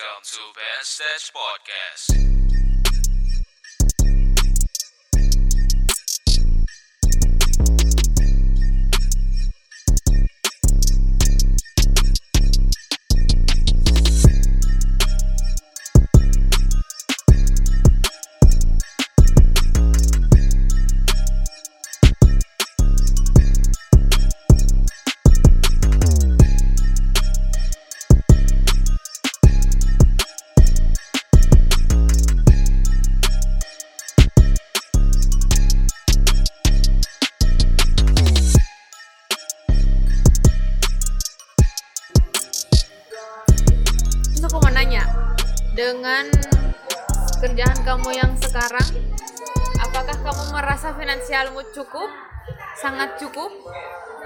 Welcome 0.00 0.22
to 0.24 0.38
Band 0.54 0.84
Stage 0.84 1.32
Podcast. 1.34 2.39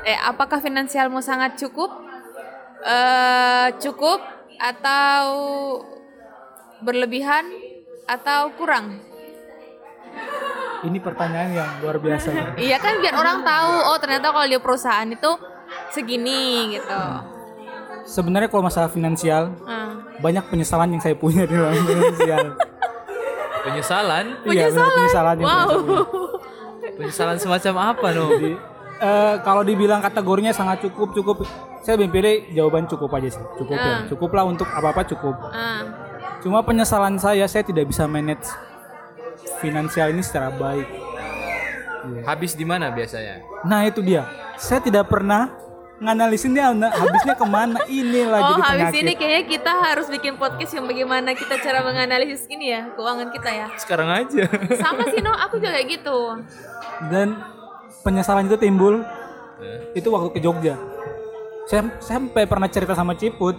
Eh, 0.04 0.18
apakah 0.20 0.60
finansialmu 0.60 1.18
sangat 1.18 1.56
cukup? 1.56 1.88
Eh, 2.80 3.68
cukup 3.80 4.20
atau 4.54 5.24
berlebihan 6.78 7.48
atau 8.04 8.52
kurang? 8.54 9.00
Ini 10.84 11.00
pertanyaan 11.00 11.50
yang 11.50 11.70
luar 11.80 11.96
biasa. 11.96 12.28
ya. 12.28 12.44
Iya 12.60 12.76
kan 12.76 13.00
biar 13.00 13.16
orang 13.16 13.40
tahu, 13.40 13.72
oh 13.88 13.96
ternyata 13.96 14.28
kalau 14.28 14.44
di 14.44 14.60
perusahaan 14.60 15.08
itu 15.08 15.30
segini 15.88 16.76
gitu. 16.76 17.00
Sebenarnya 18.04 18.52
kalau 18.52 18.68
masalah 18.68 18.92
finansial, 18.92 19.56
Ah. 19.64 19.96
banyak 20.20 20.44
penyesalan 20.44 20.92
yang 20.92 21.00
saya 21.00 21.16
punya 21.16 21.48
di 21.48 21.56
dalam 21.56 21.72
finansial. 21.72 22.46
Penyesalan? 23.64 24.24
Iya, 24.44 24.68
penyesalan 24.68 25.34
yang 25.40 25.48
Wow. 25.48 25.56
saya 25.64 25.80
punya. 25.80 26.04
Penyesalan 26.94 27.36
semacam 27.40 27.74
apa 27.96 28.06
no? 28.12 28.24
Jadi, 28.28 28.52
eh, 28.96 29.34
kalau 29.40 29.62
dibilang 29.62 29.98
kategorinya 29.98 30.50
sangat 30.50 30.82
cukup, 30.82 31.12
cukup. 31.12 31.36
Saya 31.80 32.00
lebih 32.00 32.16
pilih 32.16 32.36
jawaban 32.52 32.88
cukup 32.88 33.12
aja 33.12 33.28
sih. 33.28 33.44
Cukup 33.56 33.76
ya. 33.76 34.08
Cukup 34.08 34.30
lah 34.32 34.44
untuk 34.44 34.64
apa-apa 34.66 35.04
cukup. 35.04 35.36
Ah. 35.48 35.84
Cuma 36.40 36.60
penyesalan 36.60 37.16
saya, 37.16 37.44
saya 37.44 37.60
tidak 37.60 37.88
bisa 37.88 38.04
manage 38.04 38.44
finansial 39.60 40.12
ini 40.12 40.20
secara 40.20 40.48
baik. 40.50 40.88
Habis 42.24 42.52
di 42.52 42.68
mana 42.68 42.92
biasanya? 42.92 43.40
Nah 43.64 43.84
itu 43.84 44.04
dia. 44.04 44.28
Saya 44.56 44.80
tidak 44.80 45.08
pernah 45.08 45.48
nganalisin 45.94 46.52
dia 46.52 46.68
nah, 46.74 46.90
habisnya 46.90 47.32
ke 47.32 47.46
mana 47.46 47.78
inilah 47.86 48.36
Oh, 48.36 48.48
jadi 48.50 48.62
habis 48.66 48.82
penyakit. 48.92 49.02
ini 49.06 49.12
kayaknya 49.14 49.42
kita 49.46 49.72
harus 49.72 50.06
bikin 50.10 50.34
podcast 50.36 50.72
yang 50.74 50.84
bagaimana 50.84 51.32
kita 51.32 51.54
cara 51.62 51.80
menganalisis 51.80 52.44
ini 52.50 52.74
ya, 52.74 52.92
keuangan 52.92 53.30
kita 53.30 53.48
ya. 53.48 53.66
Sekarang 53.78 54.10
aja. 54.10 54.44
Sama 54.74 55.06
sih, 55.08 55.22
No, 55.22 55.32
aku 55.32 55.62
juga 55.62 55.70
kayak 55.72 55.88
gitu. 55.88 56.18
dan 57.08 57.38
penyesalan 58.04 58.46
itu 58.46 58.60
timbul. 58.60 59.02
Itu 59.96 60.12
waktu 60.12 60.36
ke 60.36 60.40
Jogja. 60.44 60.76
Saya 61.64 61.88
sampai 61.98 62.44
pernah 62.44 62.68
cerita 62.68 62.92
sama 62.92 63.16
Ciput. 63.16 63.56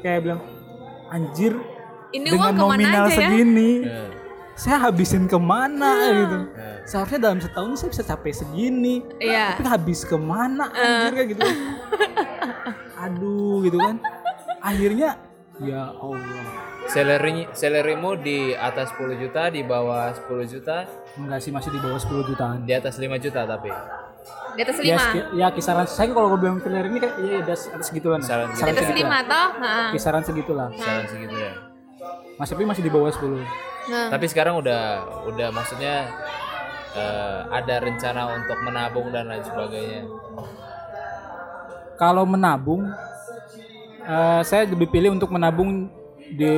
Kayak 0.00 0.20
bilang 0.24 0.40
anjir 1.12 1.52
Ini 2.12 2.28
dengan 2.28 2.52
nominal 2.52 3.08
aja 3.08 3.12
ya? 3.12 3.16
segini 3.16 3.84
Eh, 3.84 4.08
saya 4.54 4.76
habisin 4.86 5.26
ke 5.26 5.34
mana 5.34 5.90
gitu. 6.14 6.38
Seharusnya 6.86 7.20
dalam 7.26 7.38
setahun 7.42 7.68
ini 7.72 7.78
saya 7.80 7.90
bisa 7.90 8.04
capai 8.06 8.30
segini. 8.30 8.94
Iya. 9.18 9.56
tapi 9.58 9.64
habis 9.66 10.06
ke 10.06 10.14
mana 10.14 10.70
anjir 10.70 11.12
kayak 11.16 11.28
gitu. 11.34 11.42
Aduh 13.04 13.66
gitu 13.66 13.78
kan. 13.82 13.96
Akhirnya 14.62 15.18
ya 15.58 15.90
Allah 15.90 16.73
Salary 16.84 17.48
salarymu 17.50 18.14
di 18.16 18.52
atas 18.52 18.92
10 18.92 19.16
juta, 19.18 19.48
di 19.48 19.62
bawah 19.62 20.12
10 20.12 20.44
juta, 20.46 20.84
enggak 21.16 21.40
sih 21.40 21.50
masih 21.50 21.70
di 21.70 21.80
bawah 21.80 21.96
10 21.96 22.22
jutaan 22.24 22.56
di 22.62 22.72
atas 22.72 22.96
5 22.96 23.16
juta 23.16 23.42
tapi. 23.44 23.72
Di 24.54 24.60
atas 24.62 24.76
ya, 24.78 24.94
lima. 24.94 25.02
seki- 25.02 25.28
ya 25.34 25.46
kisaran 25.50 25.84
saya 25.84 26.06
kalau 26.08 26.30
gue 26.30 26.40
bilang 26.40 26.56
trailer 26.58 26.86
ini 26.86 26.98
kayak 26.98 27.16
ya 27.18 27.42
atas 27.42 27.66
atas 27.68 27.86
segituan 27.86 28.20
lah. 28.20 28.46
Kisaran 28.46 28.46
Di 28.46 28.62
atas 28.70 28.84
segitu 28.84 29.00
lima 29.00 29.10
lah. 29.10 29.22
toh? 29.24 29.48
Heeh. 29.58 29.88
kisaran 29.92 30.22
segitulah 30.22 30.68
Kisaran 30.70 31.04
segitu 31.06 31.34
ya. 31.34 31.52
masih 32.34 32.52
tapi 32.52 32.64
masih 32.64 32.82
di 32.82 32.90
bawah 32.90 33.10
10 33.10 33.42
Nah, 33.84 34.08
Tapi 34.08 34.24
sekarang 34.26 34.56
udah 34.56 34.82
udah 35.28 35.48
maksudnya 35.50 36.08
eh, 36.94 37.40
ada 37.50 37.74
rencana 37.78 38.32
untuk 38.32 38.56
menabung 38.62 39.10
dan 39.10 39.26
lain 39.26 39.42
sebagainya. 39.42 40.08
kalau 41.94 42.24
menabung 42.24 42.86
eh, 44.00 44.40
saya 44.42 44.64
lebih 44.64 44.88
pilih 44.88 45.12
untuk 45.12 45.28
menabung 45.28 45.90
di 46.30 46.54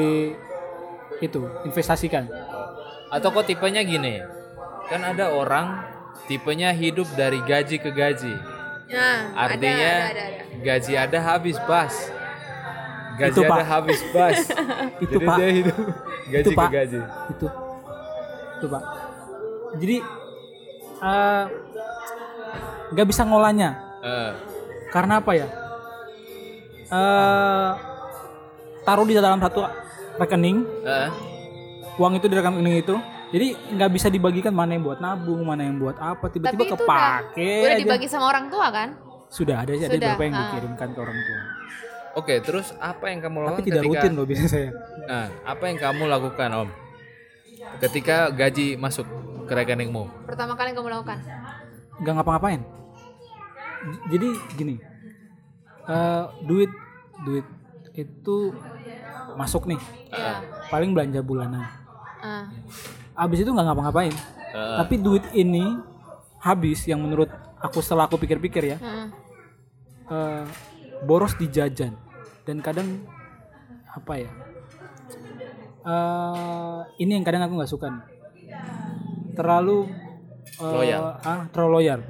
itu 1.18 1.40
investasikan 1.64 2.28
Atau 3.06 3.30
kok 3.30 3.46
tipenya 3.46 3.80
gini? 3.80 4.18
Kan 4.86 5.00
ada 5.00 5.30
orang 5.30 5.78
tipenya 6.26 6.70
hidup 6.70 7.06
dari 7.14 7.38
gaji 7.40 7.78
ke 7.78 7.90
gaji. 7.90 8.34
ada, 8.86 9.34
Artinya 9.34 9.92
ada, 10.04 10.10
ada, 10.10 10.24
ada. 10.42 10.56
gaji 10.58 10.92
ada 10.94 11.18
habis 11.20 11.56
bas. 11.64 11.94
Gaji 13.16 13.32
Itu, 13.32 13.40
ada 13.42 13.50
Pak. 13.56 13.64
habis 13.64 14.00
bas. 14.10 14.38
Itu, 15.04 15.16
Jadi 15.16 15.24
Pak. 15.24 15.36
dia 15.36 15.50
hidup 15.54 15.76
gaji 16.26 16.42
Itu, 16.42 16.50
ke 16.50 16.58
Pak. 16.58 16.68
gaji. 16.68 17.00
itu 17.30 17.46
itu 18.56 18.66
pak 18.66 18.82
jadi 19.76 19.96
eh, 20.98 21.44
nggak 22.88 23.06
bisa 23.06 23.22
ngolahnya 23.22 23.70
Eh, 24.00 24.32
karena 24.88 25.18
apa 25.18 25.32
ya 25.34 25.48
eh 26.88 27.68
taruh 28.86 29.02
di 29.02 29.12
dalam 29.12 29.36
satu 29.36 29.66
rekening 30.16 30.62
eh, 30.86 31.10
uang 31.96 32.16
itu 32.16 32.26
di 32.26 32.34
rekening 32.34 32.76
itu 32.78 32.94
jadi 33.26 33.46
nggak 33.74 33.90
bisa 33.90 34.06
dibagikan 34.06 34.54
mana 34.54 34.78
yang 34.78 34.86
buat 34.86 35.02
nabung 35.02 35.42
mana 35.42 35.66
yang 35.66 35.76
buat 35.76 35.98
apa 35.98 36.30
Tapi 36.30 36.38
tiba-tiba 36.38 36.62
itu 36.62 36.66
udah, 36.70 36.80
kepake 36.86 37.52
udah 37.58 37.74
aja. 37.74 37.82
dibagi 37.82 38.06
sama 38.06 38.30
orang 38.30 38.46
tua 38.46 38.70
kan? 38.70 38.88
sudah 39.26 39.56
ada 39.58 39.72
sih 39.74 39.84
ada 39.84 39.98
Sudah, 39.98 40.14
beberapa 40.14 40.22
yang 40.22 40.34
dikirimkan 40.38 40.88
ke 40.88 40.98
orang 41.02 41.18
tua 41.18 41.40
Oke, 42.16 42.40
terus 42.40 42.72
apa 42.80 43.12
yang 43.12 43.20
kamu 43.20 43.36
tapi 43.36 43.44
lakukan 43.44 43.64
tidak 43.66 43.82
ketika 43.82 43.92
rutin 43.92 44.12
loh 44.16 44.24
biasanya 44.24 44.48
saya 44.48 44.68
Nah, 45.04 45.26
apa 45.44 45.64
yang 45.68 45.76
kamu 45.76 46.02
lakukan, 46.08 46.48
Om? 46.48 46.68
Ketika 47.76 48.16
gaji 48.32 48.66
masuk 48.74 49.04
ke 49.44 49.52
rekeningmu. 49.52 50.24
Pertama 50.24 50.56
kali 50.56 50.72
yang 50.72 50.80
kamu 50.80 50.90
lakukan. 50.96 51.18
nggak 51.96 52.12
ngapa-ngapain 52.16 52.60
jadi 54.08 54.28
gini 54.56 54.76
eh, 55.86 56.24
duit 56.44 56.70
duit 57.24 57.46
itu 57.92 58.36
masuk 59.36 59.64
nih 59.66 59.80
Iya. 60.08 60.40
paling 60.68 60.90
belanja 60.90 61.20
bulanan 61.20 61.64
Ah. 62.18 62.48
habis 63.14 63.40
itu 63.40 63.48
nggak 63.48 63.66
ngapa-ngapain 63.66 64.14
Eh, 64.48 64.76
tapi 64.78 64.96
duit 64.96 65.20
ini 65.32 65.76
habis 66.38 66.80
yang 66.84 66.98
menurut 66.98 67.28
aku 67.58 67.78
setelah 67.78 68.04
aku 68.04 68.16
pikir-pikir 68.16 68.64
ya 68.66 68.76
Heeh. 68.76 69.06
eh, 70.08 70.44
boros 71.02 71.34
di 71.34 71.46
jajan 71.46 71.92
dan 72.42 72.58
kadang 72.58 73.04
apa 73.86 74.12
ya 74.18 74.30
eh 75.84 76.78
ini 76.98 77.12
yang 77.12 77.22
kadang 77.22 77.42
aku 77.42 77.54
nggak 77.54 77.68
suka 77.68 77.86
nih 77.88 78.04
terlalu 79.32 79.86
eh, 80.56 80.72
Loyal. 80.72 81.04
ah 81.20 81.40
terlalu 81.48 81.72
loyal 81.76 82.00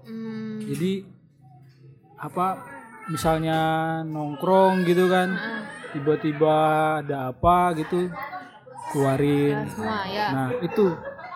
Hmm. 0.00 0.58
jadi 0.60 1.06
apa 2.16 2.46
misalnya 3.06 3.58
nongkrong 4.02 4.82
gitu 4.82 5.06
kan. 5.06 5.34
Tiba-tiba 5.90 6.54
ada 7.02 7.30
apa 7.30 7.74
gitu 7.76 8.08
keluarin 8.90 9.66
Semua 9.70 10.02
ya. 10.06 10.26
nah 10.30 10.48
itu 10.58 10.84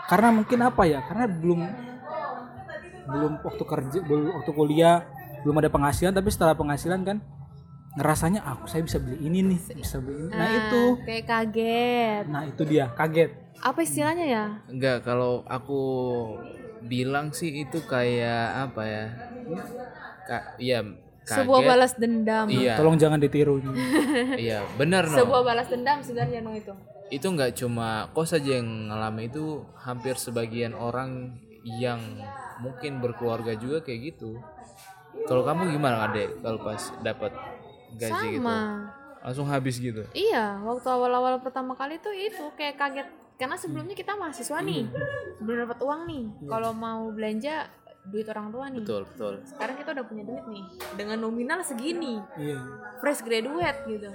karena 0.04 0.28
mungkin 0.30 0.58
apa 0.60 0.82
ya 0.84 1.00
karena 1.02 1.24
belum 1.26 1.60
belum 3.04 3.32
waktu 3.40 3.64
kerja 3.64 3.98
belum 4.00 4.32
waktu 4.32 4.50
kuliah 4.50 5.04
belum 5.44 5.56
ada 5.60 5.68
penghasilan 5.68 6.12
tapi 6.12 6.28
setelah 6.32 6.56
penghasilan 6.56 7.04
kan 7.04 7.18
ngerasanya 7.94 8.42
aku 8.42 8.66
saya 8.66 8.82
bisa 8.82 8.98
beli 8.98 9.22
ini 9.22 9.38
nih 9.44 9.60
bisa 9.76 10.00
beli 10.00 10.26
ini 10.26 10.32
nah 10.32 10.46
Ah, 10.46 10.56
itu 10.56 10.82
kayak 11.04 11.24
kaget. 11.24 12.24
nah 12.26 12.42
itu 12.42 12.62
dia 12.64 12.90
kaget 12.90 13.30
Apa 13.62 13.80
istilahnya 13.80 14.26
ya? 14.26 14.44
enggak, 14.66 15.06
kalau 15.06 15.46
aku 15.46 15.80
bilang 16.82 17.30
sih 17.30 17.64
itu 17.64 17.80
kayak 17.80 18.68
apa 18.68 18.82
ya? 18.82 19.04
Ka 20.20 20.36
iya, 20.58 20.82
kaget. 21.24 21.40
Sebuah 21.42 21.60
balas 21.64 21.92
dendam. 21.96 22.46
Iya, 22.52 22.76
tolong 22.76 22.96
jangan 23.00 23.18
ditiru 23.18 23.58
iya, 24.40 24.62
benar 24.76 25.08
no. 25.08 25.16
Sebuah 25.16 25.42
balas 25.42 25.66
dendam 25.72 25.98
sebenarnya 26.04 26.44
no 26.44 26.52
itu. 26.52 26.72
Itu 27.08 27.32
nggak 27.32 27.56
cuma 27.58 28.12
kau 28.12 28.28
saja 28.28 28.60
yang 28.60 28.92
ngalami 28.92 29.32
itu, 29.32 29.64
hampir 29.80 30.16
sebagian 30.20 30.76
orang 30.76 31.40
yang 31.64 32.00
mungkin 32.60 33.00
berkeluarga 33.00 33.56
juga 33.56 33.80
kayak 33.80 34.14
gitu. 34.14 34.36
Kalau 35.24 35.42
kamu 35.46 35.72
gimana, 35.72 36.10
Adek? 36.10 36.44
Kalau 36.44 36.60
pas 36.60 36.82
dapat 37.00 37.32
gaji 37.96 38.38
gitu? 38.38 38.42
Sama. 38.42 38.90
langsung 39.24 39.48
habis 39.48 39.80
gitu 39.80 40.04
Iya, 40.12 40.60
waktu 40.60 40.84
awal-awal 40.84 41.40
pertama 41.40 41.72
kali 41.72 41.96
tuh 41.96 42.12
itu 42.12 42.44
kayak 42.60 42.76
kaget 42.76 43.08
karena 43.34 43.56
sebelumnya 43.58 43.96
kita 43.98 44.14
mahasiswa 44.14 44.62
nih, 44.62 44.86
belum 45.42 45.66
dapat 45.66 45.78
uang 45.82 46.00
nih. 46.06 46.24
Kalau 46.46 46.70
mau 46.70 47.10
belanja 47.10 47.66
duit 48.04 48.26
orang 48.26 48.48
tua 48.48 48.64
nih. 48.68 48.80
betul 48.80 49.02
betul 49.06 49.34
Sekarang 49.44 49.74
kita 49.74 49.90
udah 49.92 50.04
punya 50.04 50.22
duit 50.22 50.44
nih 50.46 50.64
dengan 50.94 51.18
nominal 51.18 51.60
segini, 51.60 52.20
Iya. 52.36 52.60
fresh 52.98 53.20
graduate 53.20 53.80
gitu. 53.86 54.10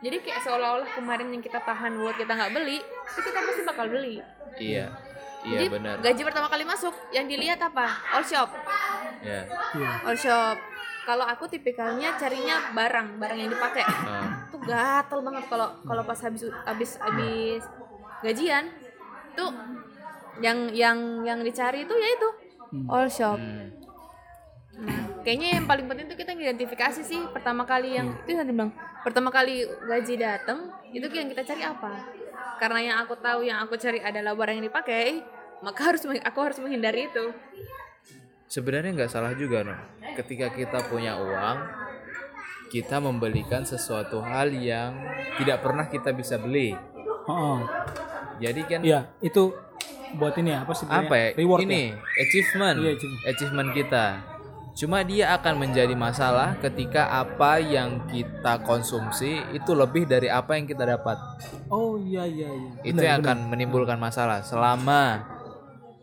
Jadi 0.00 0.16
kayak 0.18 0.40
seolah-olah 0.42 0.88
kemarin 0.90 1.28
yang 1.28 1.40
kita 1.40 1.58
tahan 1.58 1.92
buat 1.94 2.16
kita 2.16 2.28
nggak 2.30 2.52
beli, 2.52 2.80
itu 2.80 3.20
kita 3.22 3.38
pasti 3.38 3.62
bakal 3.62 3.86
beli. 3.86 4.16
iya 4.56 4.88
iya 5.40 5.56
Jadi 5.56 5.64
benar 5.70 5.94
gaji 5.98 6.20
pertama 6.20 6.48
kali 6.48 6.64
masuk 6.64 6.92
yang 7.10 7.24
dilihat 7.24 7.56
apa? 7.58 7.86
All 8.10 8.20
shop, 8.22 8.48
ya 9.20 9.44
Iya. 9.72 9.90
all 10.04 10.16
shop. 10.16 10.56
Kalau 11.00 11.24
aku 11.24 11.48
tipikalnya 11.48 12.12
carinya 12.14 12.70
barang, 12.70 13.16
barang 13.16 13.38
yang 13.38 13.50
dipakai. 13.50 13.82
Ah, 13.82 14.46
tuh 14.46 14.60
gatel 14.60 15.20
banget 15.20 15.44
kalau 15.48 15.68
kalau 15.82 16.02
pas 16.04 16.20
habis 16.20 16.44
habis 16.62 16.90
habis 16.98 17.62
gajian 18.20 18.68
tuh 19.32 19.48
yang 20.38 20.68
yang 20.70 20.96
yang 21.22 21.40
dicari 21.40 21.82
itu 21.82 21.94
ya 21.94 22.08
itu 22.10 22.28
all 22.86 23.06
shop. 23.06 23.38
hmm. 23.38 23.68
Nah, 24.80 25.20
kayaknya 25.20 25.60
yang 25.60 25.66
paling 25.68 25.84
penting 25.84 26.08
tuh 26.08 26.16
kita 26.16 26.32
identifikasi 26.32 27.04
sih 27.04 27.20
pertama 27.36 27.68
kali 27.68 28.00
yang 28.00 28.16
itu 28.24 28.32
yang 28.32 28.48
bilang 28.48 28.72
pertama 29.04 29.28
kali 29.28 29.68
gaji 29.84 30.14
datang 30.16 30.72
itu 30.88 31.04
yang 31.10 31.28
kita 31.28 31.44
cari 31.44 31.62
apa? 31.68 31.92
Karena 32.56 32.80
yang 32.80 32.96
aku 33.04 33.14
tahu 33.16 33.44
yang 33.44 33.60
aku 33.60 33.76
cari 33.76 34.00
adalah 34.00 34.32
barang 34.32 34.56
yang 34.60 34.66
dipakai, 34.68 35.20
maka 35.60 35.80
harus 35.92 36.00
aku 36.04 36.38
harus 36.40 36.56
menghindari 36.60 37.08
itu. 37.08 37.32
sebenarnya 38.50 38.90
nggak 38.96 39.12
salah 39.12 39.30
juga 39.38 39.62
no 39.62 39.76
ketika 40.18 40.50
kita 40.50 40.82
punya 40.90 41.14
uang 41.14 41.58
kita 42.66 42.98
membelikan 42.98 43.62
sesuatu 43.62 44.18
hal 44.18 44.50
yang 44.50 44.90
tidak 45.38 45.62
pernah 45.62 45.86
kita 45.86 46.10
bisa 46.10 46.34
beli 46.34 46.74
Oh, 47.30 47.62
jadi 48.42 48.60
kan 48.66 48.80
Iya, 48.82 49.00
itu 49.22 49.54
buat 50.12 50.34
ini 50.34 50.50
ya, 50.50 50.58
apa 50.62 50.72
sih? 50.72 50.84
apa 50.86 51.14
ya 51.14 51.28
Reward 51.34 51.60
ini 51.62 51.82
ya? 51.88 51.98
achievement 52.18 52.76
Iya, 52.76 52.90
achievement. 52.94 53.22
achievement 53.26 53.70
kita 53.72 54.06
cuma 54.70 55.02
dia 55.02 55.34
akan 55.34 55.54
menjadi 55.58 55.92
masalah 55.92 56.54
ketika 56.56 57.10
apa 57.10 57.58
yang 57.58 58.06
kita 58.06 58.62
konsumsi 58.62 59.42
itu 59.50 59.74
lebih 59.74 60.06
dari 60.06 60.26
apa 60.26 60.54
yang 60.54 60.64
kita 60.64 60.86
dapat 60.88 61.18
Oh 61.68 61.94
iya 61.96 62.22
iya 62.24 62.48
iya. 62.48 62.70
itu 62.80 62.94
Benar, 62.94 63.04
yang 63.04 63.18
benar. 63.20 63.28
akan 63.28 63.38
menimbulkan 63.50 63.98
masalah 63.98 64.40
selama 64.40 65.26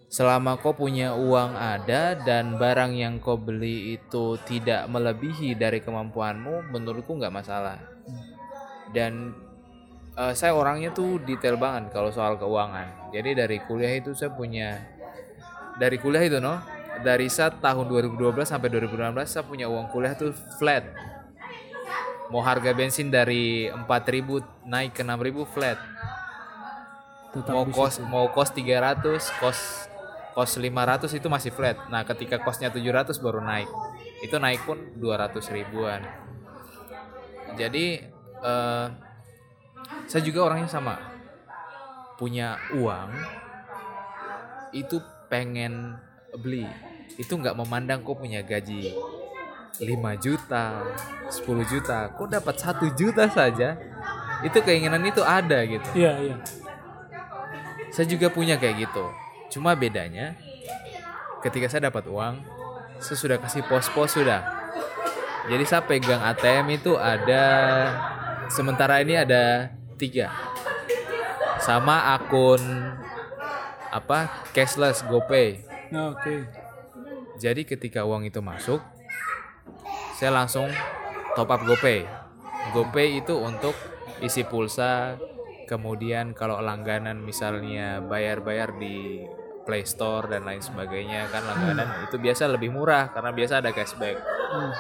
selama 0.08 0.56
kau 0.58 0.72
punya 0.72 1.12
uang 1.12 1.52
ada 1.52 2.16
dan 2.18 2.56
barang 2.56 2.92
yang 2.94 3.20
kau 3.20 3.36
beli 3.36 3.96
itu 3.96 4.36
tidak 4.44 4.88
melebihi 4.88 5.52
dari 5.54 5.80
kemampuanmu 5.80 6.70
menurutku 6.70 7.12
nggak 7.14 7.34
masalah 7.34 7.80
dan 8.92 9.36
eh, 10.18 10.34
saya 10.34 10.58
orangnya 10.58 10.90
tuh 10.90 11.22
detail 11.22 11.56
banget 11.56 11.94
kalau 11.94 12.10
soal 12.10 12.36
keuangan. 12.42 13.14
Jadi 13.14 13.38
dari 13.38 13.62
kuliah 13.64 13.94
itu 13.94 14.18
saya 14.18 14.34
punya 14.34 14.82
dari 15.78 16.02
kuliah 16.02 16.26
itu 16.26 16.42
no? 16.42 16.58
Dari 16.98 17.30
saat 17.30 17.62
tahun 17.62 17.86
2012 17.86 18.18
sampai 18.42 18.74
2016 18.74 19.30
saya 19.30 19.46
punya 19.46 19.70
uang 19.70 19.94
kuliah 19.94 20.18
tuh 20.18 20.34
flat. 20.58 20.82
Mau 22.34 22.42
harga 22.42 22.74
bensin 22.74 23.14
dari 23.14 23.70
4000 23.70 24.66
naik 24.66 24.98
ke 24.98 25.06
6000 25.06 25.46
flat. 25.54 25.78
Tetap 27.32 27.54
mau 27.54 27.66
kos 27.70 28.02
tuh. 28.02 28.06
mau 28.10 28.26
kos 28.34 28.50
300 28.50 29.40
kos 29.40 29.60
kos 30.34 30.52
500 30.58 31.06
itu 31.14 31.28
masih 31.30 31.54
flat. 31.54 31.78
Nah 31.94 32.02
ketika 32.02 32.42
kosnya 32.42 32.74
700 32.74 33.14
baru 33.22 33.40
naik. 33.46 33.70
Itu 34.26 34.42
naik 34.42 34.66
pun 34.66 34.82
200 34.98 35.38
ribuan. 35.54 36.02
Jadi 37.54 38.02
eh, 38.42 38.86
saya 40.08 40.22
juga 40.24 40.48
orangnya 40.52 40.70
sama 40.72 40.96
punya 42.18 42.58
uang 42.76 43.10
itu 44.74 44.98
pengen 45.30 45.96
beli 46.38 46.66
itu 47.16 47.34
nggak 47.34 47.56
memandang 47.56 48.04
kok 48.04 48.20
punya 48.20 48.44
gaji 48.44 48.94
5 49.78 49.86
juta 50.24 50.82
10 51.30 51.72
juta 51.72 51.98
kok 52.12 52.30
dapat 52.30 52.56
satu 52.58 52.90
juta 52.98 53.30
saja 53.30 53.78
itu 54.46 54.58
keinginan 54.62 55.02
itu 55.06 55.22
ada 55.26 55.66
gitu 55.66 55.90
Iya 55.98 56.14
iya. 56.22 56.36
saya 57.90 58.06
juga 58.06 58.30
punya 58.30 58.62
kayak 58.62 58.86
gitu. 58.86 59.06
Cuma 59.50 59.74
bedanya 59.74 60.38
ketika 61.42 61.66
saya 61.72 61.90
dapat 61.90 62.06
uang, 62.06 62.44
saya 63.02 63.18
sudah 63.18 63.38
kasih 63.42 63.66
pos-pos 63.66 64.14
sudah. 64.14 64.44
Jadi 65.48 65.64
saya 65.66 65.82
pegang 65.82 66.22
ATM 66.22 66.78
itu 66.78 66.94
ada 67.00 67.44
sementara 68.52 69.00
ini 69.02 69.16
ada 69.18 69.72
tiga, 69.98 70.30
sama 71.60 72.14
akun 72.16 72.62
apa 73.92 74.48
cashless 74.54 75.02
GoPay. 75.10 75.66
Oke. 75.92 76.48
Jadi 77.38 77.66
ketika 77.66 78.06
uang 78.06 78.26
itu 78.26 78.42
masuk, 78.42 78.82
saya 80.18 80.34
langsung 80.34 80.70
top 81.38 81.50
up 81.54 81.62
GoPay. 81.66 82.06
GoPay 82.74 83.22
itu 83.22 83.38
untuk 83.38 83.74
isi 84.22 84.42
pulsa, 84.42 85.18
kemudian 85.70 86.34
kalau 86.34 86.58
langganan 86.64 87.22
misalnya 87.22 88.02
bayar-bayar 88.02 88.74
di 88.82 89.22
Play 89.68 89.84
Store 89.84 90.32
dan 90.32 90.48
lain 90.48 90.64
sebagainya 90.64 91.28
kan 91.28 91.44
langganan 91.44 92.08
itu 92.08 92.16
biasa 92.16 92.48
lebih 92.48 92.72
murah 92.72 93.12
karena 93.12 93.36
biasa 93.36 93.60
ada 93.60 93.76
cashback. 93.76 94.16
Hmm. 94.18 94.72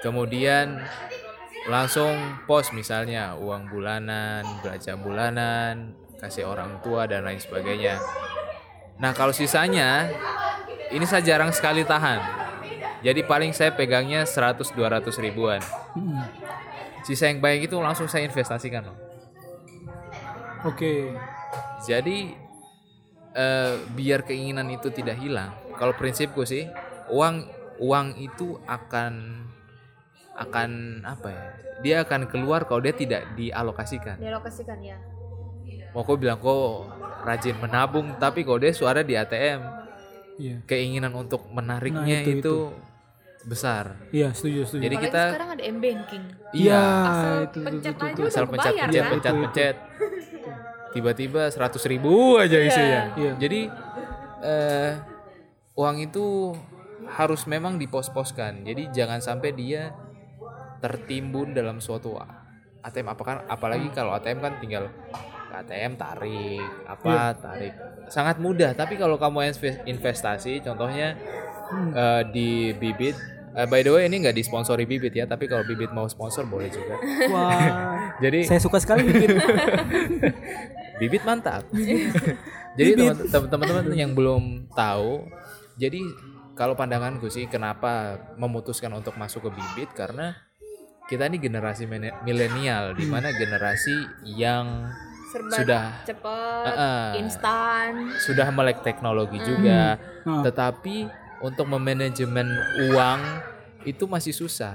Kemudian 0.00 0.80
langsung 1.68 2.40
pos 2.48 2.72
misalnya 2.72 3.36
uang 3.36 3.68
bulanan, 3.68 4.46
belanja 4.64 4.96
bulanan, 4.96 5.92
kasih 6.16 6.48
orang 6.48 6.80
tua 6.80 7.04
dan 7.04 7.24
lain 7.24 7.40
sebagainya. 7.40 8.00
Nah, 9.00 9.16
kalau 9.16 9.32
sisanya 9.32 10.08
ini 10.92 11.04
saya 11.08 11.24
jarang 11.24 11.52
sekali 11.52 11.84
tahan. 11.84 12.20
Jadi 13.00 13.24
paling 13.24 13.56
saya 13.56 13.72
pegangnya 13.72 14.28
100 14.28 14.76
200 14.76 15.08
ribuan. 15.24 15.60
Hmm. 15.96 16.28
Sisa 17.00 17.32
yang 17.32 17.40
baik 17.40 17.72
itu 17.72 17.80
langsung 17.80 18.04
saya 18.12 18.28
investasikan. 18.28 18.92
loh. 18.92 18.98
Oke. 20.68 21.16
Jadi 21.88 22.36
eh, 23.32 23.74
biar 23.96 24.20
keinginan 24.28 24.68
itu 24.68 24.92
tidak 24.92 25.16
hilang. 25.16 25.56
Kalau 25.80 25.96
prinsipku 25.96 26.44
sih, 26.44 26.68
uang 27.08 27.48
uang 27.80 28.20
itu 28.20 28.60
akan 28.68 29.44
akan 30.40 30.70
apa 31.04 31.28
ya? 31.28 31.42
Dia 31.80 31.96
akan 32.02 32.26
keluar 32.26 32.64
kalau 32.64 32.80
dia 32.80 32.92
tidak 32.92 33.28
dialokasikan. 33.34 34.16
Dialokasikan 34.16 34.78
ya. 34.80 34.96
Mau 35.90 36.00
kau 36.00 36.14
bilang 36.14 36.38
kau 36.38 36.86
rajin 37.20 37.56
menabung, 37.56 38.16
tapi 38.16 38.40
kalau 38.40 38.56
dia 38.56 38.70
suara 38.70 39.00
di 39.00 39.12
ATM, 39.12 39.60
Iya. 40.36 40.56
keinginan 40.64 41.12
untuk 41.12 41.44
menariknya 41.48 42.16
Nah, 42.16 42.24
itu- 42.24 42.40
itu, 42.40 42.56
besar. 43.42 43.96
Iya, 44.08 44.30
setuju 44.30 44.64
setuju. 44.64 44.82
Jadi 44.82 44.94
Apalagi 44.94 45.10
kita 45.10 45.22
sekarang 45.26 45.50
ada 45.50 45.64
m-banking. 45.66 46.24
Iya, 46.50 46.82
Asal 47.02 47.34
itu, 47.42 47.48
itu, 47.50 47.58
pencet 47.62 47.90
itu, 47.90 48.00
aja 48.00 48.10
itu. 48.10 48.20
udah 48.20 48.30
asal 48.30 48.44
pencet 48.44 48.72
kebayar 48.72 48.86
pencet 48.86 49.02
kan? 49.02 49.10
pencet 49.10 49.24
Itu, 49.26 49.36
itu. 49.36 49.44
pencet 49.44 49.76
tiba-tiba 50.90 51.42
seratus 51.48 51.84
ribu 51.86 52.14
aja 52.36 52.58
isinya 52.58 53.14
Iya. 53.14 53.32
jadi 53.38 53.60
eh, 54.42 54.92
uang 55.72 55.96
itu 56.00 56.50
harus 57.08 57.46
memang 57.46 57.76
dipos-poskan 57.76 58.64
jadi 58.64 58.90
jangan 58.90 59.20
sampai 59.20 59.52
dia 59.52 59.94
tertimbun 60.80 61.52
dalam 61.52 61.78
suatu 61.78 62.16
ATM 62.80 63.08
apakah 63.08 63.44
apalagi 63.44 63.92
kalau 63.92 64.12
ATM 64.12 64.40
kan 64.40 64.52
tinggal 64.56 64.88
ATM 65.50 65.94
tarik 65.94 66.64
apa 66.84 67.36
tarik 67.36 67.74
sangat 68.08 68.38
mudah 68.38 68.72
tapi 68.72 68.96
kalau 68.96 69.14
kamu 69.14 69.46
inves- 69.46 69.82
investasi 69.84 70.60
contohnya 70.60 71.14
eh, 71.92 72.22
di 72.26 72.48
bibit 72.72 73.14
eh, 73.52 73.66
by 73.66 73.82
the 73.82 73.90
way 73.90 74.06
ini 74.06 74.24
nggak 74.24 74.32
disponsori 74.32 74.82
bibit 74.84 75.12
ya 75.12 75.26
tapi 75.26 75.44
kalau 75.44 75.62
bibit 75.62 75.90
mau 75.90 76.06
sponsor 76.06 76.46
boleh 76.46 76.70
juga 76.70 76.96
Wah. 77.28 77.60
jadi 78.24 78.46
Saya 78.46 78.60
suka 78.60 78.80
sekali 78.80 79.04
bikin. 79.04 79.36
bibit 81.00 81.22
mantap. 81.24 81.64
jadi 82.78 82.90
teman- 82.94 83.26
teman- 83.26 83.48
teman-teman 83.50 83.84
yang 83.92 84.12
belum 84.12 84.68
tahu, 84.70 85.24
jadi 85.76 86.00
kalau 86.52 86.76
pandanganku 86.76 87.26
sih 87.26 87.48
kenapa 87.48 88.20
memutuskan 88.36 88.92
untuk 88.92 89.16
masuk 89.16 89.48
ke 89.48 89.50
bibit 89.50 89.90
karena 89.96 90.36
kita 91.10 91.26
ini 91.26 91.42
generasi 91.42 91.90
milenial 92.22 92.94
di 92.94 93.02
mana 93.04 93.34
generasi 93.34 93.92
yang 94.22 94.86
Serba 95.30 95.54
sudah 95.58 95.82
cepet, 96.02 96.64
Heeh. 96.70 97.06
instan. 97.18 97.90
sudah 98.18 98.46
melek 98.50 98.82
teknologi 98.82 99.38
juga, 99.38 99.98
Hmm. 100.22 100.42
tetapi 100.42 101.06
untuk 101.42 101.66
memanajemen 101.66 102.46
uang 102.90 103.20
itu 103.86 104.06
masih 104.06 104.30
susah. 104.30 104.74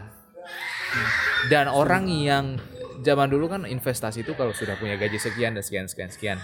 Dan 1.47 1.67
orang 1.67 2.07
yang 2.07 2.55
zaman 3.03 3.27
dulu 3.27 3.51
kan 3.51 3.67
investasi 3.67 4.23
itu 4.23 4.31
kalau 4.33 4.55
sudah 4.55 4.79
punya 4.79 4.95
gaji 4.95 5.19
sekian 5.19 5.55
dan 5.55 5.63
sekian 5.63 5.87
sekian 5.87 6.09
sekian. 6.09 6.37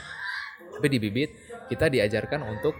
Tapi 0.75 0.87
di 0.87 0.99
bibit 0.99 1.31
kita 1.67 1.87
diajarkan 1.87 2.43
untuk 2.43 2.75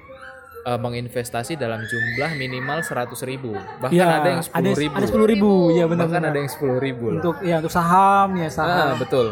eh, 0.61 0.77
menginvestasi 0.77 1.55
dalam 1.55 1.81
jumlah 1.81 2.31
minimal 2.35 2.79
100.000 2.79 3.25
ribu. 3.25 3.51
Bahkan 3.53 3.91
Iya, 3.91 4.05
ada 4.15 4.29
yang 4.29 4.41
10.000 4.41 4.53
ada 4.53 4.69
ribu. 4.75 4.93
ada 4.93 5.05
sepuluh 5.05 5.27
ribu 5.27 5.51
ya 5.71 5.85
benar 5.85 6.05
bahkan 6.05 6.23
ada 6.23 6.37
yang 6.37 6.49
10.000 6.49 6.77
ribu 6.79 7.05
untuk 7.13 7.35
ya 7.41 7.55
untuk 7.57 7.69
saham 7.69 8.29
ya 8.35 8.45
Ah, 8.45 8.51
saham. 8.51 8.95
betul. 8.95 9.27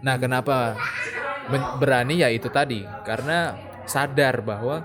Nah, 0.00 0.14
kenapa 0.14 0.76
berani? 1.76 2.20
Ya 2.20 2.28
itu 2.28 2.46
tadi? 2.48 2.84
Karena 3.02 3.56
sadar 3.84 4.40
bahwa 4.40 4.84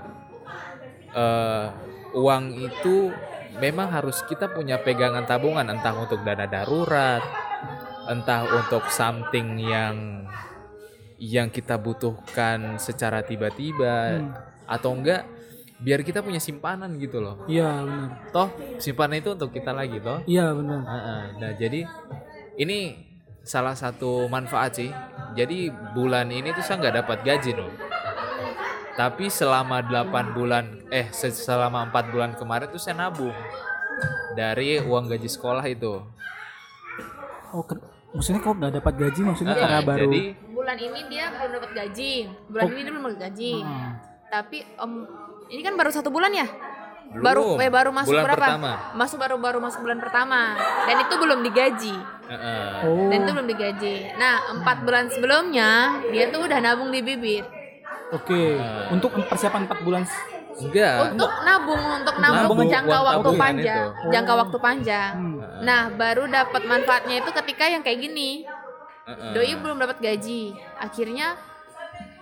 eh, 1.10 1.66
uang 2.12 2.44
itu 2.56 3.10
memang 3.56 3.90
harus 3.90 4.22
kita 4.24 4.48
punya 4.48 4.78
pegangan 4.78 5.24
tabungan. 5.24 5.66
Entah 5.66 5.94
untuk 5.94 6.22
dana 6.22 6.46
darurat, 6.46 7.22
entah 8.06 8.46
untuk 8.46 8.88
something 8.88 9.58
yang 9.58 10.24
yang 11.20 11.48
kita 11.48 11.76
butuhkan 11.76 12.78
secara 12.78 13.20
tiba-tiba. 13.20 13.96
Hmm. 14.16 14.32
Atau 14.70 14.94
enggak 14.94 15.26
biar 15.76 16.00
kita 16.00 16.20
punya 16.20 16.38
simpanan 16.38 16.94
gitu 16.94 17.18
loh. 17.18 17.42
iya 17.46 17.80
benar 17.80 18.08
Toh 18.30 18.48
simpanan 18.76 19.18
itu 19.18 19.32
untuk 19.32 19.50
kita 19.50 19.72
lagi 19.72 19.98
toh. 19.98 20.20
iya 20.24 20.52
benar 20.52 20.80
Heeh. 20.80 21.22
Nah, 21.36 21.52
jadi 21.54 21.80
ini 22.56 22.78
salah 23.40 23.72
satu 23.72 24.24
manfaat 24.26 24.76
sih. 24.76 24.92
Jadi 25.32 25.66
bulan 25.90 26.28
ini 26.28 26.50
tuh 26.50 26.60
saya 26.60 26.76
nggak 26.78 26.96
dapat 26.98 27.18
gaji 27.22 27.52
loh. 27.54 27.72
Tapi 28.92 29.26
selama 29.26 29.80
8 29.80 30.04
bulan, 30.30 30.64
eh 30.88 31.08
se- 31.10 31.32
selama 31.32 31.88
empat 31.88 32.12
bulan 32.12 32.36
kemarin 32.36 32.68
tuh 32.68 32.76
saya 32.76 33.00
nabung 33.00 33.32
dari 34.30 34.76
uang 34.78 35.08
gaji 35.08 35.26
sekolah 35.26 35.64
itu. 35.64 36.04
oh 37.50 37.64
ke- 37.64 37.80
maksudnya 38.10 38.38
kok 38.38 38.54
nggak 38.54 38.74
dapat 38.76 38.94
gaji 38.96 39.20
maksudnya 39.24 39.54
Heeh, 39.54 39.64
karena 39.64 39.80
baru 39.82 40.00
Jadi 40.04 40.22
bulan 40.50 40.76
ini 40.78 41.00
dia 41.08 41.24
belum 41.32 41.50
dapat 41.52 41.70
gaji 41.72 42.12
bulan 42.46 42.62
Oh. 42.62 42.68
ini 42.68 42.80
dia 42.80 42.92
belum 42.92 43.04
dapat 43.08 43.20
gaji 43.22 43.52
Hmm. 43.56 43.90
Tapi 44.30 44.62
om 44.76 45.04
ini 45.46 45.60
kan 45.60 45.74
baru 45.74 45.90
satu 45.90 46.08
bulan 46.08 46.30
ya 46.30 46.46
Belum. 47.10 47.26
baru 47.26 47.42
eh, 47.58 47.66
baru 47.68 47.90
masuk 47.90 48.14
Bulan 48.14 48.22
berapa 48.24 48.38
pertama. 48.46 48.72
masuk 48.94 49.18
baru 49.18 49.36
baru 49.36 49.58
masuk 49.58 49.80
bulan 49.82 49.98
pertama 49.98 50.54
dan 50.86 50.96
itu 51.00 51.14
belum 51.16 51.40
digaji 51.42 51.96
heeh. 52.24 52.70
oh 52.86 53.10
dan 53.10 53.18
itu 53.20 53.30
belum 53.32 53.48
digaji 53.48 53.94
nah 54.14 54.34
empat 54.52 54.76
bulan 54.80 55.04
sebelumnya 55.10 55.70
dia 56.06 56.30
tuh 56.30 56.46
udah 56.46 56.58
nabung 56.60 56.88
di 56.88 57.02
bibit 57.02 57.42
oke 58.10 58.40
untuk 58.88 59.10
persiapan 59.26 59.66
empat 59.66 59.82
bulan 59.82 60.06
enggak. 60.56 60.94
untuk 61.10 61.32
nabung 61.42 61.82
untuk 61.98 62.14
nabung 62.16 62.46
Nabung 62.46 62.70
jangka 62.70 62.98
waktu 63.02 63.30
panjang 63.34 63.82
itu. 63.82 64.08
jangka 64.08 64.32
waktu 64.36 64.56
panjang 64.58 65.12
Hmm. 65.12 65.38
Nah 65.60 65.92
baru 65.92 66.24
dapat 66.24 66.62
manfaatnya 66.62 67.20
itu 67.20 67.30
ketika 67.34 67.66
yang 67.66 67.82
kayak 67.82 68.00
gini 68.00 68.46
Heeh. 69.04 69.32
doi 69.34 69.52
belum 69.56 69.76
dapat 69.76 69.98
gaji 69.98 70.54
akhirnya 70.78 71.34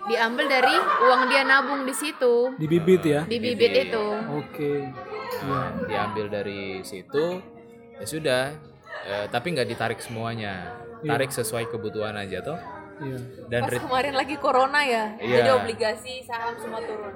diambil 0.05 0.45
dari 0.47 0.75
uang 0.77 1.21
dia 1.27 1.43
nabung 1.43 1.81
di 1.83 1.91
situ. 1.91 2.53
Di 2.55 2.65
bibit 2.65 3.03
ya? 3.03 3.21
Di 3.25 3.37
bibit 3.37 3.71
itu. 3.71 4.05
Oke. 4.31 4.87
Nah, 5.41 5.71
diambil 5.83 6.25
dari 6.29 6.79
situ 6.81 7.41
ya 7.95 8.05
sudah. 8.05 8.43
Eh, 9.01 9.25
tapi 9.27 9.51
nggak 9.51 9.67
ditarik 9.67 9.99
semuanya. 9.99 10.75
Tarik 10.99 11.31
sesuai 11.31 11.67
kebutuhan 11.67 12.13
aja 12.13 12.39
toh. 12.39 12.59
Iya. 12.99 13.19
Dan 13.47 13.61
pas 13.63 13.79
kemarin 13.79 14.11
lagi 14.11 14.35
corona 14.35 14.83
ya 14.83 15.15
Iya. 15.15 15.35
jadi 15.39 15.49
obligasi 15.55 16.19
saham 16.19 16.51
semua 16.59 16.83
turun. 16.83 17.15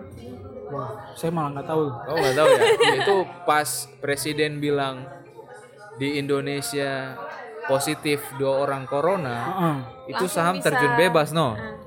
Wah 0.71 1.11
saya 1.11 1.27
malah 1.29 1.59
nggak 1.59 1.67
tahu. 1.67 1.83
Oh 1.91 2.15
nggak 2.15 2.35
tahu 2.35 2.47
ya? 2.49 2.61
Itu 3.03 3.15
pas 3.43 3.69
presiden 3.99 4.63
bilang 4.63 5.03
di 5.99 6.15
Indonesia 6.15 7.19
positif 7.63 8.23
dua 8.35 8.63
orang 8.63 8.83
corona 8.83 9.35
Heeh. 9.39 9.75
itu 10.09 10.23
Langsung 10.23 10.35
saham 10.35 10.55
bisa. 10.57 10.65
terjun 10.67 10.93
bebas 10.95 11.31
no? 11.31 11.53
Nah, 11.53 11.82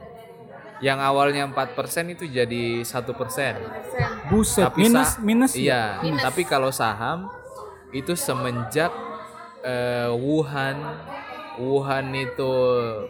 yang 0.79 1.01
awalnya 1.01 1.49
4% 1.49 2.13
itu 2.13 2.29
jadi 2.29 2.85
satu 2.85 3.17
persen 3.17 3.57
buset 4.29 4.69
Tapi 4.69 4.81
minus 4.85 5.17
sah- 5.17 5.21
minus 5.25 5.53
ya? 5.57 5.61
Iya, 5.63 5.85
Minus. 6.05 6.23
tapi 6.23 6.43
kalau 6.45 6.69
saham 6.69 7.33
itu 7.91 8.13
semenjak 8.13 8.93
eh, 9.63 10.11
Wuhan 10.13 10.77
Wuhan 11.57 12.13
itu 12.13 12.53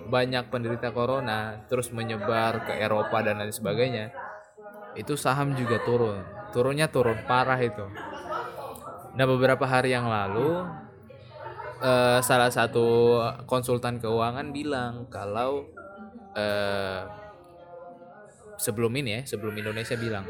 banyak 0.07 0.47
penderita 0.47 0.95
corona 0.95 1.67
terus 1.67 1.91
menyebar 1.91 2.63
ke 2.63 2.79
Eropa 2.79 3.19
dan 3.19 3.43
lain 3.43 3.51
sebagainya. 3.51 4.15
Itu 4.95 5.19
saham 5.19 5.59
juga 5.59 5.83
turun. 5.83 6.23
Turunnya 6.55 6.87
turun 6.87 7.19
parah 7.27 7.59
itu. 7.59 7.83
Nah, 9.19 9.27
beberapa 9.27 9.67
hari 9.67 9.91
yang 9.91 10.07
lalu 10.07 10.63
eh, 11.83 12.19
salah 12.23 12.55
satu 12.55 13.19
konsultan 13.45 13.99
keuangan 13.99 14.55
bilang 14.55 15.11
kalau 15.11 15.67
eh, 16.39 17.03
sebelum 18.57 18.93
ini 18.97 19.21
ya, 19.21 19.21
sebelum 19.25 19.55
Indonesia 19.57 19.97
bilang 19.97 20.25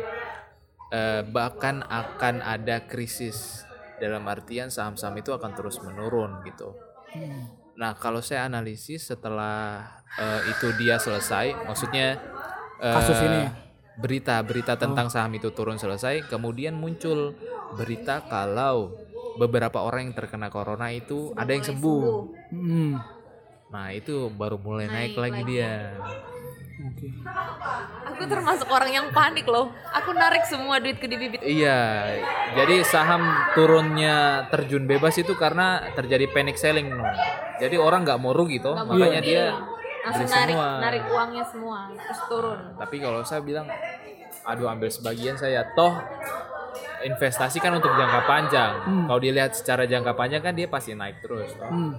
eh, 0.90 1.22
bahkan 1.26 1.82
akan 1.86 2.42
ada 2.42 2.86
krisis 2.86 3.66
dalam 3.96 4.28
artian 4.28 4.68
saham-saham 4.68 5.16
itu 5.18 5.32
akan 5.32 5.50
terus 5.56 5.80
menurun 5.80 6.44
gitu. 6.44 6.76
Nah 7.76 7.96
kalau 7.96 8.20
saya 8.20 8.44
analisis 8.48 9.08
setelah 9.08 9.84
eh, 10.18 10.40
itu 10.52 10.72
dia 10.76 11.00
selesai, 11.00 11.56
maksudnya 11.64 12.20
eh, 12.80 12.94
Kasus 12.94 13.20
ini 13.24 13.40
ya? 13.46 13.50
berita-berita 13.96 14.76
tentang 14.76 15.08
saham 15.08 15.32
itu 15.34 15.48
turun 15.56 15.80
selesai, 15.80 16.28
kemudian 16.28 16.76
muncul 16.76 17.32
berita 17.74 18.20
kalau 18.28 18.92
beberapa 19.36 19.84
orang 19.84 20.10
yang 20.10 20.14
terkena 20.16 20.48
corona 20.48 20.92
itu 20.92 21.32
ada 21.36 21.52
yang 21.52 21.64
sembuh. 21.64 22.04
Hmm. 22.52 23.00
Nah 23.72 23.86
itu 23.92 24.28
baru 24.32 24.56
mulai 24.60 24.88
naik, 24.88 25.16
Naik 25.16 25.20
lagi, 25.20 25.40
lagi. 25.42 25.50
dia. 25.50 25.72
Oke 26.86 27.08
aku 28.06 28.22
termasuk 28.24 28.68
orang 28.70 28.90
yang 28.94 29.06
panik 29.10 29.44
loh 29.44 29.74
aku 29.90 30.14
narik 30.14 30.46
semua 30.46 30.78
duitku 30.78 31.04
di 31.04 31.16
bibit 31.18 31.40
Iya, 31.42 32.16
jadi 32.54 32.80
saham 32.82 33.22
turunnya 33.52 34.46
terjun 34.48 34.86
bebas 34.86 35.18
itu 35.18 35.34
karena 35.34 35.82
terjadi 35.92 36.30
panic 36.32 36.56
selling, 36.56 36.88
no. 36.90 37.04
Jadi 37.60 37.76
orang 37.76 38.06
nggak 38.06 38.18
mau 38.18 38.32
rugi 38.32 38.58
toh, 38.62 38.72
mau 38.72 38.94
makanya 38.94 39.20
rugi. 39.20 39.30
dia 39.30 39.44
langsung 40.06 40.26
beli 40.26 40.36
narik 40.38 40.54
semua. 40.54 40.68
narik 40.78 41.02
uangnya 41.10 41.44
semua 41.44 41.78
terus 41.90 42.20
turun 42.30 42.58
Tapi 42.78 42.96
kalau 43.02 43.20
saya 43.26 43.40
bilang, 43.42 43.66
aduh 44.46 44.66
ambil 44.70 44.88
sebagian 44.88 45.34
saya 45.34 45.66
toh 45.74 45.98
investasi 47.02 47.58
kan 47.60 47.74
untuk 47.74 47.92
jangka 47.92 48.20
panjang. 48.24 48.72
Kalau 49.06 49.20
dilihat 49.20 49.52
secara 49.54 49.84
jangka 49.84 50.16
panjang 50.16 50.42
kan 50.42 50.54
dia 50.56 50.66
pasti 50.66 50.94
naik 50.94 51.20
terus. 51.20 51.52
toh. 51.54 51.68
Hmm. 51.68 51.92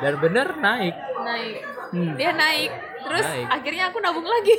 Dan 0.00 0.14
bener 0.18 0.48
naik. 0.58 0.94
naik 1.24 1.56
Hmm. 1.84 2.18
dia 2.18 2.34
naik 2.34 2.74
terus 3.04 3.24
Naik. 3.24 3.46
akhirnya 3.52 3.84
aku 3.88 3.98
nabung 4.00 4.26
lagi. 4.26 4.54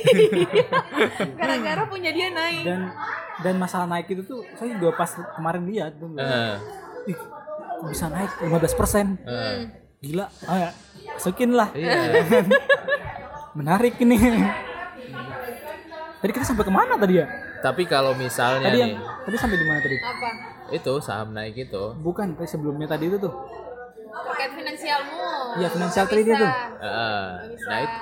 Gara-gara 1.40 1.84
punya 1.90 2.10
dia 2.14 2.30
naik. 2.30 2.64
Dan 2.64 2.82
dan 3.42 3.56
masalah 3.58 3.90
naik 3.90 4.08
itu 4.08 4.22
tuh 4.22 4.46
saya 4.56 4.78
juga 4.78 4.96
pas 4.96 5.10
kemarin 5.36 5.64
lihat 5.66 5.98
tuh 5.98 6.14
Eh, 6.16 6.56
ih 7.10 7.18
kok 7.18 7.90
bisa 7.90 8.06
naik 8.08 8.32
15 8.40 8.80
persen? 8.80 9.06
Eh, 9.26 9.58
gila. 10.00 10.30
Ah 10.46 10.58
ya 10.58 10.72
masukin 11.16 11.52
lah. 11.56 11.70
Iya. 11.72 12.22
menarik 13.58 13.96
ini. 13.98 14.18
Tadi 16.20 16.32
kita 16.32 16.46
sampai 16.46 16.66
ke 16.66 16.74
mana 16.74 16.98
tadi 16.98 17.22
ya? 17.22 17.26
Tapi 17.62 17.86
kalau 17.86 18.14
misalnya 18.14 18.68
tadi 18.70 18.78
yang 18.78 18.94
nih, 18.94 19.00
tadi 19.26 19.36
sampai 19.38 19.58
di 19.58 19.66
mana 19.66 19.80
tadi? 19.80 19.98
Apa? 19.98 20.30
Itu 20.74 20.94
saham 20.98 21.34
naik 21.34 21.70
itu, 21.70 21.84
bukan 22.02 22.34
tadi 22.34 22.50
sebelumnya 22.50 22.90
tadi 22.90 23.10
itu 23.10 23.18
tuh. 23.18 23.34
Terkait 24.26 24.52
finansialmu 24.54 25.22
Iya, 25.56 25.68
trade 26.06 26.28
bisa. 26.28 26.36
itu. 26.36 26.48
bisa 27.48 27.66
nah 27.66 27.78
itu, 27.80 28.00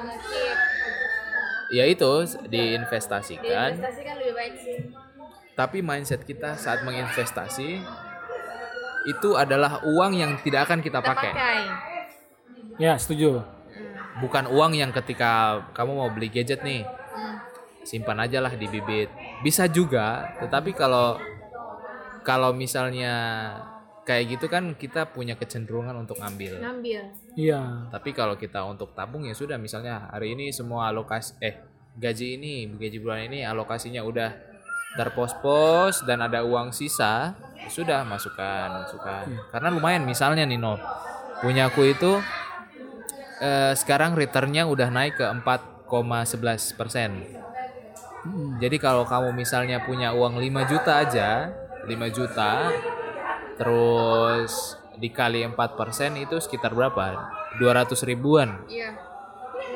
ya 1.72 1.84
itu 1.86 2.12
diinvestasikan. 2.48 3.70
Diinvestasi 3.74 4.02
kan 4.02 4.16
lebih 4.18 4.34
baik 4.34 4.56
sih 4.58 4.78
Tapi 5.54 5.78
mindset 5.80 6.26
kita 6.26 6.58
saat 6.58 6.82
menginvestasi 6.82 7.70
itu 9.04 9.30
adalah 9.36 9.84
uang 9.84 10.16
yang 10.16 10.32
tidak 10.42 10.66
akan 10.66 10.80
kita 10.82 10.98
kita 10.98 11.06
pakai. 11.06 11.32
pakai 11.32 11.62
ya 12.80 12.98
setuju 12.98 13.44
Bukan 14.14 14.46
uang 14.48 14.74
yang 14.74 14.90
ketika 14.90 15.62
kamu 15.74 15.92
mau 15.98 16.10
beli 16.10 16.30
gadget 16.30 16.62
nih, 16.62 16.86
Hmm. 16.86 17.38
simpan 17.82 18.18
aja 18.18 18.38
lah 18.38 18.54
di 18.54 18.66
bibit. 18.66 19.10
Bisa 19.42 19.66
juga, 19.66 20.34
tetapi 20.38 20.74
kalau 20.74 21.18
kalau 22.22 22.54
misalnya 22.54 23.14
kayak 24.04 24.36
gitu 24.36 24.46
kan 24.52 24.76
kita 24.76 25.08
punya 25.12 25.40
kecenderungan 25.40 25.96
untuk 25.96 26.20
ngambil. 26.20 26.60
ngambil. 26.60 27.02
Iya. 27.40 27.88
Tapi 27.88 28.10
kalau 28.12 28.36
kita 28.36 28.64
untuk 28.68 28.92
tabung 28.92 29.24
ya 29.24 29.32
sudah 29.32 29.56
misalnya 29.56 30.12
hari 30.12 30.36
ini 30.36 30.52
semua 30.52 30.92
alokasi 30.92 31.40
eh 31.40 31.64
gaji 31.96 32.36
ini 32.36 32.68
gaji 32.76 32.98
bulan 33.00 33.32
ini 33.32 33.48
alokasinya 33.48 34.04
udah 34.04 34.30
terpos-pos 35.00 36.06
dan 36.06 36.22
ada 36.22 36.46
uang 36.46 36.76
sisa 36.76 37.34
ya 37.56 37.70
sudah 37.72 38.04
masukkan 38.04 38.84
masukkan. 38.84 39.24
Karena 39.50 39.72
lumayan 39.72 40.04
misalnya 40.04 40.44
nih 40.44 40.60
no 40.60 40.76
punya 41.40 41.72
aku 41.72 41.88
itu 41.88 42.20
eh, 43.40 43.74
sekarang 43.76 44.20
returnnya 44.20 44.68
udah 44.68 44.92
naik 44.92 45.20
ke 45.20 45.26
4,11 45.28 46.80
persen. 46.80 47.12
Hmm. 48.24 48.56
jadi 48.56 48.80
kalau 48.80 49.04
kamu 49.04 49.36
misalnya 49.36 49.84
punya 49.84 50.16
uang 50.16 50.40
5 50.40 50.72
juta 50.72 51.04
aja 51.04 51.52
5 51.84 51.92
juta 52.16 52.72
terus 53.60 54.78
dikali 54.98 55.46
4 55.46 55.58
persen 55.80 56.16
itu 56.18 56.38
sekitar 56.38 56.74
berapa 56.74 57.30
200 57.58 57.94
ribuan 58.06 58.62
iya 58.70 58.94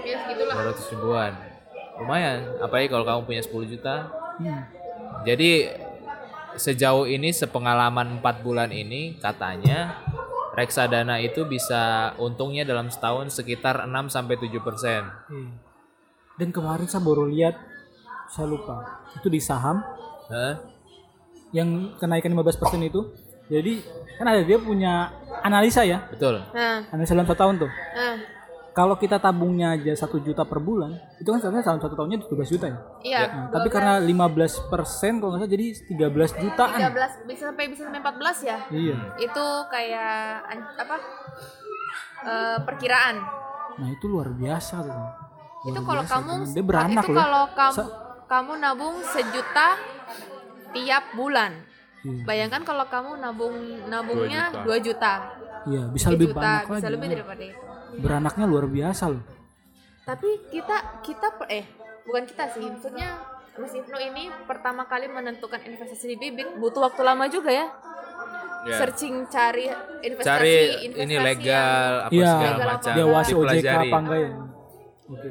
ya 0.06 0.18
segitulah 0.26 0.74
200 0.74 0.94
ribuan 0.94 1.32
lumayan 1.98 2.38
apalagi 2.62 2.88
kalau 2.88 3.06
kamu 3.06 3.22
punya 3.26 3.42
10 3.42 3.74
juta 3.74 3.96
Hmm. 4.38 4.64
Jadi 5.26 5.66
sejauh 6.58 7.10
ini 7.10 7.34
sepengalaman 7.34 8.22
empat 8.22 8.42
bulan 8.42 8.70
ini 8.70 9.18
katanya 9.18 10.02
reksadana 10.58 11.22
itu 11.22 11.46
bisa 11.46 12.14
untungnya 12.18 12.66
dalam 12.66 12.90
setahun 12.90 13.34
sekitar 13.34 13.86
6 13.86 14.14
sampai 14.14 14.36
7 14.38 14.62
persen. 14.62 15.02
Iya. 15.30 15.50
Dan 16.38 16.54
kemarin 16.54 16.86
saya 16.86 17.02
baru 17.02 17.26
lihat, 17.26 17.58
saya 18.30 18.46
lupa, 18.46 19.02
itu 19.18 19.26
di 19.26 19.42
saham 19.42 19.82
yang 21.50 21.98
kenaikan 21.98 22.30
15% 22.30 22.86
itu. 22.86 23.10
Jadi 23.48 23.74
kan 24.16 24.25
ada 24.25 24.42
dia 24.42 24.58
punya 24.58 25.08
analisa 25.39 25.82
ya, 25.82 26.04
Betul. 26.08 26.42
Nah, 26.51 26.84
analisa 26.89 27.13
dalam 27.13 27.25
satu 27.25 27.39
tahun 27.39 27.56
tuh. 27.58 27.72
nah, 27.72 28.16
Kalau 28.72 28.94
kita 28.94 29.18
tabungnya 29.18 29.74
aja 29.74 29.89
satu 29.98 30.22
juta 30.22 30.46
per 30.46 30.62
bulan, 30.62 30.94
itu 31.18 31.25
kan 31.25 31.42
sebenarnya 31.42 31.66
dalam 31.66 31.82
satu 31.82 31.98
tahunnya 31.98 32.22
12 32.22 32.46
juta 32.48 32.66
ya. 32.68 32.77
iya. 33.01 33.20
Nah, 33.25 33.50
tapi 33.50 33.68
karena 33.68 33.98
15% 33.98 35.18
kalau 35.18 35.34
nggak 35.34 35.42
salah 35.42 35.50
jadi 35.50 35.66
13 35.98 36.38
jutaan. 36.38 36.77
13 36.86 37.25
bisa 37.25 37.44
sampai 37.50 37.66
bisa 37.68 37.82
sampai 37.89 38.01
14 38.06 38.38
ya. 38.44 38.58
Iya. 38.70 38.98
Itu 39.18 39.46
kayak 39.66 40.46
apa? 40.77 40.98
Eh, 42.20 42.58
perkiraan. 42.62 43.16
Nah, 43.77 43.88
itu 43.89 44.06
luar 44.06 44.30
biasa 44.30 44.75
tuh. 44.82 44.94
Luar 44.94 45.66
itu 45.66 45.80
kalau 45.82 46.04
biasa, 46.04 46.13
kamu 46.13 46.32
teman. 46.34 46.54
dia 46.54 46.63
beranak 46.66 47.04
itu 47.04 47.10
loh. 47.10 47.18
kalau 47.18 47.44
kamu 47.54 47.74
Sa- 47.74 47.92
kamu 48.27 48.51
nabung 48.60 48.96
sejuta 49.01 49.70
tiap 50.70 51.04
bulan. 51.13 51.51
Iya. 52.00 52.24
Bayangkan 52.24 52.62
kalau 52.62 52.86
kamu 52.86 53.12
nabung 53.18 53.56
nabungnya 53.86 54.54
2 54.56 54.77
juta. 54.80 55.34
Iya, 55.63 55.89
bisa 55.89 56.08
2 56.08 56.13
lebih 56.13 56.27
juta, 56.30 56.39
banyak 56.39 56.66
bisa 56.68 56.77
lagi. 56.80 56.94
lebih 56.94 57.08
daripada 57.12 57.44
itu. 57.44 57.62
Beranaknya 57.98 58.46
luar 58.46 58.66
biasa 58.66 59.04
loh. 59.10 59.24
Tapi 60.04 60.30
kita 60.48 60.77
kita 61.01 61.27
eh 61.48 61.66
bukan 62.04 62.24
kita 62.24 62.44
sih, 62.50 62.63
maksudnya 62.63 63.10
Mas 63.58 63.74
Ibnu 63.74 63.98
ini 63.98 64.30
pertama 64.46 64.86
kali 64.86 65.08
menentukan 65.08 65.60
investasi 65.60 66.06
di 66.08 66.18
bibit 66.18 66.48
butuh 66.56 66.86
waktu 66.86 67.01
lama 67.01 67.25
juga 67.27 67.50
ya. 67.50 67.68
Searching 68.68 69.25
cari 69.25 69.66
investasi 70.01 70.27
Cari 70.30 70.56
investasi 70.84 71.01
ini 71.01 71.13
yang- 71.13 71.24
legal 71.24 71.92
apa 72.04 72.12
Iya, 72.12 72.27
segala 72.30 72.51
Legal 72.54 72.68
macam 72.70 72.92
dia 72.94 73.06
wasi 73.08 73.32
OJK 73.32 73.48
dipelajari. 73.56 73.80
apa 73.82 73.98
enggak 73.98 74.20
ya? 74.20 74.32
Oke. 75.08 75.30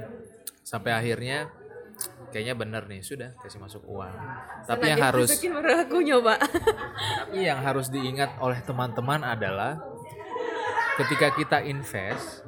Sampai 0.62 0.90
akhirnya 0.90 1.38
kayaknya 2.30 2.54
bener 2.58 2.82
nih 2.90 3.00
sudah 3.02 3.30
kasih 3.40 3.60
masuk 3.62 3.82
uang. 3.86 4.14
Tapi 4.66 4.84
yang 4.92 5.02
harus 5.02 5.30
aku 5.30 5.98
nyoba. 6.02 6.38
Tapi 7.26 7.38
yang 7.42 7.60
harus 7.62 7.88
diingat 7.88 8.38
oleh 8.42 8.58
teman-teman 8.62 9.22
adalah 9.22 9.78
ketika 10.96 11.28
kita 11.36 11.58
invest, 11.64 12.42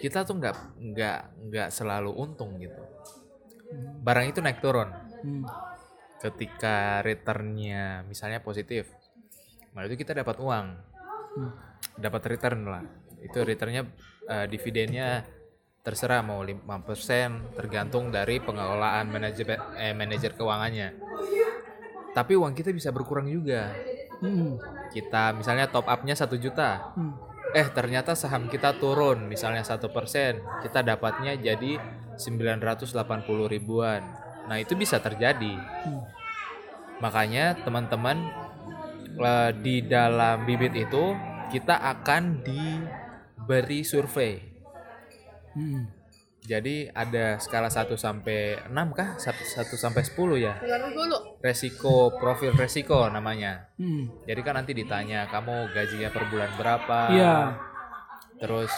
kita 0.00 0.24
tuh 0.24 0.36
nggak 0.38 0.56
nggak 0.78 1.20
nggak 1.48 1.68
selalu 1.72 2.12
untung 2.14 2.56
gitu. 2.60 2.80
Barang 4.02 4.28
itu 4.28 4.40
naik 4.40 4.60
turun. 4.60 4.90
Hmm. 5.20 5.44
Ketika 6.20 7.00
returnnya 7.00 8.04
misalnya 8.04 8.44
positif, 8.44 8.92
nah 9.72 9.88
itu 9.88 9.96
kita 9.96 10.12
dapat 10.12 10.36
uang, 10.36 10.66
dapat 11.96 12.22
return 12.36 12.68
lah. 12.68 12.84
Itu 13.24 13.40
returnnya 13.44 13.88
eh, 14.28 14.46
dividennya 14.48 15.39
terserah 15.80 16.20
mau 16.20 16.44
5% 16.44 17.56
tergantung 17.56 18.12
dari 18.12 18.36
pengelolaan 18.36 19.08
manajer 19.08 19.56
eh, 19.80 19.96
manajer 19.96 20.36
keuangannya. 20.36 20.88
Tapi 22.10 22.32
uang 22.36 22.52
kita 22.52 22.74
bisa 22.74 22.90
berkurang 22.90 23.30
juga 23.30 23.70
Hmm. 24.20 24.60
kita 24.92 25.32
misalnya 25.32 25.72
top 25.72 25.88
upnya 25.88 26.12
satu 26.12 26.36
juta 26.36 26.92
Hmm. 26.92 27.16
eh 27.56 27.64
ternyata 27.72 28.12
saham 28.12 28.52
kita 28.52 28.76
turun 28.76 29.24
misalnya 29.32 29.64
satu 29.64 29.88
persen 29.88 30.44
kita 30.60 30.84
dapatnya 30.84 31.40
jadi 31.40 31.80
980 32.20 33.48
ribuan 33.48 34.04
nah 34.44 34.60
itu 34.60 34.76
bisa 34.76 35.00
terjadi 35.00 35.56
Hmm. 35.56 36.04
makanya 37.00 37.56
teman-teman 37.64 38.28
eh, 39.16 39.50
di 39.56 39.88
dalam 39.88 40.44
bibit 40.44 40.76
itu 40.76 41.16
kita 41.48 41.80
akan 41.80 42.44
diberi 42.44 43.88
survei 43.88 44.49
Hmm. 45.50 45.90
jadi 46.40 46.88
ada 46.90 47.36
skala 47.36 47.68
1 47.68 47.92
sampai 47.94 48.64
6 48.64 48.72
kah 48.90 49.14
1 49.14 49.36
sampai 49.76 50.02
10 50.02 50.16
ya 50.36 50.56
Tergantung 50.56 50.94
dulu. 50.94 51.16
resiko 51.38 51.94
profil 52.14 52.52
resiko 52.54 53.06
namanya 53.06 53.68
Hmm. 53.76 54.08
Jadi 54.24 54.40
kan 54.40 54.54
nanti 54.54 54.72
ditanya 54.72 55.24
kamu 55.26 55.72
gajinya 55.72 56.08
per 56.08 56.24
bulan 56.26 56.50
berapa? 56.54 56.98
Iya. 57.10 57.36
Terus 58.36 58.72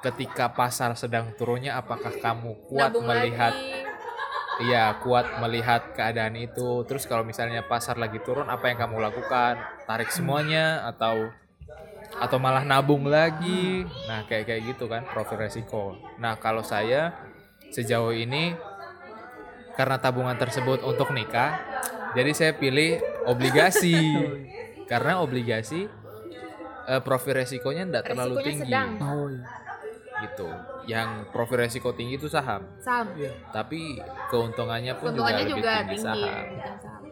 ketika 0.00 0.50
pasar 0.50 0.94
sedang 0.94 1.34
turunnya 1.34 1.76
apakah 1.76 2.10
kamu 2.10 2.66
kuat 2.66 2.90
Nabung 2.90 3.06
melihat 3.06 3.52
lagi. 3.52 3.84
iya, 4.62 4.96
kuat 4.98 5.38
melihat 5.38 5.92
keadaan 5.92 6.34
itu. 6.34 6.82
Terus 6.84 7.04
kalau 7.04 7.22
misalnya 7.22 7.62
pasar 7.62 7.94
lagi 7.94 8.18
turun 8.20 8.46
apa 8.46 8.66
yang 8.66 8.78
kamu 8.78 8.96
lakukan? 9.00 9.54
Tarik 9.84 10.10
semuanya 10.10 10.82
atau 10.86 11.30
atau 12.16 12.40
malah 12.40 12.64
nabung 12.64 13.06
lagi? 13.06 13.86
Nah, 14.08 14.26
kayak 14.26 14.44
kayak 14.48 14.62
gitu 14.74 14.84
kan 14.86 15.06
profil 15.06 15.38
resiko. 15.38 15.94
Nah, 16.18 16.34
kalau 16.36 16.60
saya 16.60 17.14
sejauh 17.70 18.10
ini 18.10 18.56
karena 19.72 19.96
tabungan 19.96 20.34
tersebut 20.34 20.82
untuk 20.82 21.14
nikah, 21.14 21.54
jadi 22.12 22.30
saya 22.34 22.52
pilih 22.52 22.98
obligasi. 23.24 23.94
karena 24.90 25.22
obligasi 25.22 25.86
eh, 26.84 26.98
profil 26.98 27.38
resikonya 27.38 27.86
tidak 27.86 28.04
terlalu 28.10 28.42
tinggi 28.42 28.66
sedang. 28.66 28.98
Oh 28.98 29.30
iya. 29.30 29.46
gitu. 30.20 30.48
Yang 30.84 31.08
profil 31.30 31.62
resiko 31.62 31.94
tinggi 31.94 32.18
itu 32.18 32.26
saham, 32.26 32.66
Saham. 32.82 33.06
tapi 33.54 34.02
keuntungannya 34.28 34.98
pun 34.98 35.14
Keuntungannya 35.14 35.46
juga 35.46 35.54
lebih 35.54 35.62
juga 35.62 35.72
tinggi, 35.78 35.94
tinggi. 35.94 36.02
saham. 36.02 36.44
bukan 36.50 36.74
saham. 36.82 37.02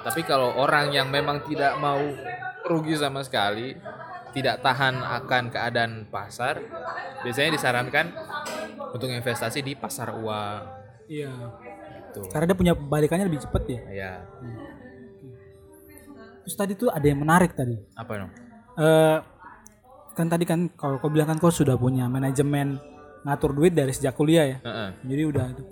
Tapi 0.00 0.20
kalau 0.24 0.48
orang 0.56 0.86
yang 0.88 1.12
memang 1.12 1.44
tidak 1.44 1.76
mau 1.76 2.00
rugi 2.64 2.96
sama 2.96 3.20
sekali, 3.20 3.76
tidak 4.36 4.60
tahan 4.60 5.00
akan 5.00 5.42
keadaan 5.48 5.92
pasar, 6.12 6.60
biasanya 7.24 7.56
disarankan 7.56 8.12
untuk 8.92 9.08
investasi 9.08 9.64
di 9.64 9.72
pasar 9.72 10.12
uang. 10.12 10.60
Iya. 11.08 11.32
Gitu. 12.12 12.20
Karena 12.28 12.52
dia 12.52 12.56
punya 12.56 12.74
balikannya 12.76 13.24
lebih 13.32 13.40
cepat 13.48 13.62
ya. 13.64 13.80
Ya, 13.88 14.12
Terus 16.44 16.54
tadi 16.54 16.72
tuh 16.78 16.92
ada 16.92 17.02
yang 17.02 17.18
menarik 17.18 17.56
tadi. 17.56 17.74
apa 17.96 18.12
dong? 18.12 18.30
Eh 18.76 19.18
kan 20.16 20.26
tadi 20.32 20.44
kan 20.48 20.72
kalau 20.78 20.96
kau 21.02 21.12
bilang 21.12 21.28
kan 21.28 21.36
kau 21.36 21.52
sudah 21.52 21.76
punya 21.76 22.08
manajemen 22.08 22.80
ngatur 23.26 23.52
duit 23.52 23.74
dari 23.74 23.90
sejak 23.90 24.14
kuliah 24.14 24.46
ya. 24.46 24.58
Heeh. 24.62 24.88
Jadi 25.10 25.22
udah 25.26 25.44
itu. 25.50 25.64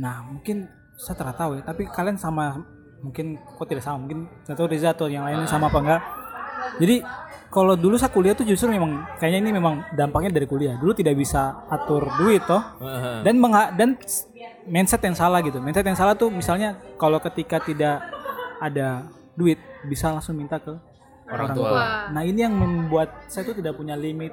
Nah 0.00 0.26
mungkin 0.26 0.66
saya 0.98 1.14
tidak 1.14 1.36
tahu 1.38 1.60
ya. 1.60 1.62
Tapi 1.62 1.82
kalian 1.92 2.18
sama 2.18 2.58
mungkin 3.04 3.38
kok 3.38 3.66
tidak 3.70 3.84
sama 3.86 4.02
mungkin 4.02 4.26
satu 4.42 4.66
Riza 4.66 4.90
atau 4.90 5.06
yang 5.06 5.22
lainnya 5.22 5.46
sama 5.46 5.70
apa 5.70 5.78
enggak. 5.78 6.02
Jadi 6.82 6.96
kalau 7.52 7.76
dulu 7.76 7.94
saya 7.94 8.08
kuliah 8.08 8.32
tuh 8.32 8.42
justru 8.42 8.66
memang 8.66 9.04
kayaknya 9.20 9.40
ini 9.44 9.52
memang 9.52 9.84
dampaknya 9.92 10.32
dari 10.32 10.48
kuliah. 10.48 10.74
Dulu 10.74 10.92
tidak 10.92 11.14
bisa 11.14 11.68
atur 11.68 12.08
duit 12.16 12.40
toh. 12.42 12.64
Dan 13.20 13.36
mengha- 13.36 13.70
dan 13.70 14.00
mindset 14.64 15.02
yang 15.02 15.12
salah 15.12 15.42
gitu 15.42 15.58
mindset 15.58 15.82
yang 15.82 15.98
salah 15.98 16.14
tuh 16.14 16.30
misalnya 16.30 16.78
kalau 16.94 17.18
ketika 17.18 17.58
tidak 17.58 17.98
ada 18.56 19.10
duit 19.34 19.58
bisa 19.82 20.06
langsung 20.08 20.38
minta 20.38 20.56
ke 20.56 20.70
Orang 21.26 21.50
tua. 21.50 22.12
nah 22.12 22.22
ini 22.22 22.44
yang 22.44 22.52
membuat 22.52 23.26
saya 23.26 23.42
tuh 23.42 23.56
tidak 23.56 23.74
punya 23.74 23.96
limit 23.96 24.30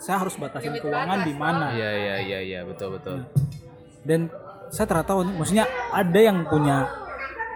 saya 0.00 0.18
harus 0.18 0.34
batasin 0.34 0.74
keuangan 0.74 1.22
di 1.22 1.30
mana 1.30 1.70
Iya, 1.70 1.90
iya, 1.92 2.14
iya, 2.18 2.38
iya, 2.40 2.60
betul, 2.64 2.96
betul. 2.96 3.22
dan 4.02 4.32
saya 4.66 4.88
nih, 5.22 5.34
maksudnya 5.36 5.64
ada 5.92 6.18
yang 6.18 6.42
punya 6.42 6.88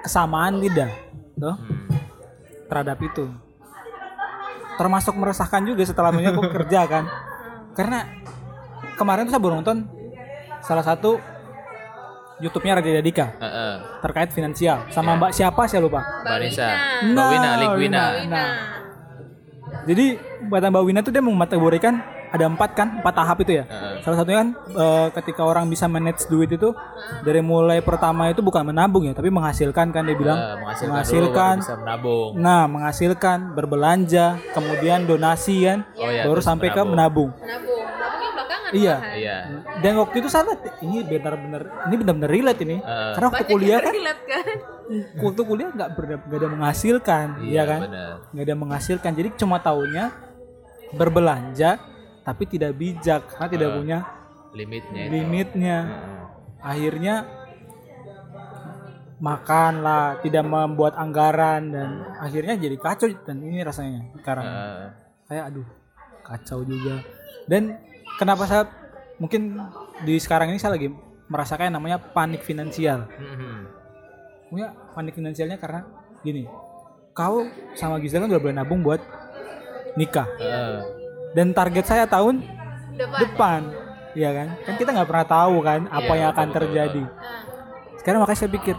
kesamaan 0.02 0.60
tidak 0.60 0.90
tuh 1.34 1.56
Hmm. 1.56 1.88
terhadap 2.68 2.98
itu 3.00 3.24
termasuk 4.82 5.14
meresahkan 5.14 5.62
juga 5.62 5.86
setelah 5.86 6.10
aku 6.10 6.42
kerja 6.58 6.80
kan 6.84 7.06
karena 7.72 8.02
kemarin 8.98 9.24
tuh 9.24 9.32
saya 9.32 9.42
baru 9.42 9.62
nonton 9.62 9.86
salah 10.60 10.82
satu 10.82 11.22
YouTube-nya 12.38 12.82
Raditya 12.82 12.98
Dika 13.00 13.26
Heeh. 13.38 13.74
terkait 14.02 14.34
finansial 14.34 14.90
sama 14.90 15.14
Mbak 15.14 15.30
siapa 15.30 15.62
saya 15.70 15.78
lupa. 15.78 16.02
Mbak 16.26 16.38
Nisa, 16.42 16.66
Nah, 16.66 16.74
Mbak 17.06 17.26
Wina, 17.30 17.50
Ligwina. 17.54 18.02
Wina. 18.18 18.26
Nah, 18.26 18.50
jadi 19.86 20.18
buat 20.50 20.58
Mbak 20.58 20.82
Wina 20.82 21.00
tuh 21.00 21.14
dia 21.14 21.22
mengkategorikan 21.22 22.02
ada 22.32 22.44
empat 22.48 22.70
kan, 22.72 22.88
empat 23.04 23.14
tahap 23.14 23.36
itu 23.44 23.60
ya. 23.60 23.64
Heeh. 23.68 24.00
Salah 24.00 24.16
satunya 24.24 24.38
kan 24.40 24.50
eh, 24.56 25.08
ketika 25.20 25.42
orang 25.44 25.68
bisa 25.68 25.84
manage 25.84 26.24
duit 26.32 26.48
itu 26.48 26.72
dari 27.20 27.44
mulai 27.44 27.84
pertama 27.84 28.32
itu 28.32 28.40
bukan 28.40 28.72
menabung 28.72 29.04
ya, 29.04 29.12
tapi 29.12 29.28
menghasilkan 29.28 29.92
kan 29.92 30.02
dia 30.08 30.16
bilang. 30.16 30.38
Eh, 30.40 30.56
menghasilkan, 30.64 30.88
dulu 30.88 30.92
menghasilkan. 30.96 31.54
baru 31.54 31.64
bisa 31.68 31.76
menabung. 31.76 32.30
Nah, 32.40 32.62
menghasilkan, 32.64 33.38
berbelanja, 33.52 34.26
kemudian 34.56 35.04
donasi 35.04 35.56
kan, 35.68 35.78
Oh 36.00 36.08
iya, 36.08 36.24
baru 36.24 36.40
terus 36.40 36.48
sampai 36.48 36.68
ke 36.72 36.82
menabung. 36.82 37.30
menabung. 37.36 37.80
Iya. 38.72 38.96
Iya. 39.20 39.36
Dan 39.84 40.00
waktu 40.00 40.24
itu 40.24 40.28
saya 40.32 40.48
lihat, 40.48 40.80
ini 40.80 41.04
benar-benar 41.04 41.62
ini 41.92 41.94
benar-benar 42.00 42.30
relate 42.32 42.60
ini. 42.64 42.80
Heeh. 42.80 43.12
Karena 43.12 43.26
waktu 43.28 43.44
kuliah 43.44 43.78
kan 43.84 43.92
relate 43.92 44.22
kan. 44.24 44.44
waktu 45.28 45.42
kuliah 45.44 45.68
nggak 45.76 45.88
nggak 45.92 46.38
ada 46.40 46.48
menghasilkan, 46.48 47.26
iya 47.44 47.62
kan? 47.68 47.80
benar. 47.84 48.12
Nggak 48.32 48.44
ada 48.48 48.56
menghasilkan. 48.56 49.10
Jadi 49.12 49.28
cuma 49.36 49.60
taunya 49.60 50.08
berbelanja 50.96 51.91
tapi 52.22 52.46
tidak 52.46 52.72
bijak 52.74 53.26
karena 53.28 53.48
tidak 53.48 53.68
Ah. 53.68 53.76
punya 53.76 53.98
Limitnya 54.52 55.00
itu. 55.02 55.10
limitnya. 55.10 55.78
Heeh. 55.82 56.20
Akhirnya 56.62 57.14
makan 59.18 59.72
lah, 59.80 60.18
tidak 60.18 60.42
membuat 60.42 60.94
anggaran 60.94 61.70
dan 61.70 61.88
akhirnya 62.18 62.58
jadi 62.58 62.74
kacau 62.74 63.06
dan 63.22 63.38
ini 63.38 63.62
rasanya 63.62 64.10
sekarang. 64.16 64.44
Eh, 64.44 64.86
Saya 65.22 65.48
aduh 65.48 65.64
kacau 66.20 66.60
juga. 66.62 67.00
Dan 67.44 67.78
kenapa 68.14 68.44
saya 68.44 68.66
mungkin 69.16 69.56
di 70.02 70.18
sekarang 70.18 70.50
ini 70.50 70.58
saya 70.58 70.74
lagi 70.74 70.90
merasakan 71.26 71.70
yang 71.70 71.76
namanya 71.78 71.98
panik 72.02 72.42
finansial. 72.42 73.06
mhm. 73.08 73.56
Punya 74.46 74.68
panik 74.92 75.14
finansialnya 75.14 75.56
karena 75.56 75.86
gini. 76.20 76.44
Kau 77.12 77.46
sama 77.72 77.96
Gisel 77.98 78.20
kan 78.20 78.28
udah 78.28 78.38
boleh 78.38 78.52
nabung 78.52 78.82
buat 78.82 79.00
nikah. 79.94 80.28
Eh, 80.36 80.78
Dan 81.32 81.56
target 81.56 81.84
saya 81.88 82.04
tahun 82.04 82.44
Depan. 82.92 83.18
depan. 83.24 83.60
Iya 84.12 84.30
kan? 84.36 84.48
Kan 84.68 84.74
kita 84.76 84.90
nggak 84.92 85.08
pernah 85.08 85.26
tahu 85.26 85.54
kan 85.64 85.80
apa 85.88 86.12
Iya, 86.12 86.18
yang 86.20 86.28
akan 86.36 86.46
betul, 86.46 86.52
betul, 86.52 86.60
terjadi. 86.60 87.02
Sekarang 87.96 88.18
makanya 88.20 88.40
saya 88.44 88.50
pikir 88.52 88.76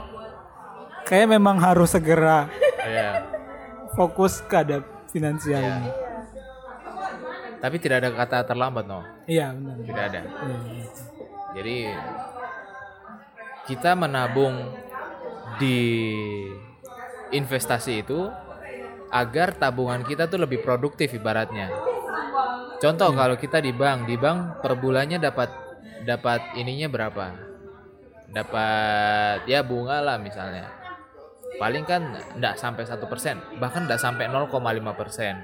kayak 1.09 1.27
memang 1.33 1.57
harus 1.57 1.89
segera 1.89 2.47
iya. 2.85 3.09
fokus 3.97 4.39
ke 4.45 4.55
ada 4.55 4.85
finansial 5.09 5.61
ini. 5.61 5.89
Tapi 7.57 7.75
tidak 7.79 8.03
ada 8.05 8.09
kata 8.13 8.37
terlambat 8.45 8.85
no. 8.85 9.01
Iya 9.25 9.55
benar. 9.55 9.75
Tidak 9.81 10.03
ada. 10.13 10.21
Iya. 10.21 10.59
Jadi 11.53 11.77
kita 13.63 13.91
menabung 13.95 14.53
di 15.57 15.79
investasi 17.33 18.03
itu 18.05 18.29
agar 19.13 19.53
tabungan 19.53 20.01
kita 20.05 20.25
tuh 20.29 20.41
lebih 20.41 20.61
produktif 20.61 21.13
ibaratnya. 21.13 21.92
Contoh 22.83 23.15
kalau 23.15 23.39
kita 23.39 23.63
di 23.63 23.71
bank, 23.71 24.11
di 24.11 24.19
bank 24.19 24.59
per 24.59 24.75
bulannya 24.75 25.15
dapat 25.15 25.47
dapat 26.03 26.59
ininya 26.59 26.91
berapa? 26.91 27.31
Dapat 28.27 29.47
ya 29.47 29.63
bunga 29.63 30.03
lah 30.03 30.19
misalnya. 30.19 30.67
Paling 31.55 31.87
kan 31.87 32.11
enggak 32.35 32.59
sampai 32.59 32.83
satu 32.83 33.07
persen, 33.07 33.39
bahkan 33.55 33.87
enggak 33.87 34.03
sampai 34.03 34.27
0,5 34.27 34.51
persen. 34.99 35.39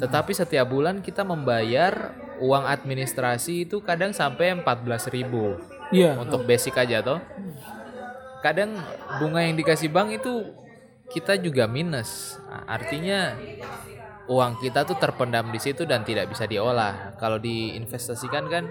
Tetapi 0.00 0.32
setiap 0.32 0.72
bulan 0.72 1.04
kita 1.04 1.20
membayar 1.20 2.16
uang 2.40 2.64
administrasi 2.64 3.68
itu 3.68 3.84
kadang 3.84 4.16
sampai 4.16 4.56
14.000 4.56 5.12
ribu 5.12 5.60
Iya. 5.92 6.16
untuk 6.16 6.48
basic 6.48 6.80
aja 6.80 7.04
toh. 7.04 7.20
Kadang 8.40 8.72
bunga 9.20 9.44
yang 9.44 9.52
dikasih 9.60 9.92
bank 9.92 10.16
itu 10.16 10.48
kita 11.12 11.36
juga 11.36 11.68
minus. 11.68 12.40
Artinya 12.64 13.36
uang 14.30 14.62
kita 14.62 14.86
tuh 14.86 14.94
terpendam 14.94 15.50
di 15.50 15.58
situ 15.58 15.82
dan 15.82 16.06
tidak 16.06 16.30
bisa 16.30 16.46
diolah. 16.46 17.18
Kalau 17.18 17.42
diinvestasikan 17.42 18.46
kan 18.46 18.64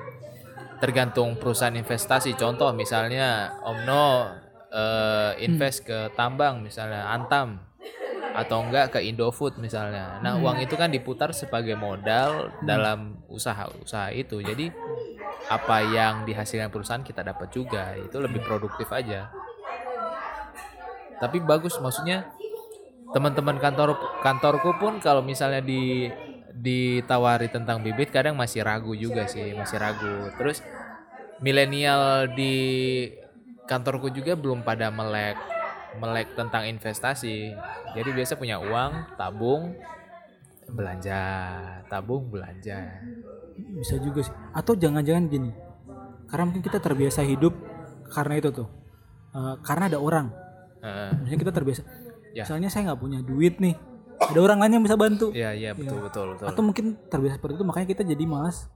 tergantung 0.79 1.35
perusahaan 1.35 1.75
investasi. 1.75 2.39
Contoh 2.39 2.71
misalnya 2.71 3.59
Omno 3.67 4.31
eh, 4.71 5.31
invest 5.43 5.83
ke 5.83 6.15
tambang 6.15 6.63
misalnya 6.63 7.11
Antam 7.11 7.59
atau 8.31 8.63
enggak 8.63 8.95
ke 8.95 8.99
Indofood 9.03 9.59
misalnya. 9.59 10.23
Nah, 10.23 10.39
uang 10.39 10.63
itu 10.63 10.79
kan 10.79 10.87
diputar 10.87 11.35
sebagai 11.35 11.75
modal 11.75 12.55
dalam 12.63 13.19
usaha-usaha 13.27 14.15
itu. 14.15 14.39
Jadi 14.39 14.71
apa 15.51 15.83
yang 15.83 16.23
dihasilkan 16.23 16.71
perusahaan 16.71 17.03
kita 17.03 17.19
dapat 17.25 17.51
juga. 17.51 17.99
Itu 17.99 18.23
lebih 18.23 18.39
produktif 18.47 18.87
aja. 18.95 19.27
Tapi 21.19 21.43
bagus 21.43 21.75
maksudnya 21.83 22.31
teman-teman 23.09 23.57
kantor 23.57 23.97
kantorku 24.21 24.77
pun 24.77 25.01
kalau 25.01 25.25
misalnya 25.25 25.63
di 25.65 26.09
ditawari 26.59 27.47
tentang 27.47 27.79
bibit 27.79 28.11
kadang 28.11 28.35
masih 28.35 28.61
ragu 28.61 28.93
juga 28.93 29.25
sih, 29.25 29.55
masih 29.55 29.77
ragu. 29.79 30.29
Terus 30.35 30.61
milenial 31.39 32.29
di 32.35 32.53
kantorku 33.65 34.11
juga 34.11 34.35
belum 34.35 34.65
pada 34.65 34.91
melek 34.91 35.39
melek 35.97 36.37
tentang 36.37 36.69
investasi. 36.69 37.55
Jadi 37.97 38.09
biasa 38.13 38.37
punya 38.37 38.61
uang, 38.61 39.17
tabung, 39.17 39.73
belanja, 40.69 41.21
tabung, 41.89 42.29
belanja. 42.29 43.01
Bisa 43.57 43.97
juga 43.97 44.21
sih. 44.21 44.33
Atau 44.53 44.77
jangan-jangan 44.77 45.25
gini. 45.25 45.51
Karena 46.29 46.43
mungkin 46.45 46.61
kita 46.61 46.77
terbiasa 46.77 47.25
hidup 47.25 47.57
karena 48.13 48.37
itu 48.37 48.53
tuh. 48.53 48.69
Eh, 49.33 49.55
karena 49.65 49.89
ada 49.89 49.97
orang. 49.97 50.29
Heeh. 50.85 51.09
Misalnya 51.25 51.39
kita 51.41 51.53
terbiasa. 51.53 51.81
Ya. 52.31 52.45
Misalnya 52.45 52.69
saya 52.69 52.91
nggak 52.91 53.01
punya 53.01 53.19
duit 53.21 53.57
nih. 53.57 53.75
Ada 54.19 54.39
orang 54.39 54.59
lain 54.61 54.73
yang 54.77 54.83
bisa 54.85 54.99
bantu. 54.99 55.31
Iya, 55.31 55.55
iya 55.55 55.71
betul 55.73 56.03
betul 56.03 56.25
betul. 56.35 56.45
Atau 56.45 56.61
mungkin 56.61 56.85
terbiasa 57.07 57.39
seperti 57.39 57.55
itu 57.57 57.65
makanya 57.65 57.87
kita 57.89 58.03
jadi 58.03 58.23
malas 58.27 58.67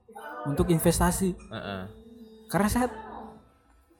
untuk 0.48 0.72
investasi. 0.72 1.36
Heeh. 1.36 1.84
Karena 2.48 2.70
saya 2.72 2.88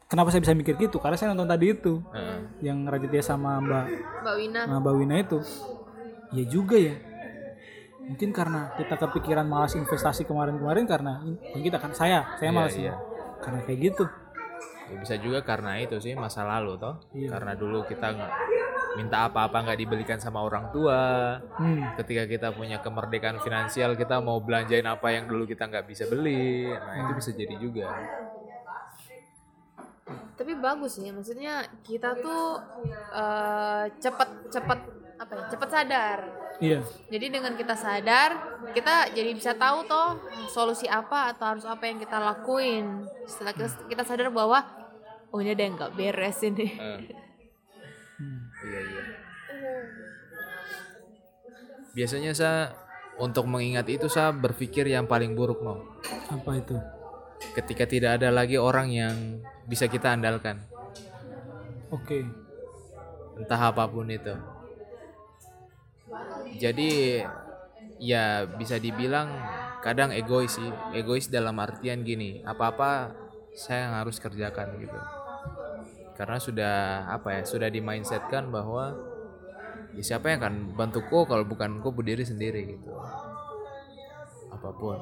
kenapa 0.08 0.32
saya 0.32 0.42
bisa 0.42 0.56
mikir 0.56 0.80
gitu? 0.80 0.98
Karena 0.98 1.20
saya 1.20 1.36
nonton 1.36 1.52
tadi 1.52 1.70
itu 1.70 2.00
Heeh. 2.10 2.38
yang 2.64 2.88
Raditya 2.88 3.22
sama 3.22 3.60
Mbak 3.60 3.86
Mbak 4.24 4.36
Wina. 4.40 4.60
sama 4.66 4.80
Mbak 4.80 4.96
Wina 4.98 5.16
itu. 5.20 5.40
Ya 6.34 6.44
juga 6.48 6.78
ya. 6.80 6.96
Mungkin 8.04 8.36
karena 8.36 8.74
kita 8.76 9.00
kepikiran 9.00 9.48
malas 9.48 9.78
investasi 9.78 10.28
kemarin-kemarin 10.28 10.84
karena 10.84 11.24
ya 11.56 11.60
kita 11.62 11.78
kan 11.80 11.96
saya, 11.96 12.36
saya 12.36 12.52
Iya, 12.52 12.56
malas 12.56 12.76
iya. 12.76 12.94
Karena 13.40 13.60
kayak 13.64 13.80
gitu. 13.80 14.04
Ya, 14.92 14.96
bisa 15.00 15.16
juga 15.16 15.40
karena 15.42 15.80
itu 15.80 15.96
sih 16.00 16.12
masa 16.12 16.44
lalu 16.44 16.76
toh. 16.76 17.00
Iya. 17.16 17.32
Karena 17.32 17.56
dulu 17.56 17.88
kita 17.88 18.12
nggak 18.12 18.32
minta 18.94 19.26
apa-apa 19.26 19.66
nggak 19.66 19.80
dibelikan 19.80 20.20
sama 20.22 20.42
orang 20.42 20.70
tua. 20.70 21.38
Hmm. 21.58 21.98
Ketika 21.98 22.24
kita 22.30 22.48
punya 22.54 22.80
kemerdekaan 22.80 23.42
finansial 23.42 23.98
kita 23.98 24.22
mau 24.22 24.38
belanjain 24.42 24.86
apa 24.86 25.14
yang 25.14 25.26
dulu 25.26 25.50
kita 25.50 25.66
nggak 25.70 25.86
bisa 25.90 26.06
beli. 26.10 26.70
Nah 26.70 26.96
itu 27.06 27.12
bisa 27.18 27.30
jadi 27.34 27.56
juga. 27.58 27.88
Tapi 30.34 30.60
bagus 30.60 31.00
ya, 31.00 31.14
maksudnya 31.14 31.64
kita 31.86 32.18
tuh 32.20 32.60
eh, 33.14 33.86
cepet 34.02 34.30
cepet 34.52 34.80
apa 35.18 35.32
ya? 35.38 35.44
Cepet 35.50 35.70
sadar. 35.70 36.20
Iya. 36.62 36.80
Jadi 37.10 37.26
dengan 37.34 37.54
kita 37.58 37.74
sadar, 37.74 38.62
kita 38.78 39.10
jadi 39.14 39.32
bisa 39.34 39.58
tahu 39.58 39.90
toh 39.90 40.22
solusi 40.54 40.86
apa 40.86 41.34
atau 41.34 41.56
harus 41.56 41.66
apa 41.66 41.90
yang 41.90 41.98
kita 41.98 42.22
lakuin. 42.22 43.10
Setelah 43.26 43.54
kita, 43.58 43.70
kita 43.90 44.04
sadar 44.06 44.30
bahwa 44.30 44.62
oh 45.34 45.40
ini 45.42 45.58
ada 45.58 45.64
yang 45.66 45.74
nggak 45.80 45.94
beres 45.98 46.40
ini. 46.46 46.68
Eh. 46.78 47.23
Iya 48.64 48.80
iya. 48.80 49.04
Biasanya 51.94 52.32
saya 52.34 52.74
untuk 53.22 53.46
mengingat 53.46 53.86
itu 53.92 54.10
saya 54.10 54.34
berpikir 54.34 54.90
yang 54.90 55.06
paling 55.06 55.38
buruk 55.38 55.62
no. 55.62 55.84
Apa 56.32 56.58
itu? 56.58 56.78
Ketika 57.54 57.86
tidak 57.86 58.18
ada 58.18 58.34
lagi 58.34 58.58
orang 58.58 58.90
yang 58.90 59.16
bisa 59.70 59.86
kita 59.86 60.16
andalkan, 60.16 60.58
Oke. 61.94 62.26
entah 63.38 63.62
apa 63.62 63.86
pun 63.86 64.10
itu. 64.10 64.34
Jadi 66.58 67.22
ya 68.02 68.48
bisa 68.48 68.82
dibilang 68.82 69.30
kadang 69.86 70.10
egois 70.16 70.56
sih, 70.58 70.70
egois 70.96 71.30
dalam 71.30 71.60
artian 71.60 72.02
gini, 72.02 72.42
apa-apa 72.42 73.14
saya 73.54 73.86
yang 73.92 73.94
harus 74.02 74.18
kerjakan 74.18 74.82
gitu. 74.82 75.23
Karena 76.14 76.38
sudah 76.38 76.76
apa 77.10 77.40
ya, 77.40 77.42
sudah 77.42 77.70
di 77.74 77.82
mindsetkan 77.82 78.54
bahwa 78.54 78.94
ya 79.98 80.04
siapa 80.06 80.30
yang 80.30 80.40
akan 80.42 80.56
bantuku 80.78 81.26
kalau 81.26 81.46
bukan 81.46 81.82
ku 81.82 81.90
berdiri 81.90 82.22
sendiri 82.22 82.78
gitu. 82.78 82.94
Apa 84.54 84.70
pun. 84.78 84.98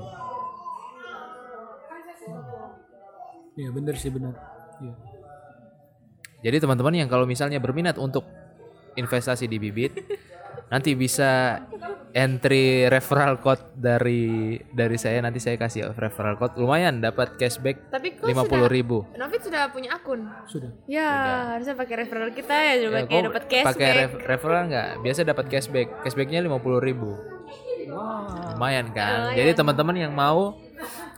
Iya 3.60 3.70
bener 3.76 3.96
sih 4.00 4.08
benar. 4.08 4.34
Iya. 4.80 4.96
Jadi 6.42 6.58
teman-teman 6.64 6.96
yang 7.06 7.10
kalau 7.12 7.28
misalnya 7.30 7.62
berminat 7.62 8.00
untuk 8.02 8.26
investasi 8.98 9.46
di 9.46 9.62
bibit, 9.62 9.94
nanti 10.72 10.96
bisa 10.96 11.60
entry 12.12 12.88
referral 12.88 13.40
code 13.40 13.72
dari 13.72 14.56
dari 14.68 14.96
saya 14.96 15.24
nanti 15.24 15.40
saya 15.40 15.56
kasih 15.56 15.96
referral 15.96 16.36
code 16.36 16.60
lumayan 16.60 17.00
dapat 17.00 17.40
cashback 17.40 17.88
Tapi 17.88 18.20
kok 18.20 18.28
lima 18.28 18.44
puluh 18.44 18.68
sudah, 18.68 18.76
ribu. 18.76 18.98
Novit 19.16 19.42
sudah 19.44 19.72
punya 19.72 19.96
akun. 19.96 20.28
Sudah. 20.48 20.72
Ya, 20.88 21.12
harusnya 21.56 21.76
pakai 21.76 21.96
referral 22.04 22.32
kita 22.32 22.52
ya, 22.52 22.74
coba 22.84 22.98
Ya, 22.98 23.04
kayak 23.08 23.24
dapat 23.32 23.44
cashback. 23.48 23.68
pakai 23.76 23.90
ref- 23.96 24.20
referral 24.28 24.64
nggak? 24.68 24.90
Biasa 25.04 25.20
dapat 25.24 25.46
cashback. 25.48 25.88
Cashbacknya 26.04 26.40
lima 26.44 26.60
puluh 26.60 26.80
ribu. 26.80 27.16
Lumayan 28.56 28.92
kan. 28.92 29.32
Jadi 29.36 29.52
teman-teman 29.56 29.96
yang 29.96 30.14
mau 30.16 30.56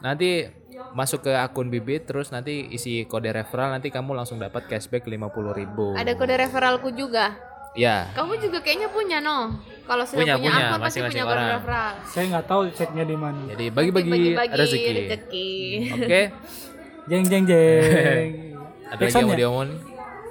nanti 0.02 0.50
masuk 0.94 1.26
ke 1.26 1.34
akun 1.34 1.74
bibit 1.74 2.06
terus 2.06 2.30
nanti 2.30 2.70
isi 2.70 3.06
kode 3.06 3.34
referral 3.34 3.74
nanti 3.74 3.90
kamu 3.90 4.14
langsung 4.14 4.38
dapat 4.38 4.70
cashback 4.70 5.06
lima 5.06 5.30
puluh 5.34 5.54
ribu. 5.54 5.98
Ada 5.98 6.14
kode 6.14 6.38
referralku 6.38 6.94
juga. 6.94 7.34
Ya. 7.74 8.06
Kamu 8.14 8.38
juga 8.38 8.62
kayaknya 8.62 8.86
punya 8.88 9.18
no. 9.18 9.50
Kalau 9.84 10.06
sudah 10.06 10.24
Punya, 10.24 10.36
punya, 10.38 10.52
punya, 10.54 10.66
akun 10.70 10.80
pasti 10.80 11.00
punya 11.02 11.24
orang. 11.26 11.48
referral. 11.58 11.92
Saya 12.06 12.24
nggak 12.30 12.46
tahu 12.46 12.62
ceknya 12.72 13.04
di 13.04 13.18
mana. 13.18 13.40
Jadi 13.50 13.66
bagi-bagi 13.68 14.10
Bagi-bagi 14.10 14.54
rezeki. 14.56 14.92
rezeki. 14.96 15.52
Oke. 15.98 16.22
Jeng 17.10 17.24
jeng 17.28 17.44
jeng. 17.44 18.30
Ada 18.94 19.02
lagi 19.02 19.16
yang 19.18 19.28
mau 19.28 19.36
diomongin? 19.36 19.70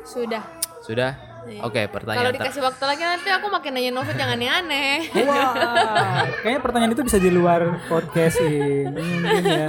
Sudah. 0.02 0.42
Sudah? 0.80 1.12
Iya. 1.42 1.58
Oke, 1.66 1.82
Kalau 1.82 1.90
pertanyaan 1.90 2.30
ter- 2.30 2.38
dikasih 2.38 2.62
waktu 2.62 2.84
lagi 2.86 3.02
nanti 3.02 3.28
aku 3.28 3.46
makin 3.50 3.70
nanya 3.74 3.90
Novit 3.90 4.14
yang 4.14 4.30
aneh-aneh. 4.30 4.94
Wah, 5.26 6.22
kayaknya 6.38 6.60
pertanyaan 6.62 6.92
itu 6.94 7.02
bisa 7.02 7.18
di 7.18 7.28
luar 7.28 7.60
podcast 7.90 8.38
ini 8.40 8.86
mungkin 8.88 9.42
ya. 9.44 9.68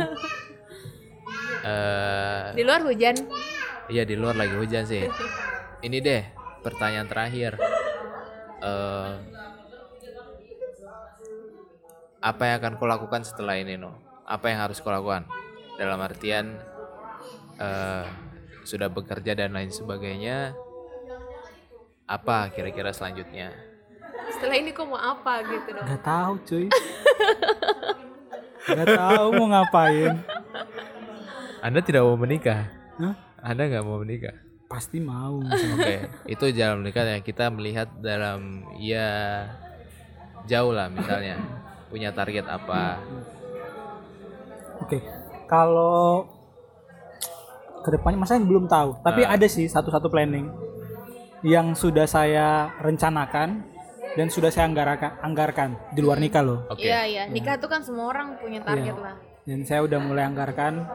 Eh, 1.64 2.44
Di 2.54 2.64
luar 2.64 2.84
hujan. 2.84 3.16
iya 3.88 4.04
di 4.04 4.16
luar 4.16 4.36
lagi 4.36 4.54
hujan 4.54 4.84
sih. 4.86 5.04
Ini 5.82 5.98
deh. 6.00 6.24
Pertanyaan 6.64 7.06
terakhir. 7.06 7.60
Eh, 8.64 9.14
apa 12.24 12.42
yang 12.48 12.56
akan 12.64 12.74
kau 12.80 12.88
lakukan 12.88 13.28
setelah 13.28 13.60
ini, 13.60 13.76
No? 13.76 14.00
Apa 14.24 14.48
yang 14.48 14.64
harus 14.64 14.80
kau 14.80 14.96
lakukan? 14.96 15.28
Dalam 15.76 16.00
artian 16.00 16.56
eh, 17.60 18.06
sudah 18.64 18.88
bekerja 18.88 19.36
dan 19.36 19.52
lain 19.52 19.70
sebagainya. 19.70 20.56
Apa 22.08 22.52
kira-kira 22.56 22.96
selanjutnya? 22.96 23.52
Setelah 24.32 24.56
ini 24.60 24.72
kok 24.72 24.88
mau 24.88 25.00
apa 25.00 25.44
gitu 25.44 25.70
dong? 25.76 25.86
Gak 25.88 26.04
tahu 26.04 26.34
cuy. 26.48 26.68
Gak 28.64 28.88
tahu 28.96 29.28
mau 29.36 29.48
ngapain. 29.52 30.14
Anda 31.64 31.80
tidak 31.80 32.04
mau 32.04 32.20
menikah? 32.20 32.72
Hah? 33.00 33.16
Anda 33.40 33.68
nggak 33.72 33.84
mau 33.88 34.00
menikah? 34.04 34.36
Pasti 34.74 34.98
mau. 34.98 35.38
Oke, 35.46 36.10
itu 36.26 36.46
jalan 36.50 36.82
menikah 36.82 37.06
ya 37.06 37.22
kita 37.22 37.54
melihat 37.54 37.94
dalam 38.02 38.66
ya 38.82 39.46
jauh 40.44 40.74
lah 40.74 40.90
misalnya 40.90 41.38
punya 41.88 42.10
target 42.10 42.50
apa. 42.50 42.98
Oke, 44.82 44.98
kalau 45.46 46.26
ke 47.86 47.90
depannya 47.92 48.18
masa 48.18 48.42
belum 48.42 48.66
tahu. 48.66 48.98
Tapi 49.06 49.22
Ah. 49.24 49.38
ada 49.38 49.46
sih 49.46 49.70
satu-satu 49.70 50.10
planning 50.10 50.50
yang 51.46 51.78
sudah 51.78 52.10
saya 52.10 52.74
rencanakan 52.80 53.62
dan 54.16 54.28
sudah 54.30 54.50
saya 54.50 54.66
anggarkan, 54.66 55.22
anggarkan 55.22 55.70
di 55.92 56.02
luar 56.02 56.18
nikah 56.18 56.42
loh. 56.42 56.66
Oke. 56.66 56.82
Iya 56.82 57.02
iya, 57.06 57.24
nikah 57.28 57.60
tuh 57.60 57.70
kan 57.70 57.86
semua 57.86 58.10
orang 58.10 58.42
punya 58.42 58.64
target 58.64 58.96
Iya. 58.96 59.04
lah. 59.04 59.16
Dan 59.44 59.60
saya 59.68 59.84
udah 59.84 60.00
mulai 60.00 60.24
anggarkan. 60.24 60.88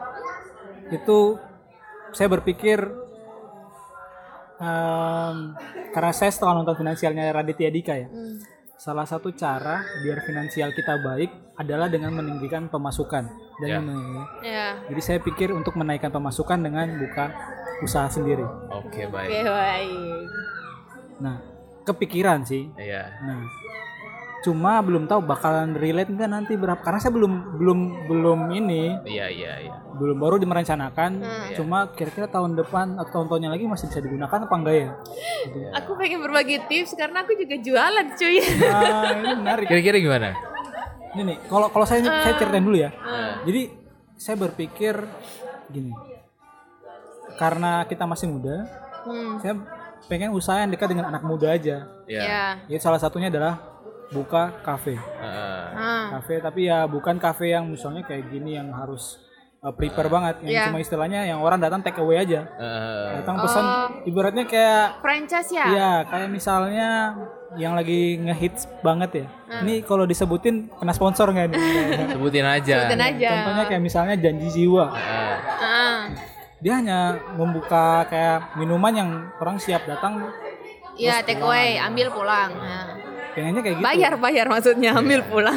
Itu 0.89 1.37
saya 2.11 2.27
berpikir 2.27 2.81
em, 4.59 5.35
karena 5.89 6.11
saya 6.11 6.29
setelah 6.29 6.53
nonton 6.55 6.75
finansialnya 6.75 7.31
Raditya 7.31 7.69
Dika 7.69 7.95
ya. 7.95 8.07
Hmm. 8.07 8.37
Salah 8.75 9.03
satu 9.03 9.31
cara 9.31 9.83
biar 9.99 10.23
finansial 10.23 10.71
kita 10.71 10.99
baik 10.99 11.27
adalah 11.55 11.87
dengan 11.87 12.15
meninggikan 12.15 12.67
pemasukan 12.67 13.27
dan 13.57 13.67
Ya. 13.67 13.79
men- 13.79 14.27
Ya. 14.39 14.67
Jadi 14.87 15.01
saya 15.01 15.19
pikir 15.19 15.51
untuk 15.51 15.75
menaikkan 15.75 16.07
pemasukan 16.09 16.55
dengan 16.55 16.87
buka 16.95 17.27
usaha 17.81 18.07
sendiri. 18.07 18.43
Oke 18.71 19.03
Oke 19.03 19.11
baik. 19.11 19.43
baik. 19.43 20.27
Nah, 21.19 21.43
kepikiran 21.83 22.43
sih. 22.43 22.71
Iya. 22.73 23.11
Nah, 23.21 23.43
cuma 24.39 24.79
belum 24.79 25.03
tahu 25.03 25.19
bakalan 25.19 25.75
relate 25.75 26.07
nggak 26.07 26.31
nanti 26.31 26.55
berapa 26.55 26.79
karena 26.79 26.95
saya 26.95 27.11
belum 27.11 27.59
belum 27.59 27.79
belum 28.07 28.39
ini 28.55 28.95
Iya 29.03 29.27
iya 29.27 29.53
iya. 29.67 29.73
belum 29.99 30.15
baru 30.15 30.39
dimerencanakan. 30.39 31.11
Hmm. 31.19 31.51
Cuma 31.59 31.91
kira-kira 31.91 32.31
tahun 32.31 32.55
depan 32.55 32.95
atau 32.95 33.19
tahun-tahunnya 33.19 33.51
lagi 33.51 33.67
masih 33.67 33.91
bisa 33.91 33.99
digunakan 33.99 34.39
apa 34.47 34.55
enggak 34.55 34.75
ya? 34.79 34.89
Gitu. 35.43 35.59
Aku 35.75 35.91
pengen 35.99 36.23
berbagi 36.23 36.55
tips 36.71 36.95
karena 36.95 37.27
aku 37.27 37.35
juga 37.35 37.59
jualan 37.59 38.07
cuy. 38.15 38.37
Nah, 38.39 39.11
ini 39.11 39.33
menarik. 39.43 39.65
Kira-kira 39.67 39.97
gimana? 39.99 40.29
Ini 41.09 41.21
nih, 41.25 41.37
kalau 41.51 41.67
kalau 41.67 41.83
saya 41.83 41.99
saya 42.05 42.33
ceritain 42.39 42.63
dulu 42.63 42.79
ya. 42.79 42.95
Nah, 42.95 43.43
Jadi 43.43 43.61
saya 44.15 44.35
berpikir 44.39 44.95
gini. 45.67 45.91
Karena 47.35 47.83
kita 47.87 48.03
masih 48.03 48.27
muda, 48.31 48.67
Hmm. 48.99 49.39
saya 49.39 49.55
pengen 50.07 50.31
usaha 50.31 50.59
yang 50.59 50.71
dekat 50.71 50.91
dengan 50.91 51.07
anak 51.07 51.23
muda 51.23 51.55
aja. 51.55 51.87
Iya. 52.03 52.21
Ya. 52.23 52.43
Ya 52.67 52.79
salah 52.79 52.99
satunya 52.99 53.27
adalah 53.27 53.78
buka 54.09 54.53
kafe. 54.65 54.97
Heeh. 54.97 55.65
Ah. 55.73 56.05
Kafe 56.19 56.41
tapi 56.41 56.65
ya 56.65 56.89
bukan 56.89 57.21
kafe 57.21 57.53
yang 57.53 57.69
misalnya 57.69 58.01
kayak 58.01 58.29
gini 58.29 58.57
yang 58.57 58.73
harus 58.73 59.21
uh, 59.61 59.69
prepare 59.69 60.09
banget 60.09 60.35
yang 60.43 60.51
Iya. 60.51 60.63
cuma 60.71 60.79
istilahnya 60.81 61.21
yang 61.29 61.39
orang 61.45 61.61
datang 61.61 61.85
take 61.85 62.01
away 62.01 62.17
aja. 62.17 62.49
Heeh. 62.57 63.21
Datang 63.21 63.35
pesan 63.43 63.63
ibaratnya 64.09 64.45
kayak 64.49 64.85
Franchise 65.03 65.49
ya? 65.53 65.65
Iya, 65.69 65.91
kayak 66.09 66.29
misalnya 66.33 66.89
yang 67.57 67.73
lagi 67.73 68.17
ngehits 68.17 68.69
banget 68.81 69.25
ya. 69.25 69.25
Ini 69.65 69.81
kalau 69.85 70.05
disebutin 70.05 70.69
kena 70.73 70.93
sponsor 70.93 71.29
nggak 71.29 71.53
nih? 71.53 71.61
Sebutin 72.17 72.45
aja. 72.45 72.75
Sebutin 72.85 73.01
aja. 73.01 73.29
Contohnya 73.41 73.65
kayak 73.69 73.83
misalnya 73.83 74.15
janji 74.17 74.47
jiwa. 74.49 74.85
Heeh. 74.93 75.35
Ah. 75.61 76.01
Dia 76.59 76.75
hanya 76.75 77.15
membuka 77.39 78.03
kayak 78.11 78.59
minuman 78.59 78.91
yang 78.91 79.09
orang 79.39 79.55
siap 79.61 79.87
datang 79.87 80.19
Iya, 80.99 81.23
take 81.23 81.39
away, 81.39 81.79
ambil 81.79 82.11
pulang. 82.11 82.51
Nah. 82.59 82.88
Pengennya 83.39 83.61
kayak 83.63 83.75
gitu. 83.79 83.87
Bayar, 83.87 84.13
bayar 84.15 84.45
maksudnya, 84.45 84.91
ambil 84.93 85.23
pulang. 85.23 85.55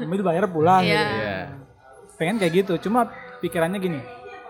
Ambil 0.00 0.20
bayar 0.22 0.44
pulang 0.46 0.80
Iya. 0.80 0.94
gitu. 0.94 1.14
Iya. 1.18 1.38
Pengen 2.14 2.36
kayak 2.38 2.52
gitu. 2.54 2.72
Cuma 2.80 3.10
pikirannya 3.40 3.76
gini. 3.78 4.00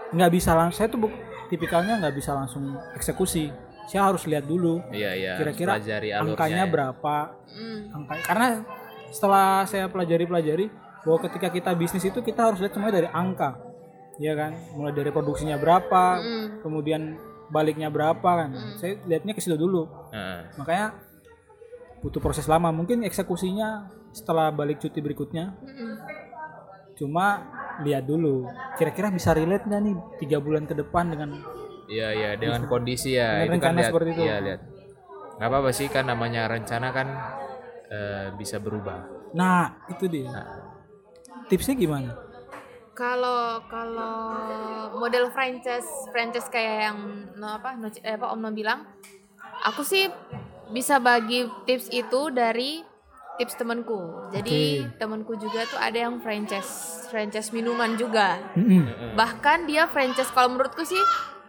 nggak 0.06 0.30
bisa 0.30 0.54
langsung 0.54 0.78
saya 0.78 0.86
tuh 0.86 1.00
bu- 1.00 1.16
tipikalnya 1.48 1.98
nggak 1.98 2.14
bisa 2.14 2.30
langsung 2.30 2.62
eksekusi. 2.94 3.50
Saya 3.84 4.06
harus 4.06 4.22
lihat 4.24 4.46
dulu 4.46 4.78
Iya 4.88 5.10
iya. 5.10 5.32
kira-kira 5.34 5.74
angkanya 6.14 6.64
ya. 6.64 6.70
berapa. 6.70 7.16
Hmm. 7.50 7.80
Angka, 7.90 8.14
karena 8.22 8.46
setelah 9.10 9.66
saya 9.66 9.90
pelajari-pelajari 9.90 10.70
bahwa 11.02 11.18
ketika 11.20 11.48
kita 11.50 11.70
bisnis 11.74 12.04
itu 12.04 12.20
kita 12.20 12.46
harus 12.46 12.62
lihat 12.62 12.72
semuanya 12.72 13.02
dari 13.02 13.08
angka. 13.10 13.58
ya 14.14 14.30
kan? 14.32 14.54
Mulai 14.78 14.94
dari 14.94 15.10
produksinya 15.10 15.58
berapa, 15.58 16.04
Hmm. 16.16 16.62
kemudian 16.62 17.18
baliknya 17.50 17.90
berapa 17.90 18.22
kan. 18.22 18.54
Saya 18.78 19.02
lihatnya 19.02 19.34
ke 19.34 19.42
situ 19.42 19.58
dulu. 19.58 19.90
Heeh. 20.14 20.54
Makanya 20.54 20.94
butuh 22.04 22.20
proses 22.20 22.44
lama. 22.44 22.68
Mungkin 22.68 23.00
eksekusinya 23.08 23.88
setelah 24.12 24.52
balik 24.52 24.76
cuti 24.84 25.00
berikutnya. 25.00 25.56
Cuma 27.00 27.48
lihat 27.80 28.04
dulu. 28.04 28.44
Kira-kira 28.76 29.08
bisa 29.08 29.32
relate 29.32 29.64
nggak 29.64 29.80
nih 29.80 29.96
tiga 30.20 30.38
bulan 30.38 30.68
ke 30.68 30.76
depan 30.76 31.08
dengan 31.08 31.32
Iya 31.84 32.08
iya 32.16 32.30
dengan 32.40 32.64
kondisi 32.64 33.12
ya 33.12 33.44
Dengan 33.44 33.60
itu 33.60 33.64
kan 33.64 33.74
lihat. 33.76 33.88
seperti 33.92 34.08
itu. 34.12 34.22
Iya 34.24 34.36
lihat. 34.44 34.60
Nggak 35.40 35.48
apa-apa 35.48 35.70
sih 35.72 35.88
kan 35.88 36.04
namanya 36.04 36.46
rencana 36.46 36.88
kan 36.92 37.08
eh, 37.88 38.26
bisa 38.36 38.60
berubah. 38.60 39.08
Nah, 39.34 39.88
itu 39.88 40.04
dia. 40.06 40.30
Tipsnya 41.50 41.74
gimana? 41.74 42.14
Kalau 42.94 43.58
kalau 43.66 44.14
model 45.02 45.26
franchise 45.34 45.88
franchise 46.14 46.46
kayak 46.46 46.88
yang 46.94 46.98
no 47.34 47.58
apa 47.58 47.74
no, 47.74 47.90
eh, 47.90 48.14
apa 48.14 48.30
Om 48.30 48.38
No 48.38 48.50
bilang, 48.54 48.86
aku 49.66 49.82
sih 49.82 50.06
bisa 50.70 51.00
bagi 51.02 51.44
tips 51.68 51.90
itu 51.92 52.32
dari 52.32 52.80
tips 53.34 53.58
temanku. 53.58 54.30
Jadi 54.30 54.86
temanku 54.96 55.34
juga 55.34 55.66
tuh 55.66 55.78
ada 55.78 55.98
yang 56.06 56.22
franchise 56.22 57.04
franchise 57.10 57.50
minuman 57.50 57.98
juga. 57.98 58.38
Mm-mm. 58.54 59.18
Bahkan 59.18 59.66
dia 59.66 59.90
franchise 59.90 60.30
kalau 60.30 60.54
menurutku 60.54 60.86
sih 60.86 61.00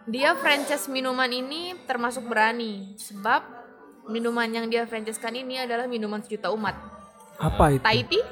dia 0.06 0.34
franchise 0.38 0.86
minuman 0.90 1.30
ini 1.30 1.74
termasuk 1.86 2.26
berani 2.26 2.94
sebab 2.98 3.42
minuman 4.06 4.46
yang 4.46 4.66
dia 4.70 4.86
franchisekan 4.86 5.34
ini 5.34 5.62
adalah 5.62 5.90
minuman 5.90 6.22
sejuta 6.22 6.50
umat. 6.54 6.74
Apa 7.38 7.74
itu? 7.74 7.82
Tea, 7.82 8.22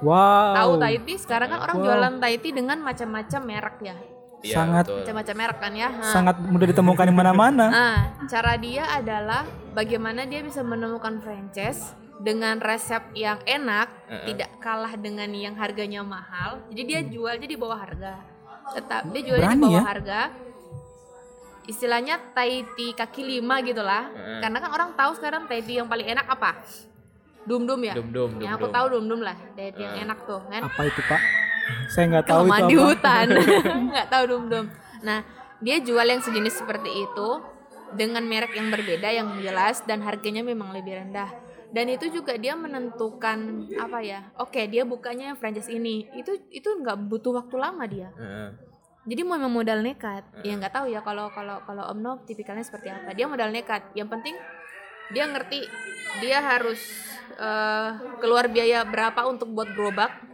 Wow. 0.00 0.56
tahu 0.56 0.72
tea? 0.80 1.16
Sekarang 1.20 1.48
kan 1.52 1.60
orang 1.60 1.76
Wow. 1.78 1.84
jualan 1.86 2.14
tea 2.40 2.52
dengan 2.52 2.78
macam-macam 2.80 3.40
merek 3.44 3.76
ya. 3.84 3.96
Iya, 4.40 4.56
Sangat-. 4.56 4.88
Macam-macam 4.88 5.34
merek 5.36 5.58
kan 5.60 5.72
ya. 5.76 5.88
Nah, 5.92 6.12
Sangat 6.12 6.36
mudah 6.40 6.66
ditemukan 6.68 7.04
di 7.04 7.14
mana-mana. 7.14 7.66
Nah, 7.68 7.96
cara 8.32 8.56
dia 8.56 8.88
adalah 8.88 9.44
bagaimana 9.76 10.24
dia 10.24 10.40
bisa 10.40 10.64
menemukan 10.64 11.20
franchise 11.20 11.92
dengan 12.20 12.56
resep 12.60 13.00
yang 13.16 13.40
enak, 13.44 13.88
Heeh. 14.08 14.26
tidak 14.32 14.50
kalah 14.60 14.92
dengan 14.96 15.28
yang 15.32 15.56
harganya 15.56 16.00
mahal. 16.00 16.60
Jadi 16.72 16.82
dia 16.84 17.00
jualnya 17.04 17.48
di 17.48 17.56
bawah 17.56 17.80
harga. 17.80 18.20
Tetap 18.76 19.08
dia 19.12 19.22
jualnya 19.24 19.44
di 19.44 19.56
Berani 19.56 19.64
bawah 19.64 19.76
ya? 19.76 19.82
harga. 19.84 20.20
Istilahnya 21.68 22.14
Thai 22.34 22.66
tea 22.74 22.96
kaki 22.96 23.22
lima 23.22 23.60
gitu 23.62 23.80
lah. 23.80 24.08
Heeh. 24.08 24.40
Karena 24.40 24.58
kan 24.58 24.70
orang 24.72 24.90
tahu 24.96 25.12
sekarang 25.20 25.44
Thai 25.48 25.60
tea 25.60 25.84
yang 25.84 25.88
paling 25.88 26.08
enak 26.08 26.26
apa? 26.26 26.60
Dum 27.44 27.64
dum 27.64 27.80
ya. 27.80 27.92
Dum 27.96 28.08
dum 28.12 28.36
dum 28.36 28.40
yang 28.40 28.56
aku 28.56 28.68
tahu 28.68 28.86
dum 28.96 29.04
dum 29.04 29.20
lah, 29.20 29.36
Thai 29.56 29.72
tea 29.72 29.84
yang 29.84 30.08
enak 30.08 30.24
tuh 30.28 30.40
kan 30.48 30.60
Apa 30.60 30.80
itu, 30.84 31.00
Pak? 31.04 31.20
Saya 31.90 32.04
nggak 32.16 32.26
tahu 32.26 32.42
itu 32.42 32.46
kelamaan 32.46 32.62
apa. 32.62 32.70
di 32.70 32.76
hutan. 32.76 33.26
Nggak 33.90 34.06
tahu 34.08 34.24
dum 34.30 34.44
dum. 34.46 34.66
Nah 35.02 35.18
dia 35.60 35.76
jual 35.82 36.06
yang 36.06 36.22
sejenis 36.22 36.54
seperti 36.64 36.90
itu 37.04 37.28
dengan 37.92 38.22
merek 38.22 38.54
yang 38.54 38.70
berbeda 38.70 39.08
yang 39.10 39.28
jelas 39.42 39.82
dan 39.84 40.00
harganya 40.06 40.46
memang 40.46 40.70
lebih 40.70 41.02
rendah. 41.02 41.30
Dan 41.70 41.86
itu 41.86 42.10
juga 42.10 42.34
dia 42.34 42.58
menentukan 42.58 43.70
apa 43.78 44.02
ya 44.02 44.26
oke 44.42 44.58
dia 44.66 44.82
bukanya 44.82 45.38
franchise 45.38 45.70
ini. 45.70 46.06
Itu 46.14 46.38
itu 46.50 46.66
nggak 46.66 47.06
butuh 47.06 47.42
waktu 47.42 47.56
lama 47.58 47.84
dia. 47.86 48.10
Jadi 49.06 49.20
mau 49.24 49.38
memang 49.38 49.50
modal 49.50 49.80
nekat. 49.82 50.22
Ya 50.46 50.54
nggak 50.58 50.74
tahu 50.74 50.86
ya 50.90 51.00
kalau 51.02 51.30
kalau 51.32 51.62
kalau 51.66 51.84
Om 51.94 51.98
Nob 51.98 52.18
tipikalnya 52.26 52.66
seperti 52.66 52.90
apa. 52.90 53.14
Dia 53.14 53.26
modal 53.26 53.50
nekat. 53.50 53.90
Yang 53.94 54.08
penting 54.18 54.34
dia 55.10 55.24
ngerti 55.26 55.66
dia 56.22 56.38
harus 56.42 56.78
eh, 57.38 57.90
keluar 58.22 58.46
biaya 58.50 58.86
berapa 58.86 59.26
untuk 59.26 59.50
buat 59.50 59.70
gerobak 59.74 60.29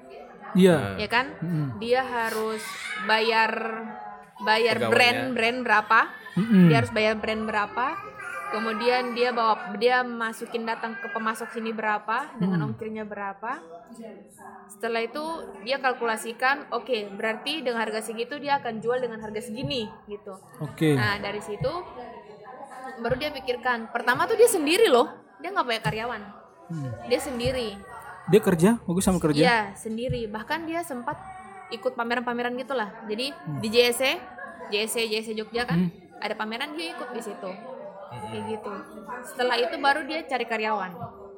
Iya. 0.55 0.95
ya 0.97 1.09
kan 1.09 1.27
Mm-mm. 1.39 1.81
dia 1.81 2.01
harus 2.01 2.63
bayar 3.05 3.51
bayar 4.39 4.77
Pegawainya. 4.77 4.93
brand 4.93 5.21
brand 5.33 5.59
berapa 5.63 6.01
Mm-mm. 6.37 6.65
dia 6.69 6.77
harus 6.79 6.93
bayar 6.93 7.15
brand 7.17 7.43
berapa 7.45 7.87
kemudian 8.47 9.11
dia 9.13 9.35
bawa 9.35 9.75
dia 9.75 10.01
masukin 10.01 10.63
datang 10.63 10.95
ke 10.95 11.11
pemasok 11.11 11.51
sini 11.51 11.75
berapa 11.75 12.31
dengan 12.39 12.63
ongkirnya 12.65 13.03
berapa 13.03 13.59
setelah 14.69 15.03
itu 15.03 15.25
dia 15.61 15.77
kalkulasikan 15.77 16.71
oke 16.71 17.11
berarti 17.13 17.61
dengan 17.61 17.83
harga 17.83 18.03
segitu 18.03 18.39
dia 18.39 18.59
akan 18.59 18.79
jual 18.79 18.99
dengan 18.99 19.19
harga 19.19 19.43
segini 19.43 19.91
gitu 20.07 20.39
Oke. 20.59 20.95
nah 20.95 21.19
dari 21.19 21.43
situ 21.43 21.69
baru 22.97 23.15
dia 23.15 23.31
pikirkan 23.31 23.91
pertama 23.91 24.25
tuh 24.25 24.39
dia 24.39 24.47
sendiri 24.47 24.87
loh 24.87 25.11
dia 25.37 25.51
nggak 25.51 25.67
punya 25.67 25.83
karyawan 25.83 26.23
Hmm. 26.67 26.91
dia 27.07 27.23
sendiri 27.23 27.79
Dia 28.27 28.41
kerja, 28.43 28.71
bagus 28.83 29.05
sama 29.07 29.23
kerja. 29.23 29.43
Iya 29.43 29.61
sendiri. 29.79 30.27
Bahkan 30.27 30.67
dia 30.67 30.83
sempat 30.83 31.19
ikut 31.71 31.95
pameran-pameran 31.95 32.59
gitulah. 32.59 32.91
Jadi 33.07 33.31
di 33.63 33.69
JSC 33.71 34.03
JSC 34.71 35.07
JSC 35.07 35.31
Jogja 35.39 35.63
kan 35.63 35.91
ada 36.19 36.35
pameran 36.35 36.75
dia 36.75 36.95
ikut 36.95 37.15
di 37.15 37.23
situ. 37.23 37.51
Kayak 38.11 38.43
gitu. 38.51 38.73
Setelah 39.35 39.57
itu 39.63 39.77
baru 39.79 40.03
dia 40.07 40.27
cari 40.27 40.47
karyawan. 40.47 40.93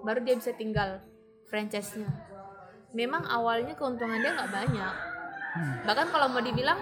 Baru 0.05 0.20
dia 0.24 0.35
bisa 0.37 0.53
tinggal 0.57 1.05
franchise-nya. 1.53 2.09
Memang 2.96 3.29
awalnya 3.29 3.77
keuntungan 3.77 4.20
dia 4.20 4.33
nggak 4.33 4.53
banyak. 4.53 4.94
Bahkan 5.85 6.07
kalau 6.09 6.27
mau 6.33 6.40
dibilang 6.40 6.79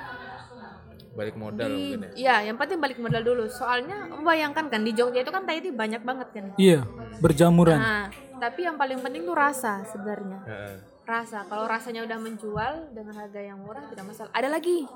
balik 1.17 1.33
modal 1.41 1.73
di, 1.73 1.97
mungkin 1.97 2.13
ya? 2.13 2.45
ya 2.45 2.53
yang 2.53 2.61
penting 2.61 2.79
balik 2.79 2.99
modal 3.01 3.25
dulu. 3.25 3.49
Soalnya 3.49 4.07
bayangkan 4.23 4.69
kan 4.71 4.85
di 4.87 4.93
Jogja 4.95 5.25
itu 5.25 5.33
kan 5.33 5.49
Tahiti 5.49 5.73
banyak 5.73 6.05
banget 6.05 6.29
kan. 6.31 6.45
Iya, 6.61 6.85
berjamuran. 7.19 7.79
nah 7.81 8.07
tapi 8.37 8.69
yang 8.69 8.77
paling 8.77 9.01
penting 9.01 9.25
tuh 9.25 9.37
rasa 9.37 9.83
sebenarnya. 9.89 10.41
Heeh. 10.47 10.77
rasa. 11.07 11.47
Kalau 11.47 11.71
rasanya 11.71 12.03
udah 12.03 12.19
menjual 12.19 12.91
dengan 12.91 13.15
harga 13.15 13.39
yang 13.39 13.63
murah 13.63 13.87
tidak 13.87 14.11
masalah. 14.11 14.27
Ada 14.35 14.51
lagi. 14.51 14.91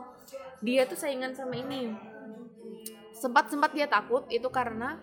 Dia 0.59 0.83
tuh 0.83 0.99
saingan 0.99 1.39
sama 1.39 1.55
ini. 1.55 1.95
Sempat 3.15 3.47
sempat 3.47 3.71
dia 3.71 3.87
takut 3.87 4.27
itu 4.27 4.51
karena 4.51 4.99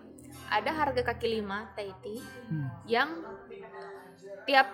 ada 0.52 0.68
harga 0.68 1.00
kaki 1.00 1.40
lima 1.40 1.72
Tahiti 1.72 2.20
Hmm. 2.52 2.68
yang 2.84 3.08
tiap 4.44 4.68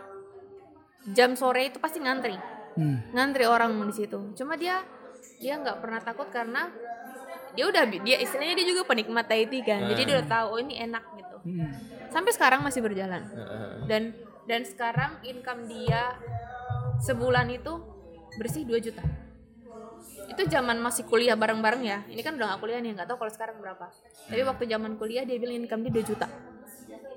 jam 1.14 1.38
sore 1.38 1.70
itu 1.70 1.79
pasti 1.79 2.03
ngantri. 2.03 2.35
Hmm. 2.74 2.98
ngantri 3.14 3.46
orang 3.46 3.70
di 3.87 3.94
situ. 3.94 4.35
Cuma 4.35 4.59
dia 4.59 4.83
dia 5.38 5.55
nggak 5.55 5.79
pernah 5.79 6.03
takut 6.03 6.27
karena 6.35 6.66
dia 7.55 7.70
udah 7.70 7.87
dia 8.03 8.18
istilahnya 8.18 8.59
dia 8.59 8.66
juga 8.74 8.83
penikmat 8.83 9.31
Tahiti 9.31 9.62
kan. 9.62 9.87
Jadi 9.87 10.03
dia 10.03 10.18
udah 10.18 10.27
tahu 10.27 10.46
oh 10.50 10.59
ini 10.59 10.83
enak 10.83 11.13
Hmm. 11.44 11.68
sampai 12.09 12.33
sekarang 12.33 12.61
masih 12.61 12.80
berjalan 12.80 13.20
Heeh. 13.22 13.85
dan 13.85 14.02
dan 14.44 14.64
sekarang 14.64 15.20
income 15.22 15.68
dia 15.68 16.16
sebulan 16.98 17.48
itu 17.50 17.85
bersih 18.35 18.64
2 18.64 18.80
juta 18.80 19.04
itu 20.24 20.42
zaman 20.46 20.80
masih 20.80 21.04
kuliah 21.04 21.37
bareng-bareng 21.37 21.83
ya 21.85 22.00
ini 22.07 22.18
kan 22.18 22.35
udah 22.35 22.48
gak 22.50 22.61
kuliah 22.61 22.80
nih 22.80 22.92
nggak 22.92 23.07
tahu 23.07 23.18
kalau 23.18 23.28
sekarang 23.30 23.57
berapa 23.59 23.92
tapi 24.24 24.40
waktu 24.42 24.64
zaman 24.66 24.96
kuliah 24.96 25.22
dia 25.22 25.37
bilang 25.37 25.61
income 25.61 25.85
dia 25.85 25.92
2 25.94 26.00
juta 26.07 26.26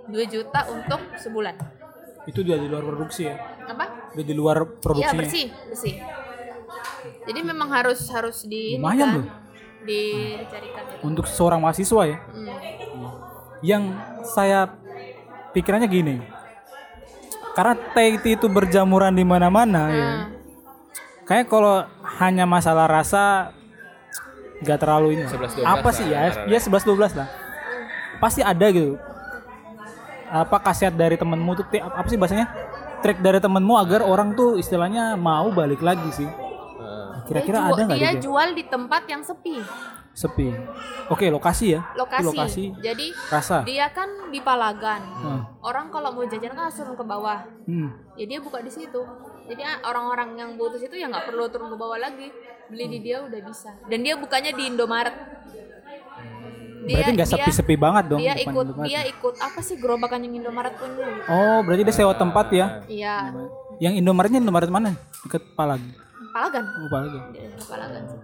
2 0.05 0.13
juta 0.27 0.59
untuk 0.67 1.01
sebulan 1.17 1.55
Itu 2.25 2.43
dia 2.43 2.59
di 2.59 2.67
luar 2.67 2.83
produksi 2.83 3.23
ya. 3.23 3.39
apa 3.63 4.11
Udah 4.11 4.25
di 4.25 4.35
luar 4.35 4.57
Iya 4.59 4.75
produksinya. 4.77 5.15
bersih 5.15 5.45
bersih 5.65 5.95
jadi 7.23 7.39
memang 7.41 7.71
harus 7.71 8.03
harus 8.09 8.43
di 8.43 8.75
Lumayan 8.75 8.99
kan, 8.99 9.11
loh. 9.15 9.25
dicarikan. 9.79 10.83
Untuk 11.01 11.23
seorang 11.25 11.59
mahasiswa 11.59 12.03
ya. 12.03 12.17
Hmm. 12.25 12.51
Yang 13.61 13.83
saya 14.27 14.69
pikirannya 15.53 15.89
gini. 15.89 16.15
Karena 17.57 17.73
Tahiti 17.73 18.37
itu 18.37 18.45
berjamuran 18.45 19.13
di 19.17 19.25
mana-mana 19.25 19.81
ya. 19.89 19.97
Nah, 19.97 20.37
Kayak 21.27 21.51
kalau 21.51 21.83
hanya 22.23 22.47
masalah 22.47 22.87
rasa 22.87 23.51
nggak 24.63 24.79
terlalu 24.79 25.19
ini. 25.19 25.23
11-12 25.27 25.67
Apa 25.67 25.89
lah 25.91 25.93
sih 25.93 26.07
ya? 26.07 26.19
Ya 26.47 26.59
11 26.63 26.87
12 26.87 27.19
lah. 27.19 27.27
Pasti 28.23 28.39
ada 28.39 28.65
gitu. 28.71 28.95
Apa 30.31 30.63
khasiat 30.63 30.95
dari 30.95 31.19
temenmu 31.19 31.51
tuh 31.59 31.65
apa 31.83 32.07
sih 32.07 32.15
bahasanya? 32.15 32.47
Trik 33.03 33.19
dari 33.19 33.43
temenmu 33.43 33.75
agar 33.75 34.07
orang 34.07 34.33
tuh 34.39 34.55
istilahnya 34.55 35.19
mau 35.19 35.51
balik 35.51 35.83
lagi 35.83 36.07
sih. 36.15 36.29
Heeh. 36.29 37.07
Kira-kira 37.27 37.57
dia 37.59 37.69
ada 37.75 37.81
nggak 37.83 37.97
dia 37.99 38.11
gitu? 38.15 38.31
jual 38.31 38.47
di 38.55 38.63
tempat 38.63 39.03
yang 39.11 39.21
sepi 39.21 39.59
Sepi. 40.17 40.49
Oke, 41.07 41.29
lokasi 41.29 41.77
ya. 41.77 41.85
lokasi, 41.93 42.25
Lokasi 42.25 42.65
jadi 42.79 43.13
rasa. 43.29 43.61
dia 43.61 43.85
kan 43.87 44.09
di 44.27 44.41
Palagan 44.41 44.99
Hmm. 45.15 45.41
orang 45.61 45.87
kalau 45.87 46.09
mau 46.11 46.25
jajan 46.25 46.51
kan 46.51 46.67
harus 46.67 46.75
turun 46.75 46.93
ke 46.93 47.05
bawah 47.05 47.45
Hmm. 47.63 47.93
ya 48.15 48.25
dia 48.25 48.39
buka 48.39 48.59
di 48.59 48.67
situ 48.67 49.01
jadi 49.45 49.61
ah, 49.63 49.77
orang-orang 49.85 50.35
yang 50.35 50.49
butuh 50.55 50.75
situ 50.75 50.93
ya 50.93 51.05
nggak 51.05 51.23
perlu 51.23 51.45
turun 51.47 51.69
ke 51.69 51.77
bawah 51.77 51.95
lagi 51.95 52.27
beli 52.67 52.85
di 52.89 52.99
dia 53.01 53.21
udah 53.21 53.39
bisa 53.39 53.71
dan 53.83 54.01
dia 54.01 54.17
bukanya 54.17 54.51
di 54.51 54.65
Indomaret 54.65 55.13
Berarti 56.79 57.11
nggak 57.13 57.29
sepi-sepi 57.29 57.75
banget 57.75 58.03
dong 58.07 58.19
dia 58.19 58.33
ikut 58.33 58.63
Indomaret. 58.65 58.87
dia 58.87 59.01
ikut 59.05 59.35
apa 59.37 59.59
sih 59.59 59.75
gerobakan 59.75 60.19
yang 60.21 60.39
Indomaret 60.39 60.71
punya 60.73 61.03
gitu. 61.05 61.27
Oh, 61.27 61.59
berarti 61.61 61.83
dia 61.83 61.93
sewa 61.93 62.13
tempat 62.13 62.47
ya. 62.49 62.67
iya 62.85 63.15
Yang 63.77 63.93
Indomaretnya 63.99 64.39
Indomaret 64.39 64.67
mana? 64.67 64.95
Deket 65.21 65.43
Palag. 65.53 65.83
Palagan 66.31 66.63
Oh, 66.65 66.87
Palag. 66.89 67.11
ya. 67.11 67.21
Dia 67.29 67.47
di 67.49 67.61
Palagan 67.61 68.03
sih. 68.07 68.19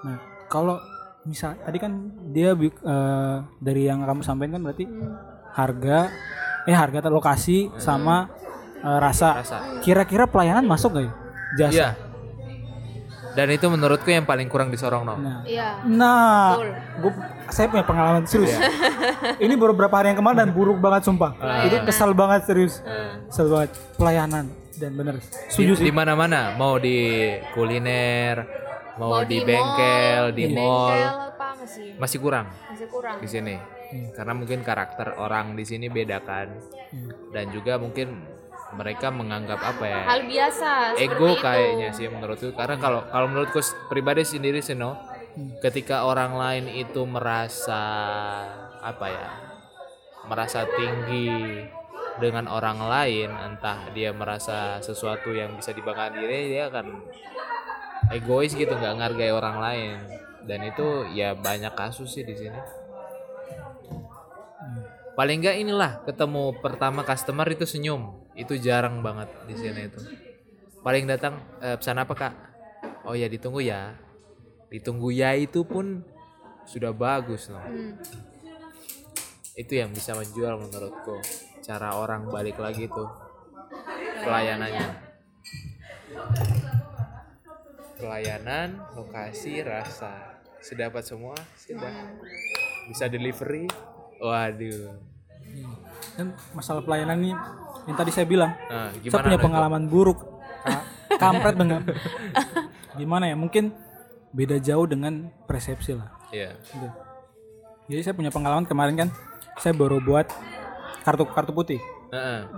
Nah, 0.00 0.16
kalau 0.46 0.78
misal 1.28 1.60
tadi 1.60 1.76
kan 1.76 1.92
dia 2.32 2.56
eh, 2.56 3.36
dari 3.60 3.84
yang 3.84 4.00
kamu 4.02 4.24
sampaikan 4.24 4.56
kan 4.56 4.62
berarti 4.64 4.84
Hmm. 4.88 5.12
harga 5.52 6.08
eh 6.64 6.72
harga 6.72 7.04
atau 7.04 7.12
lokasi 7.12 7.68
sama 7.76 8.32
eh, 8.80 8.98
rasa. 8.98 9.44
Rasa. 9.44 9.58
Kira-kira 9.80 10.24
pelayanan 10.24 10.64
masuk 10.64 10.96
gak 10.96 11.04
ya? 11.04 11.12
Jasa. 11.58 11.72
Iya. 11.72 11.88
Dan 13.28 13.54
itu 13.54 13.70
menurutku 13.70 14.10
yang 14.10 14.26
paling 14.26 14.50
kurang 14.50 14.66
di 14.66 14.74
Sorong 14.74 15.06
no. 15.06 15.14
Nah, 15.14 15.46
iya 15.46 15.78
nah 15.86 16.58
gua, 16.98 17.12
saya 17.46 17.70
punya 17.70 17.86
pengalaman 17.86 18.26
serius. 18.26 18.50
Ini 19.38 19.54
baru 19.54 19.78
beberapa 19.78 19.94
hari 19.94 20.10
yang 20.10 20.18
kemarin 20.18 20.42
dan 20.42 20.50
buruk 20.50 20.82
banget 20.82 21.06
sumpah. 21.06 21.38
Itu 21.62 21.78
kesal 21.86 22.18
banget 22.18 22.50
serius. 22.50 22.82
Kesal 23.30 23.46
banget 23.46 23.70
pelayanan 23.94 24.50
dan 24.74 24.90
bener. 24.90 25.22
Setuju 25.46 25.72
Di, 25.74 25.78
sih. 25.78 25.86
di 25.86 25.92
mana-mana, 25.94 26.58
mau 26.58 26.82
di 26.82 27.30
kuliner, 27.54 28.42
mau, 28.98 29.08
mau 29.14 29.22
di, 29.24 29.38
mall, 29.40 29.48
bengkel, 29.48 30.24
di, 30.34 30.44
mall, 30.50 30.90
bengkel 30.90 31.28
apa 31.38 31.46
masih? 31.54 31.86
Masih 31.96 32.18
kurang? 32.18 32.46
Masih 32.68 32.86
kurang. 32.90 33.16
Di 33.22 33.28
sini. 33.30 33.56
Hmm. 33.88 34.08
Karena 34.12 34.32
mungkin 34.36 34.60
karakter 34.60 35.16
orang 35.16 35.56
di 35.56 35.64
sini 35.64 35.86
beda 35.88 36.18
kan. 36.20 36.52
Dan 37.32 37.54
juga 37.54 37.80
mungkin 37.80 38.38
mereka 38.68 39.08
menganggap 39.08 39.60
apa 39.64 39.84
ya? 39.88 40.02
hal 40.04 40.20
biasa 40.28 40.68
ego 41.00 41.40
kayaknya 41.40 41.88
sih 41.96 42.04
menurutku. 42.12 42.52
Karena 42.52 42.76
kalau 42.76 43.00
kalau 43.08 43.26
menurutku 43.30 43.64
pribadi 43.88 44.28
sendiri 44.28 44.60
sih 44.60 44.76
no 44.76 44.92
ketika 45.64 46.04
orang 46.04 46.36
lain 46.36 46.64
itu 46.68 47.00
merasa 47.08 47.80
apa 48.84 49.06
ya? 49.08 49.30
Merasa 50.28 50.68
tinggi 50.68 51.64
dengan 52.20 52.50
orang 52.50 52.82
lain 52.82 53.30
entah 53.32 53.88
dia 53.94 54.12
merasa 54.12 54.82
sesuatu 54.84 55.32
yang 55.32 55.56
bisa 55.56 55.72
dibanggakan 55.72 56.18
diri 56.18 56.52
dia 56.52 56.68
akan 56.68 56.86
egois 58.12 58.54
gitu 58.54 58.70
nggak 58.70 58.94
ngargai 58.98 59.32
orang 59.32 59.56
lain. 59.58 59.96
Dan 60.48 60.64
itu 60.64 61.04
ya 61.12 61.36
banyak 61.36 61.74
kasus 61.76 62.08
sih 62.14 62.24
di 62.24 62.32
sini. 62.32 62.60
Paling 65.18 65.42
nggak 65.42 65.56
inilah 65.58 65.92
ketemu 66.06 66.56
pertama 66.62 67.02
customer 67.02 67.44
itu 67.50 67.66
senyum. 67.66 68.22
Itu 68.38 68.54
jarang 68.54 69.02
banget 69.02 69.26
di 69.50 69.54
sini 69.58 69.90
itu. 69.90 69.98
Paling 70.80 71.10
datang 71.10 71.42
"Eh, 71.58 71.74
pesan 71.74 71.98
apa 71.98 72.14
kak? 72.14 72.34
Oh 73.02 73.18
ya 73.18 73.26
ditunggu 73.26 73.60
ya. 73.60 73.98
Ditunggu 74.70 75.10
ya 75.10 75.34
itu 75.34 75.66
pun 75.66 76.06
sudah 76.68 76.92
bagus 76.92 77.50
loh. 77.50 77.62
Hmm. 77.64 77.96
itu 79.58 79.74
yang 79.74 79.90
bisa 79.90 80.14
menjual 80.14 80.54
menurutku. 80.54 81.18
Cara 81.66 81.98
orang 81.98 82.30
balik 82.30 82.62
lagi 82.62 82.86
tuh 82.86 83.10
pelayanannya 84.22 85.07
pelayanan 87.98 88.68
lokasi 88.94 89.60
rasa 89.60 90.38
sedapat 90.58 91.02
semua 91.02 91.34
sudah 91.56 92.14
bisa 92.86 93.04
delivery 93.06 93.66
waduh 94.18 94.94
Dan 96.14 96.26
masalah 96.50 96.82
pelayanan 96.82 97.18
ini 97.20 97.32
yang 97.86 97.96
tadi 97.96 98.10
saya 98.10 98.24
bilang, 98.24 98.52
nah 98.68 98.90
saya 98.92 99.22
punya 99.24 99.40
pengalaman 99.40 99.86
buruk. 99.86 100.18
Ka- 100.60 100.84
Kampret 101.16 101.56
dengan 101.56 101.80
gimana 103.00 103.24
ya? 103.24 103.34
Mungkin 103.34 103.70
beda 104.28 104.58
jauh 104.58 104.84
dengan 104.84 105.30
persepsi 105.46 105.94
lah. 105.94 106.10
Iya. 106.28 106.52
Gitu. 106.60 106.88
Jadi 107.88 108.00
saya 108.02 108.12
punya 108.12 108.28
pengalaman 108.28 108.66
kemarin 108.66 108.98
kan, 108.98 109.08
saya 109.56 109.72
baru 109.72 109.98
buat 109.98 110.28
kartu 111.00 111.24
kartu 111.24 111.54
putih 111.54 111.80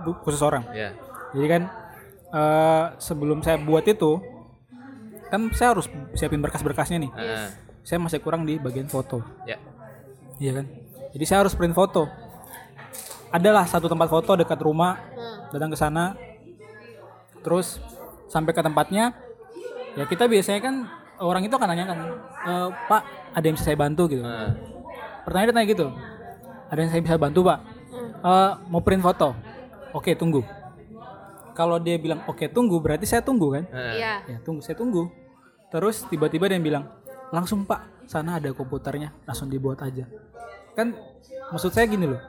bu- 0.03 0.19
khusus 0.19 0.41
orang. 0.41 0.67
ya 0.73 0.91
Jadi 1.31 1.47
kan 1.47 1.61
eh, 2.27 2.85
sebelum 2.97 3.39
saya 3.39 3.55
buat 3.55 3.85
itu, 3.85 4.19
kan 5.31 5.47
saya 5.55 5.71
harus 5.71 5.87
siapin 6.13 6.43
berkas-berkasnya 6.43 7.07
nih. 7.07 7.11
Heeh. 7.15 7.47
Saya 7.81 7.97
masih 8.03 8.19
kurang 8.19 8.43
di 8.43 8.59
bagian 8.59 8.85
foto. 8.91 9.23
ya 9.47 9.57
Iya 10.37 10.61
kan? 10.61 10.65
Jadi 11.15 11.25
saya 11.25 11.47
harus 11.47 11.55
print 11.55 11.73
foto. 11.73 12.05
Adalah 13.31 13.63
satu 13.63 13.87
tempat 13.87 14.11
foto 14.11 14.35
dekat 14.35 14.59
rumah, 14.59 14.99
datang 15.55 15.71
ke 15.71 15.77
sana. 15.79 16.19
Terus 17.41 17.79
sampai 18.27 18.51
ke 18.51 18.59
tempatnya, 18.59 19.15
ya 19.95 20.03
kita 20.03 20.27
biasanya 20.27 20.59
kan 20.59 20.75
orang 21.21 21.47
itu 21.47 21.53
akan 21.55 21.67
nanya 21.71 21.85
kan, 21.89 21.99
"E, 22.43 22.51
Pak, 22.91 23.01
ada 23.33 23.45
yang 23.45 23.55
bisa 23.55 23.71
saya 23.71 23.77
bantu 23.79 24.11
gitu. 24.11 24.23
Heeh. 24.23 24.51
Pertanyaan 25.25 25.47
dia 25.47 25.55
tanya 25.55 25.67
gitu, 25.67 25.87
ada 26.69 26.79
yang 26.81 26.91
saya 26.91 27.01
bisa 27.01 27.15
bantu 27.17 27.39
Pak? 27.47 27.59
"E, 28.21 28.31
mau 28.67 28.81
print 28.83 29.03
foto? 29.03 29.33
Oke 29.95 30.15
tunggu. 30.15 30.43
Kalau 31.53 31.77
dia 31.77 31.99
bilang 31.99 32.23
oke 32.25 32.47
tunggu, 32.51 32.79
berarti 32.79 33.05
saya 33.05 33.21
tunggu 33.21 33.53
kan? 33.55 33.63
Iya. 33.71 34.13
Ya 34.25 34.37
tunggu, 34.43 34.63
saya 34.63 34.75
tunggu. 34.79 35.11
Terus 35.71 36.03
tiba-tiba 36.11 36.51
dia 36.51 36.59
bilang, 36.59 36.87
langsung 37.31 37.63
Pak, 37.63 38.07
sana 38.07 38.39
ada 38.39 38.51
komputernya, 38.51 39.15
langsung 39.23 39.47
dibuat 39.47 39.79
aja. 39.83 40.07
kan 40.71 40.95
maksud 41.51 41.75
saya 41.75 41.83
gini 41.83 42.07
loh 42.07 42.21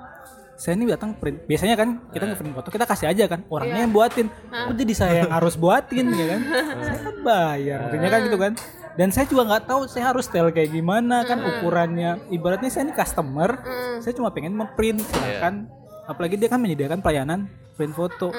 saya 0.58 0.78
ini 0.78 0.90
datang 0.94 1.18
print 1.18 1.42
biasanya 1.50 1.74
kan 1.74 1.98
kita 2.14 2.22
nge-print 2.22 2.54
foto 2.54 2.68
kita 2.70 2.86
kasih 2.86 3.10
aja 3.10 3.24
kan 3.26 3.42
orangnya 3.50 3.82
yang 3.82 3.90
buatin. 3.90 4.30
Kok 4.46 4.74
jadi 4.78 4.94
saya 4.94 5.12
yang 5.26 5.32
harus 5.34 5.58
buatin 5.58 6.06
ya 6.14 6.26
kan? 6.38 6.40
Saya 6.86 6.98
kan 7.02 7.16
bayar 7.26 7.78
maksudnya 7.82 8.10
kan 8.10 8.20
gitu 8.22 8.38
kan? 8.38 8.52
Dan 8.94 9.08
saya 9.10 9.26
juga 9.26 9.42
nggak 9.48 9.64
tahu 9.66 9.80
saya 9.90 10.12
harus 10.14 10.28
style 10.28 10.54
kayak 10.54 10.70
gimana 10.70 11.26
kan 11.26 11.42
ukurannya. 11.42 12.30
Ibaratnya 12.30 12.70
saya 12.70 12.86
ini 12.86 12.94
customer 12.94 13.58
saya 13.98 14.12
cuma 14.14 14.30
pengen 14.30 14.54
memprint 14.54 15.02
kan 15.42 15.66
apalagi 16.06 16.38
dia 16.40 16.48
kan 16.50 16.58
menyediakan 16.58 17.00
pelayanan 17.00 17.46
print 17.74 17.94
foto. 17.94 18.30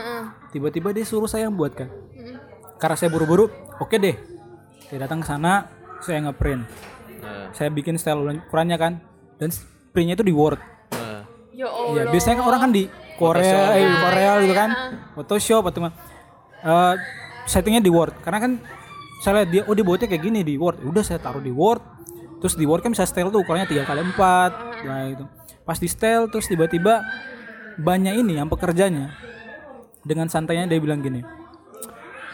Tiba-tiba 0.54 0.94
dia 0.94 1.06
suruh 1.08 1.28
saya 1.28 1.50
yang 1.50 1.56
buat 1.58 1.74
kan 1.74 1.90
karena 2.84 3.00
saya 3.00 3.10
buru-buru 3.16 3.48
oke 3.80 3.96
deh. 3.96 4.20
Saya 4.92 5.08
datang 5.08 5.24
ke 5.24 5.28
sana 5.32 5.72
saya 6.04 6.20
ngeprint. 6.28 6.68
Nah, 7.24 7.48
saya 7.56 7.72
bikin 7.72 7.96
style 7.96 8.20
ukurannya 8.20 8.76
kan 8.76 9.00
dan 9.40 9.56
printnya 9.96 10.20
itu 10.20 10.28
di 10.28 10.36
Word. 10.36 10.60
Nah. 10.92 11.24
Ya 11.56 11.72
Iya, 11.72 12.12
biasanya 12.12 12.44
kan 12.44 12.46
orang 12.52 12.62
kan 12.68 12.72
di 12.76 12.84
Korea, 13.16 13.78
eh, 13.80 13.88
di 13.88 13.98
Korea 14.04 14.32
gitu 14.44 14.56
kan, 14.58 14.70
Photoshop 15.16 15.64
atau 15.72 15.88
eh, 15.88 16.94
settingnya 17.48 17.80
di 17.80 17.88
Word. 17.88 18.20
Karena 18.20 18.44
kan 18.44 18.52
saya 19.24 19.40
lihat 19.40 19.50
dia, 19.56 19.62
oh 19.64 19.72
dia 19.72 19.86
buatnya 19.88 20.12
kayak 20.12 20.24
gini 20.28 20.44
di 20.44 20.60
Word. 20.60 20.84
Udah 20.84 21.08
saya 21.08 21.24
taruh 21.24 21.40
di 21.40 21.56
Word. 21.56 21.80
Terus 22.44 22.60
di 22.60 22.68
Word 22.68 22.84
kan 22.84 22.92
bisa 22.92 23.08
style 23.08 23.32
tuh 23.32 23.40
ukurannya 23.40 23.72
tiga 23.72 23.88
kali 23.88 24.04
empat, 24.04 24.52
nah 24.84 25.08
itu. 25.08 25.24
Pas 25.64 25.80
di 25.80 25.88
style 25.88 26.28
terus 26.28 26.44
tiba-tiba 26.52 27.00
banyak 27.80 28.14
ini 28.20 28.38
yang 28.38 28.50
pekerjanya 28.50 29.14
dengan 30.04 30.28
santainya 30.28 30.68
dia 30.68 30.80
bilang 30.82 31.00
gini, 31.00 31.24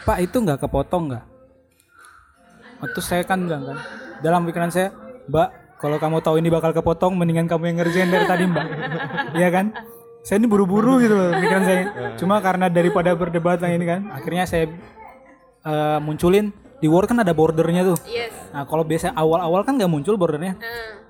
Pak 0.04 0.18
itu 0.20 0.36
nggak 0.42 0.66
kepotong 0.66 1.14
nggak? 1.14 1.24
Terus 2.96 3.06
saya 3.06 3.22
kan 3.28 3.44
bilang 3.44 3.62
kan, 3.68 3.78
dalam 4.24 4.48
pikiran 4.48 4.72
saya, 4.72 4.88
Mbak, 5.28 5.48
kalau 5.80 5.96
kamu 6.00 6.16
tahu 6.24 6.36
ini 6.40 6.48
bakal 6.48 6.72
kepotong, 6.72 7.12
mendingan 7.16 7.44
kamu 7.44 7.72
yang 7.72 7.76
ngerjain 7.84 8.08
dari 8.08 8.24
tadi, 8.24 8.44
Mbak. 8.48 8.66
Iya 9.38 9.48
kan? 9.52 9.66
Saya 10.20 10.36
ini 10.40 10.48
buru-buru 10.48 11.00
gitu 11.00 11.16
loh 11.16 11.32
pikiran 11.32 11.64
saya. 11.64 11.82
Cuma 12.20 12.40
karena 12.44 12.68
daripada 12.68 13.12
berdebat 13.16 13.60
yang 13.64 13.80
ini 13.80 13.86
kan, 13.88 14.00
akhirnya 14.12 14.44
saya 14.44 14.68
eh, 15.64 15.98
munculin 16.00 16.52
di 16.80 16.88
Word 16.88 17.12
kan 17.12 17.20
ada 17.20 17.36
bordernya 17.36 17.84
tuh. 17.84 17.98
Yes. 18.08 18.32
Nah 18.52 18.64
kalau 18.64 18.84
biasa 18.84 19.12
awal-awal 19.12 19.64
kan 19.64 19.76
nggak 19.76 19.88
muncul 19.92 20.16
bordernya. 20.16 20.56
Nah, 20.56 21.00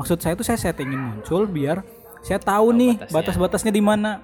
Maksud 0.00 0.22
saya 0.22 0.32
tuh 0.38 0.46
saya 0.46 0.56
settingin 0.56 0.96
muncul 0.96 1.44
biar 1.44 1.82
saya 2.20 2.38
tahu 2.38 2.72
nih 2.76 2.92
batas-batasnya 3.08 3.72
di 3.72 3.82
mana. 3.82 4.20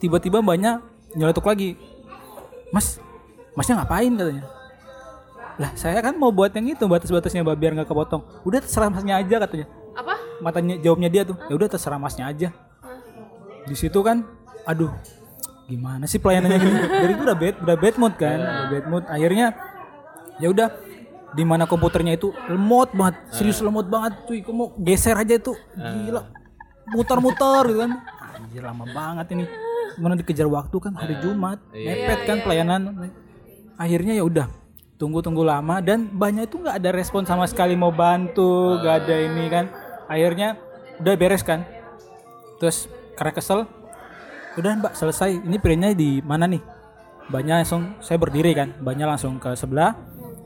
Tiba-tiba 0.00 0.40
banyak 0.40 0.80
nyeletuk 1.12 1.44
lagi. 1.44 1.76
Mas, 2.72 2.96
masnya 3.52 3.82
ngapain 3.82 4.12
katanya? 4.14 4.44
Lah 5.60 5.70
saya 5.76 6.00
kan 6.00 6.16
mau 6.16 6.32
buat 6.32 6.54
yang 6.56 6.72
itu 6.72 6.88
batas-batasnya 6.88 7.44
Mbak, 7.44 7.56
biar 7.60 7.72
nggak 7.76 7.88
kepotong. 7.90 8.22
Udah 8.48 8.64
terserah 8.64 8.88
masnya 8.88 9.20
aja 9.20 9.36
katanya. 9.44 9.66
apa? 9.92 10.14
Matanya 10.40 10.80
jawabnya 10.80 11.10
dia 11.12 11.22
tuh. 11.26 11.36
Ya 11.50 11.54
udah 11.58 11.68
terserah 11.68 12.00
masnya 12.00 12.30
aja. 12.30 12.48
Di 13.68 13.76
situ 13.76 14.00
kan, 14.00 14.24
aduh, 14.64 14.88
gimana 15.68 16.08
sih 16.08 16.16
pelayanannya 16.16 16.58
gini? 16.58 16.78
Dari 16.80 17.12
itu 17.12 17.22
udah 17.28 17.36
bad, 17.36 17.56
udah 17.60 17.76
bad 17.76 17.94
mood 18.00 18.14
kan, 18.16 18.38
udah 18.40 18.66
bad 18.72 18.84
mood. 18.88 19.04
Akhirnya 19.10 19.46
ya 20.40 20.48
udah 20.48 20.68
di 21.36 21.44
mana 21.44 21.68
komputernya 21.68 22.16
itu 22.16 22.32
lemot 22.48 22.90
banget, 22.96 23.20
serius 23.30 23.60
lemot 23.60 23.86
banget 23.86 24.16
cuy. 24.24 24.40
Kok 24.40 24.54
mau 24.56 24.72
geser 24.80 25.14
aja 25.14 25.36
itu 25.36 25.52
gila. 25.76 26.24
Muter-muter 26.90 27.62
gitu 27.70 27.78
kan. 27.86 27.92
Anjir 28.36 28.62
lama 28.62 28.84
banget 28.90 29.26
ini. 29.34 29.44
Mana 29.98 30.14
dikejar 30.16 30.46
waktu 30.46 30.76
kan 30.80 30.94
hari 30.94 31.18
Jumat, 31.18 31.58
mepet 31.74 32.20
kan 32.24 32.38
pelayanan. 32.40 33.10
Akhirnya 33.74 34.16
ya 34.16 34.24
udah 34.24 34.46
tunggu-tunggu 35.00 35.40
lama 35.40 35.80
dan 35.80 36.12
banyak 36.12 36.46
itu 36.46 36.60
nggak 36.60 36.76
ada 36.76 36.90
respon 36.92 37.24
sama 37.24 37.48
sekali 37.48 37.72
mau 37.72 37.90
bantu, 37.90 38.80
nggak 38.80 38.94
ada 39.04 39.16
ini 39.18 39.44
kan. 39.50 39.66
Akhirnya 40.06 40.56
udah 41.00 41.14
beres 41.16 41.42
kan. 41.42 41.66
Terus 42.60 42.86
karena 43.16 43.32
kesel, 43.32 43.60
udah 44.56 44.70
mbak 44.78 44.92
selesai. 44.96 45.40
Ini 45.42 45.56
printnya 45.60 45.96
di 45.96 46.20
mana 46.20 46.44
nih? 46.44 46.62
Banyak 47.30 47.62
langsung 47.62 47.94
saya 48.02 48.18
berdiri 48.20 48.52
kan, 48.52 48.76
banyak 48.80 49.06
langsung 49.06 49.40
ke 49.40 49.52
sebelah. 49.54 49.96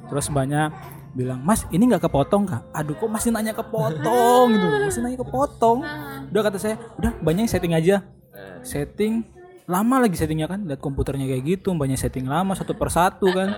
Terus 0.07 0.29
banyak 0.31 0.69
bilang, 1.15 1.41
Mas 1.43 1.63
ini 1.71 1.87
nggak 1.91 2.11
kepotong 2.11 2.45
kak? 2.45 2.63
Aduh 2.75 2.95
kok 2.99 3.07
masih 3.07 3.31
nanya 3.31 3.55
kepotong 3.55 4.47
gitu, 4.51 4.67
masih 4.67 5.01
nanya 5.03 5.19
kepotong. 5.23 5.79
Udah 6.35 6.43
kata 6.51 6.59
saya, 6.59 6.77
udah 6.99 7.15
banyak 7.23 7.47
setting 7.47 7.79
aja. 7.79 8.03
Setting 8.67 9.23
lama 9.71 10.03
lagi 10.03 10.19
settingnya 10.19 10.51
kan, 10.51 10.67
lihat 10.67 10.83
komputernya 10.83 11.31
kayak 11.31 11.47
gitu, 11.47 11.71
banyak 11.79 11.95
setting 11.95 12.27
lama 12.27 12.59
satu 12.59 12.75
persatu 12.75 13.31
kan. 13.31 13.55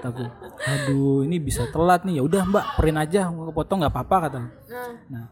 Aku, 0.00 0.26
aduh 0.66 1.22
ini 1.22 1.38
bisa 1.38 1.70
telat 1.70 2.02
nih. 2.02 2.18
Ya 2.18 2.22
udah 2.26 2.42
mbak, 2.50 2.64
print 2.74 2.98
aja, 2.98 3.30
mau 3.30 3.46
kepotong 3.54 3.86
nggak 3.86 3.94
apa-apa 3.94 4.16
kata. 4.26 4.38
Nah, 5.06 5.30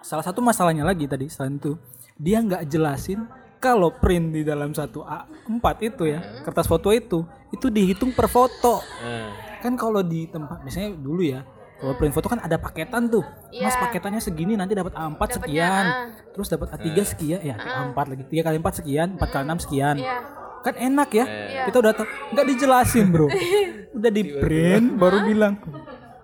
salah 0.00 0.24
satu 0.24 0.40
masalahnya 0.40 0.88
lagi 0.88 1.04
tadi 1.04 1.28
selain 1.28 1.60
itu 1.60 1.76
dia 2.16 2.40
nggak 2.40 2.64
jelasin 2.68 3.28
kalau 3.60 3.92
print 3.92 4.32
di 4.32 4.42
dalam 4.44 4.72
satu 4.72 5.04
A4 5.04 5.64
itu 5.84 6.08
ya 6.08 6.40
kertas 6.44 6.64
foto 6.64 6.88
itu 6.92 7.24
itu 7.52 7.66
dihitung 7.68 8.16
per 8.16 8.28
foto 8.28 8.80
Nah, 8.80 9.60
kan 9.60 9.76
kalau 9.76 10.00
di 10.00 10.24
tempat 10.28 10.64
misalnya 10.64 10.96
dulu 10.96 11.20
ya 11.20 11.44
kalau 11.80 11.96
print 11.96 12.12
foto 12.12 12.28
kan 12.28 12.38
ada 12.38 12.54
paketan 12.54 13.08
tuh. 13.08 13.24
Mas 13.56 13.72
paketannya 13.74 14.20
segini 14.20 14.52
nanti 14.52 14.72
dapat 14.72 14.92
A4 14.92 15.20
sekian. 15.34 15.84
terus 16.30 16.46
dapat 16.46 16.68
A3 16.70 16.88
sekian 17.02 17.40
ya 17.40 17.56
A4 17.56 17.98
lagi 18.06 18.24
3 18.24 18.44
kali 18.44 18.56
4 18.58 18.78
sekian 18.78 19.08
4 19.16 19.24
kali 19.26 19.44
6 19.48 19.64
sekian. 19.64 19.96
Iya. 19.96 20.16
kan 20.60 20.74
enak 20.76 21.08
ya. 21.10 21.24
Kita 21.64 21.76
udah 21.78 21.92
tahu 21.92 22.04
nggak 22.30 22.46
dijelasin 22.46 23.06
bro. 23.08 23.26
Udah 23.96 24.06
di 24.08 24.22
print 24.36 24.94
baru 24.94 25.24
bilang 25.24 25.56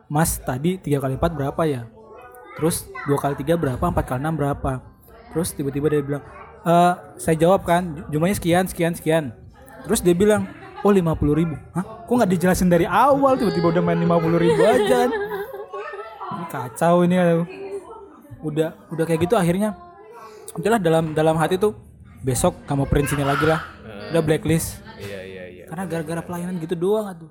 mas 0.07 0.37
tadi 0.39 0.77
tiga 0.77 1.01
kali 1.01 1.17
empat 1.17 1.33
berapa 1.33 1.63
ya? 1.65 1.89
Terus 2.55 2.85
dua 3.05 3.17
kali 3.17 3.35
tiga 3.35 3.57
berapa 3.57 3.81
empat 3.81 4.05
kali 4.07 4.21
enam 4.21 4.37
berapa? 4.37 4.85
Terus 5.33 5.51
tiba-tiba 5.51 5.89
dia 5.89 6.01
bilang 6.01 6.23
"Eh, 6.63 6.93
saya 7.17 7.35
jawab 7.35 7.65
kan 7.65 8.05
jumlahnya 8.07 8.37
sekian 8.37 8.65
sekian 8.69 8.93
sekian. 8.93 9.25
Terus 9.83 10.01
dia 10.01 10.13
bilang 10.13 10.45
oh 10.81 10.93
lima 10.93 11.17
puluh 11.17 11.33
ribu. 11.33 11.57
Hah? 11.73 12.05
Kok 12.05 12.13
nggak 12.13 12.31
dijelasin 12.31 12.69
dari 12.69 12.85
awal? 12.85 13.35
Tiba-tiba 13.35 13.73
udah 13.73 13.83
main 13.83 13.99
lima 13.99 14.21
puluh 14.21 14.37
ribu 14.37 14.63
aja 14.63 15.09
kan 15.09 15.11
ini 16.37 16.45
kacau 16.47 17.03
ini 17.03 17.17
udah 18.41 18.69
udah 18.93 19.05
kayak 19.05 19.21
gitu 19.25 19.35
akhirnya. 19.35 19.73
Udahlah 20.53 20.81
dalam 20.81 21.13
dalam 21.13 21.37
hati 21.37 21.57
tuh 21.57 21.77
besok 22.21 22.65
kamu 22.65 22.85
print 22.89 23.09
sini 23.11 23.25
lagi 23.25 23.45
lah. 23.45 23.61
Udah 24.13 24.23
blacklist. 24.23 24.81
Iya 24.97 25.21
iya 25.23 25.45
iya. 25.51 25.65
karena 25.69 25.85
gara-gara 25.85 26.23
pelayanan 26.25 26.57
gitu 26.57 26.73
doang 26.73 27.13
tuh 27.13 27.29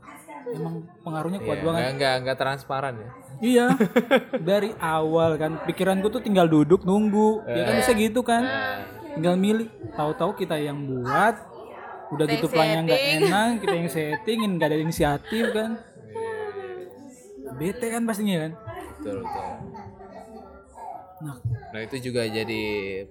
emang 0.53 0.85
pengaruhnya 1.01 1.41
kuat 1.41 1.57
Iya, 1.57 1.65
banget. 1.65 1.79
nggak 1.81 1.93
nggak 1.97 2.15
nggak 2.21 2.37
transparan 2.37 2.93
ya. 3.01 3.09
iya. 3.41 3.65
Dari 4.49 4.69
awal 4.77 5.41
kan 5.41 5.51
pikiranku 5.65 6.07
tuh 6.09 6.21
tinggal 6.21 6.45
duduk 6.45 6.85
nunggu. 6.85 7.41
Ya 7.49 7.65
kan 7.65 7.73
bisa 7.81 7.91
gitu 7.97 8.21
kan. 8.21 8.43
Tinggal 9.17 9.35
milih. 9.39 9.67
Tahu-tahu 9.95 10.37
kita 10.37 10.59
yang 10.59 10.77
buat 10.85 11.35
udah 12.05 12.25
gitu 12.29 12.45
pelayanan 12.45 12.85
nggak 12.85 13.03
enak 13.17 13.49
kita 13.65 13.73
yang 13.73 13.89
setting 13.89 14.39
nggak 14.55 14.69
ada 14.69 14.77
inisiatif 14.77 15.45
kan. 15.49 15.81
Bete 17.55 17.87
kan 17.87 18.03
pastinya 18.03 18.45
kan 18.45 18.51
Betul 19.05 19.21
betul. 19.21 19.45
nah 21.21 21.37
Nah 21.45 21.79
itu 21.85 21.95
juga 22.09 22.25
jadi 22.25 22.63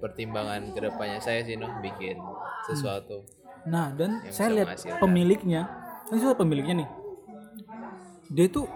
pertimbangan 0.02 0.74
ke 0.74 0.82
depannya 0.82 1.22
saya 1.22 1.46
sih 1.46 1.54
noh 1.54 1.70
bikin 1.78 2.18
sesuatu. 2.66 3.22
Nah, 3.64 3.94
dan 3.96 4.20
saya 4.28 4.60
lihat 4.60 4.76
menghasilkan. 4.76 5.00
pemiliknya, 5.00 5.60
ini 6.12 6.18
saya 6.20 6.36
pemiliknya 6.36 6.74
nih. 6.84 6.88
Dia 8.34 8.46
tuh 8.52 8.66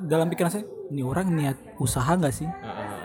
dalam 0.00 0.32
pikiran 0.32 0.48
saya, 0.48 0.64
ini 0.88 1.04
orang 1.04 1.28
niat 1.28 1.56
usaha 1.76 2.08
nggak 2.08 2.32
sih? 2.32 2.48
Heeh. 2.48 3.00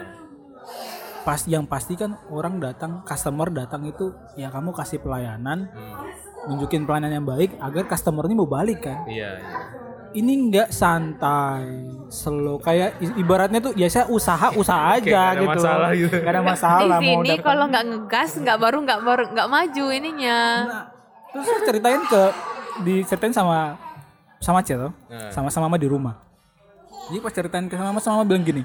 Pas 1.27 1.43
yang 1.43 1.67
pasti 1.67 1.99
kan 1.99 2.15
orang 2.31 2.63
datang, 2.63 3.03
customer 3.03 3.51
datang 3.51 3.83
itu 3.83 4.15
ya 4.39 4.47
kamu 4.47 4.71
kasih 4.71 5.03
pelayanan, 5.03 5.67
nunjukin 6.47 6.87
pelayanan 6.87 7.19
yang 7.19 7.27
baik 7.27 7.51
agar 7.59 7.83
customer 7.91 8.23
ini 8.31 8.35
mau 8.39 8.47
balik 8.47 8.87
kan. 8.87 9.03
Iya. 9.11 9.43
iya. 9.43 9.86
Ini 10.15 10.33
nggak 10.47 10.69
santai, 10.71 11.67
slow 12.07 12.57
kayak 12.63 12.95
ibaratnya 13.19 13.59
tuh 13.59 13.73
ya 13.75 13.91
saya 13.91 14.07
usaha 14.07 14.55
usaha 14.55 14.95
aja 14.95 15.03
nggak 15.03 15.27
ada 15.27 15.41
gitu. 15.43 15.51
masalah 15.51 15.89
gitu. 15.93 16.15
Nggak 16.15 16.33
ada 16.33 16.41
Di 16.41 16.47
masalah 16.47 16.97
mau 16.97 17.03
sini 17.03 17.31
kalau 17.43 17.65
nggak 17.67 17.85
ngegas 17.85 18.31
nggak 18.39 18.57
baru 18.57 18.77
nggak 18.87 18.99
baru 19.03 19.23
nggak 19.35 19.49
maju 19.51 19.85
ininya. 19.91 20.39
Nah, 20.63 20.83
terus 21.35 21.45
saya 21.45 21.59
ceritain 21.67 22.01
ke 22.07 22.23
diceritain 22.87 23.33
sama 23.35 23.75
sama 24.39 24.59
Cel, 24.63 24.93
Nah. 25.09 25.29
sama 25.33 25.49
sama 25.51 25.65
mama 25.67 25.77
di 25.81 25.89
rumah. 25.89 26.15
Jadi 27.11 27.19
pas 27.19 27.33
ceritain 27.35 27.65
ke 27.67 27.75
mama 27.75 27.99
sama 27.99 28.21
mama 28.21 28.25
bilang 28.31 28.45
gini, 28.45 28.63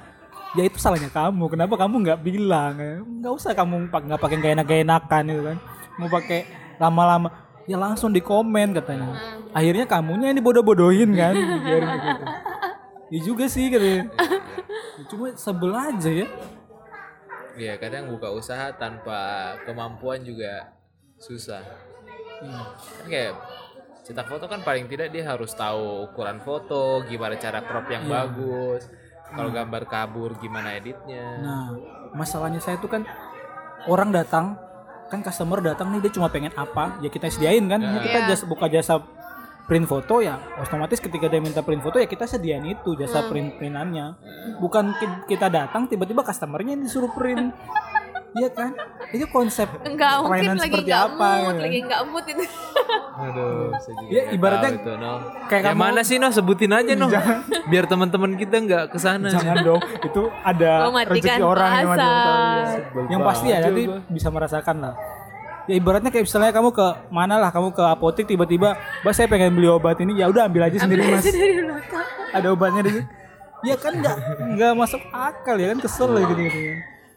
ya 0.54 0.62
itu 0.62 0.78
salahnya 0.78 1.10
kamu. 1.10 1.44
Kenapa 1.52 1.74
kamu 1.80 1.94
nggak 2.06 2.20
bilang? 2.22 2.74
Nggak 3.20 3.32
usah 3.34 3.52
kamu 3.56 3.90
nggak 3.90 4.20
pakai 4.20 4.36
gak 4.38 4.52
enak 4.58 4.64
gak 4.68 4.80
enakan 4.84 5.22
itu 5.26 5.42
kan. 5.42 5.56
Mau 6.00 6.08
pakai 6.08 6.40
lama-lama, 6.80 7.28
ya 7.66 7.76
langsung 7.78 8.10
di 8.10 8.22
komen 8.22 8.74
katanya. 8.74 9.14
Akhirnya 9.52 9.84
kamunya 9.86 10.32
ini 10.32 10.40
bodoh-bodohin 10.40 11.10
kan, 11.14 11.34
biarin 11.36 11.90
gitu. 12.00 12.24
Ya 13.12 13.20
juga 13.20 13.44
sih 13.46 13.68
katanya. 13.68 14.08
Ya, 14.98 15.04
Cuma 15.08 15.26
sebel 15.36 15.72
aja 15.74 16.10
ya. 16.10 16.28
Iya 17.52 17.76
kadang 17.76 18.08
buka 18.08 18.32
usaha 18.32 18.72
tanpa 18.72 19.52
kemampuan 19.68 20.24
juga 20.24 20.72
susah. 21.20 21.60
Kan 22.40 23.08
kayak 23.12 23.36
cetak 24.02 24.26
foto 24.26 24.48
kan 24.48 24.64
paling 24.64 24.88
tidak 24.88 25.12
dia 25.12 25.28
harus 25.28 25.52
tahu 25.52 26.08
ukuran 26.10 26.40
foto, 26.40 27.04
gimana 27.06 27.36
cara 27.36 27.60
crop 27.62 27.86
yang 27.92 28.08
bagus. 28.08 28.88
Kalau 29.32 29.48
gambar 29.48 29.88
kabur 29.88 30.36
gimana 30.40 30.76
editnya? 30.76 31.40
Nah, 31.40 31.72
masalahnya 32.12 32.60
saya 32.60 32.76
tuh 32.76 32.92
kan 32.92 33.08
orang 33.88 34.12
datang 34.12 34.60
kan 35.12 35.20
customer 35.20 35.60
datang 35.60 35.92
nih 35.92 36.00
dia 36.00 36.12
cuma 36.12 36.26
pengen 36.26 36.50
apa? 36.54 36.96
Ya 36.98 37.08
kita 37.08 37.28
sediain 37.28 37.60
kan. 37.66 37.78
Ya, 37.78 38.00
kita 38.00 38.18
Iya. 38.18 38.28
jasa 38.30 38.44
buka 38.46 38.64
jasa 38.66 38.94
print 39.62 39.86
foto 39.86 40.18
ya 40.18 40.42
otomatis 40.58 40.98
ketika 40.98 41.28
dia 41.28 41.38
minta 41.38 41.60
print 41.60 41.80
foto 41.80 41.96
ya 41.96 42.04
kita 42.04 42.26
sediain 42.26 42.66
itu 42.66 42.92
jasa 42.94 43.22
print 43.24 43.54
printannya 43.54 44.18
bukan 44.58 44.90
ki- 44.92 45.30
kita 45.30 45.46
datang 45.48 45.86
tiba-tiba 45.86 46.20
customernya 46.20 46.74
yang 46.74 46.82
disuruh 46.82 47.08
print 47.08 47.54
Iya 48.32 48.48
kan? 48.48 48.70
Itu 49.10 49.28
konsep 49.28 49.68
Enggak, 49.82 50.24
mungkin 50.24 50.56
lagi 50.56 50.72
seperti 50.72 50.88
enggak 50.88 51.02
apa 51.04 51.28
mood, 51.28 51.44
gitu. 51.44 51.60
lagi 51.60 51.78
enggak 51.80 52.00
mood 52.06 52.24
itu. 52.24 52.44
Aduh, 53.12 53.68
saya 53.76 53.94
juga 53.94 54.08
Ya, 54.08 54.22
ibaratnya 54.30 54.70
itu, 54.72 54.92
no. 54.94 55.12
kayak 55.46 55.62
Yang 55.62 55.68
kamu- 55.68 55.82
mana 55.84 56.00
sih 56.00 56.16
no? 56.16 56.28
Sebutin 56.30 56.72
aja 56.72 56.92
no. 56.94 57.06
Biar 57.66 57.84
teman-teman 57.84 58.30
kita 58.34 58.56
nggak 58.58 58.84
ke 58.88 58.98
sana 58.98 59.28
jangan 59.28 59.56
dong 59.62 59.80
itu 60.00 60.22
ada 60.42 60.88
Mematikan 60.88 61.12
rezeki 61.12 61.42
orang 61.42 61.70
yang 61.70 61.88
macam 61.88 62.10
yang 63.06 63.20
pasti 63.22 63.46
ya 63.46 63.58
nanti 63.60 63.82
bisa 64.08 64.28
merasakan 64.28 64.76
lah. 64.80 64.94
Ya 65.62 65.74
ibaratnya 65.76 66.08
kayak 66.08 66.24
misalnya 66.24 66.50
kamu 66.50 66.68
ke 66.72 66.86
mana 67.08 67.36
lah 67.36 67.50
kamu 67.50 67.70
ke 67.70 67.84
apotek 67.84 68.26
tiba-tiba 68.26 68.74
mbak 69.04 69.12
saya 69.12 69.28
pengen 69.28 69.52
beli 69.52 69.68
obat 69.68 70.00
ini. 70.00 70.16
Ya 70.16 70.26
udah 70.26 70.48
ambil 70.48 70.66
aja 70.66 70.80
sendiri 70.80 71.04
mas. 71.06 71.22
Dari 71.22 71.60
belakang. 71.60 72.06
ada 72.32 72.46
obatnya 72.48 72.82
di 72.82 72.92
sini 72.92 73.04
ya 73.62 73.76
kan 73.76 73.92
nggak 73.94 74.16
nggak 74.56 74.72
masuk 74.74 74.98
akal 75.08 75.54
ya 75.54 75.70
kan 75.70 75.78
kesel 75.78 76.10
ya 76.12 76.24
gitu 76.26 76.42
gitu 76.42 76.60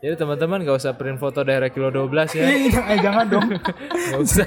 jadi 0.06 0.22
teman-teman 0.22 0.62
nggak 0.62 0.78
usah 0.78 0.94
print 0.94 1.18
foto 1.18 1.42
daerah 1.42 1.74
kilo 1.74 1.90
12 1.90 2.38
ya. 2.38 2.46
Iya, 2.46 2.82
eh, 2.94 2.98
jangan 3.02 3.26
dong. 3.26 3.50
Nggak 4.06 4.22
usah. 4.22 4.46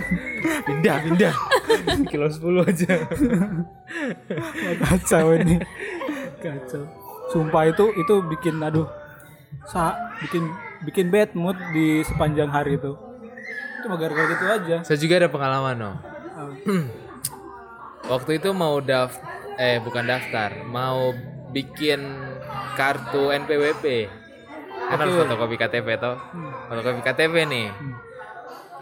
Pindah 0.62 0.96
pindah. 1.02 1.34
Kilo 2.06 2.30
10 2.30 2.62
aja. 2.62 2.94
Kacau 4.86 5.34
ini. 5.34 5.58
Kacau. 6.38 6.86
Sumpah 7.34 7.74
itu 7.74 7.90
itu 7.90 8.14
bikin 8.30 8.62
aduh. 8.62 8.86
Sa 9.66 9.98
bikin 10.22 10.46
bikin 10.86 11.10
bad 11.10 11.34
mood 11.34 11.58
di 11.74 12.06
sepanjang 12.06 12.54
hari 12.54 12.78
itu. 12.78 12.94
Cuma 13.82 13.98
gara-gara 13.98 14.30
gitu 14.30 14.44
aja. 14.46 14.76
Saya 14.86 14.98
juga 15.02 15.26
ada 15.26 15.26
pengalaman 15.26 15.74
no 15.74 15.92
waktu 18.08 18.40
itu 18.40 18.50
mau 18.56 18.80
daft 18.80 19.18
eh 19.58 19.82
bukan 19.82 20.06
daftar. 20.06 20.54
Mau 20.70 21.12
bikin 21.50 21.98
kartu 22.78 23.34
NPWP 23.34 24.06
kan 24.86 24.96
harus 25.02 25.14
fotokopi 25.26 25.56
KTP 25.58 25.88
toh. 25.98 26.16
Fotokopi 26.70 27.00
KTP 27.02 27.34
nih. 27.50 27.68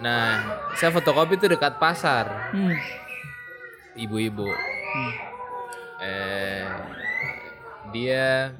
Nah 0.04 0.44
saya 0.76 0.92
fotokopi 0.92 1.40
itu 1.40 1.46
dekat 1.48 1.80
pasar. 1.80 2.52
Hmm. 2.52 2.76
ibu-ibu. 3.96 4.52
Eh 6.04 6.68
dia 7.96 8.52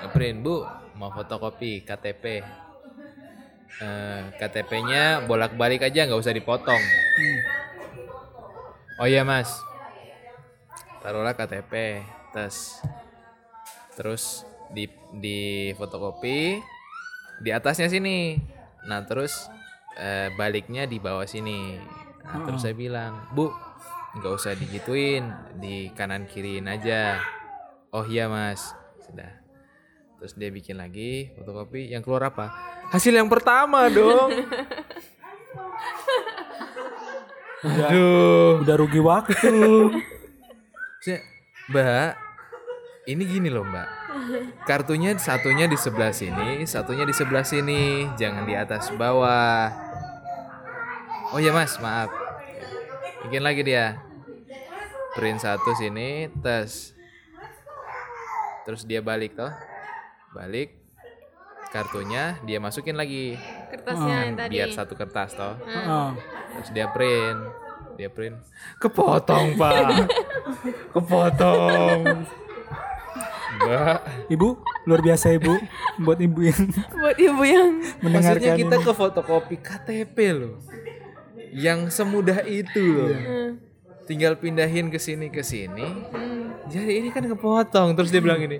ngeprint 0.00 0.40
bu 0.40 0.64
mau 0.96 1.12
fotokopi 1.12 1.84
KTP 1.84 2.40
eh, 3.84 4.22
KTP-nya 4.40 5.28
bolak-balik 5.28 5.84
aja 5.84 6.08
nggak 6.08 6.18
usah 6.18 6.32
dipotong. 6.32 6.82
Oh 8.98 9.06
iya 9.06 9.22
mas. 9.22 9.52
Taruhlah 11.04 11.36
KTP 11.36 12.02
tes. 12.34 12.82
Terus 13.94 14.42
di 14.72 14.90
di 15.14 15.70
fotokopi 15.78 16.58
di 17.42 17.50
atasnya 17.54 17.88
sini. 17.90 18.38
Nah 18.86 19.02
terus 19.06 19.50
eh, 19.98 20.30
baliknya 20.34 20.86
di 20.86 20.98
bawah 21.02 21.26
sini. 21.26 21.78
Nah, 22.28 22.44
terus 22.44 22.60
saya 22.60 22.76
bilang 22.76 23.24
bu 23.32 23.48
nggak 24.18 24.32
usah 24.34 24.52
digituin 24.56 25.30
di 25.56 25.90
kanan 25.94 26.28
kiriin 26.28 26.68
aja. 26.68 27.18
Oh 27.94 28.04
iya 28.04 28.28
mas. 28.28 28.74
Sudah. 29.02 29.32
Terus 30.18 30.34
dia 30.34 30.50
bikin 30.50 30.76
lagi 30.76 31.30
fotokopi 31.38 31.94
yang 31.94 32.02
keluar 32.02 32.28
apa? 32.34 32.50
Hasil 32.90 33.14
yang 33.14 33.30
pertama 33.30 33.86
dong. 33.86 34.34
Aduh. 37.58 38.62
udah 38.62 38.76
rugi 38.78 39.02
waktu. 39.02 39.50
Mbak, 41.68 42.10
ini 43.08 43.24
gini 43.24 43.48
loh 43.48 43.64
Mbak. 43.64 43.88
Kartunya 44.68 45.16
satunya 45.16 45.64
di 45.64 45.80
sebelah 45.80 46.12
sini, 46.12 46.68
satunya 46.68 47.08
di 47.08 47.14
sebelah 47.16 47.40
sini, 47.40 48.04
jangan 48.20 48.44
di 48.44 48.52
atas 48.52 48.92
bawah. 48.92 49.72
Oh 51.32 51.40
ya 51.40 51.56
Mas, 51.56 51.80
maaf. 51.80 52.12
Bikin 53.24 53.40
lagi 53.40 53.64
dia. 53.64 53.96
Print 55.16 55.40
satu 55.40 55.72
sini, 55.80 56.28
tes. 56.44 56.92
Terus 58.68 58.84
dia 58.84 59.00
balik 59.00 59.32
toh. 59.32 59.50
Balik. 60.36 60.76
Kartunya 61.72 62.36
dia 62.44 62.60
masukin 62.60 62.96
lagi. 62.96 63.36
Kertasnya 63.72 64.16
yang 64.28 64.36
tadi. 64.36 64.52
Biar 64.52 64.68
satu 64.72 64.92
kertas 64.92 65.32
toh. 65.32 65.56
Heeh. 65.64 66.08
Terus 66.60 66.70
dia 66.76 66.86
print, 66.92 67.40
dia 67.96 68.08
print. 68.12 68.36
Kepotong 68.80 69.56
pak, 69.56 70.08
kepotong. 70.96 72.24
Mbak, 73.58 73.98
ibu 74.30 74.48
luar 74.86 75.00
biasa 75.02 75.34
ibu 75.34 75.52
buat 75.98 76.18
ibu 76.22 76.46
yang 76.46 76.62
Buat 76.94 77.16
ibu 77.18 77.42
yang 77.42 77.68
mendengarkan 78.00 78.54
maksudnya 78.54 78.54
kita 78.54 78.76
ini. 78.78 78.84
ke 78.86 78.92
fotokopi 78.94 79.56
KTP 79.58 80.16
loh, 80.32 80.54
yang 81.50 81.90
semudah 81.90 82.46
itu 82.46 82.82
loh. 82.82 83.10
Tinggal 84.06 84.40
pindahin 84.40 84.88
ke 84.88 84.96
sini 84.96 85.28
ke 85.28 85.44
sini. 85.44 85.84
Jadi 86.68 86.92
ini 87.04 87.08
kan 87.12 87.28
kepotong. 87.28 87.92
Terus 87.92 88.08
dia 88.08 88.24
bilang 88.24 88.40
gini, 88.40 88.56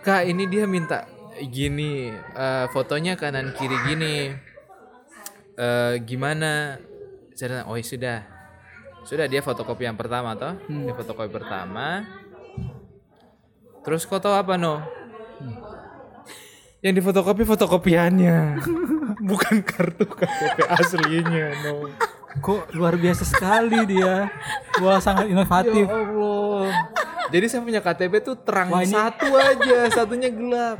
kak 0.00 0.24
ini 0.24 0.48
dia 0.48 0.64
minta 0.64 1.04
gini, 1.36 2.08
eh, 2.14 2.66
fotonya 2.72 3.20
kanan 3.20 3.52
kiri 3.52 3.76
gini. 3.84 4.32
Eh, 5.56 5.94
gimana? 6.04 6.80
Saya 7.36 7.68
oh 7.68 7.76
ya 7.76 7.84
sudah, 7.84 8.18
sudah 9.04 9.28
dia 9.28 9.44
fotokopi 9.44 9.84
yang 9.84 9.96
pertama 9.96 10.32
toh, 10.36 10.56
dia 10.68 10.96
fotokopi 10.96 11.28
pertama. 11.28 12.00
Terus 13.86 14.02
kau 14.02 14.18
tahu 14.18 14.34
apa 14.34 14.58
no? 14.58 14.82
Yang 16.82 16.94
difotokopi 17.02 17.46
fotokopiannya, 17.46 18.58
bukan 19.30 19.62
kartu 19.62 20.04
KTP 20.04 20.58
aslinya 20.66 21.46
no. 21.62 21.90
kok 22.36 22.68
luar 22.76 23.00
biasa 23.00 23.24
sekali 23.24 23.80
dia 23.88 24.28
wah 24.84 25.00
sangat 25.00 25.24
inovatif 25.32 25.88
Ya 25.88 25.96
Allah. 25.96 26.68
Jadi 27.32 27.46
saya 27.48 27.62
punya 27.64 27.80
KTP 27.80 28.12
tuh 28.20 28.36
terang 28.36 28.68
Wah, 28.70 28.84
ini- 28.84 28.92
satu 28.92 29.32
aja, 29.34 29.88
satunya 29.88 30.28
gelap. 30.28 30.76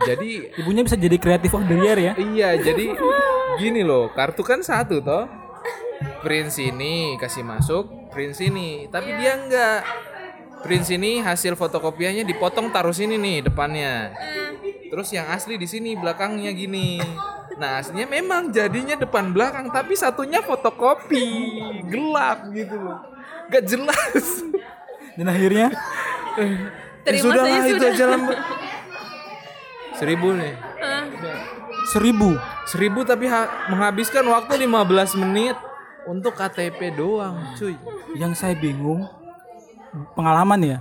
Jadi 0.00 0.56
ibunya 0.56 0.86
bisa 0.86 0.96
jadi 0.96 1.16
kreatif 1.18 1.52
of 1.52 1.66
the 1.68 1.76
year 1.76 1.98
ya 1.98 2.12
iya, 2.16 2.56
jadi 2.56 2.96
gini 3.58 3.84
loh, 3.84 4.08
kartu 4.12 4.40
kan 4.40 4.62
satu 4.62 5.02
toh. 5.02 5.28
Print 6.24 6.48
sini 6.48 7.16
kasih 7.20 7.44
masuk, 7.44 8.08
print 8.08 8.32
sini. 8.32 8.88
Tapi 8.88 9.10
dia 9.20 9.36
enggak. 9.36 9.80
Print 10.60 10.84
sini 10.86 11.18
hasil 11.18 11.54
fotokopiannya 11.54 12.22
dipotong 12.22 12.68
taruh 12.68 12.92
sini 12.92 13.16
nih 13.16 13.42
depannya. 13.42 14.12
Terus 14.86 15.08
yang 15.10 15.26
asli 15.26 15.54
di 15.54 15.64
sini 15.64 15.94
belakangnya 15.94 16.50
gini. 16.50 17.00
Nah 17.56 17.78
aslinya 17.78 18.06
memang 18.06 18.50
jadinya 18.50 18.94
depan 18.94 19.30
belakang 19.30 19.68
tapi 19.68 19.92
satunya 19.94 20.40
fotokopi 20.40 21.24
gelap 21.86 22.48
gitu 22.50 22.76
loh. 22.76 23.00
Gak 23.48 23.64
jelas. 23.66 24.24
dan 25.16 25.26
akhirnya 25.26 25.68
Ya 26.36 26.46
Terima 27.02 27.24
sudah 27.24 27.42
saja 27.42 27.50
lah 27.50 27.64
itu 27.64 27.74
sudah. 27.74 27.90
aja 27.90 28.04
lah. 28.06 28.20
Seribu 29.92 30.28
nih. 30.32 30.54
seribu 31.86 32.30
Seribu 32.64 33.00
tapi 33.02 33.26
ha- 33.26 33.50
menghabiskan 33.66 34.22
waktu 34.24 34.62
15 34.62 34.76
menit 35.18 35.56
untuk 36.04 36.32
KTP 36.32 36.94
doang 36.94 37.36
cuy. 37.54 37.74
yang 38.14 38.32
saya 38.32 38.54
bingung 38.54 39.04
pengalaman 40.14 40.60
ya. 40.62 40.78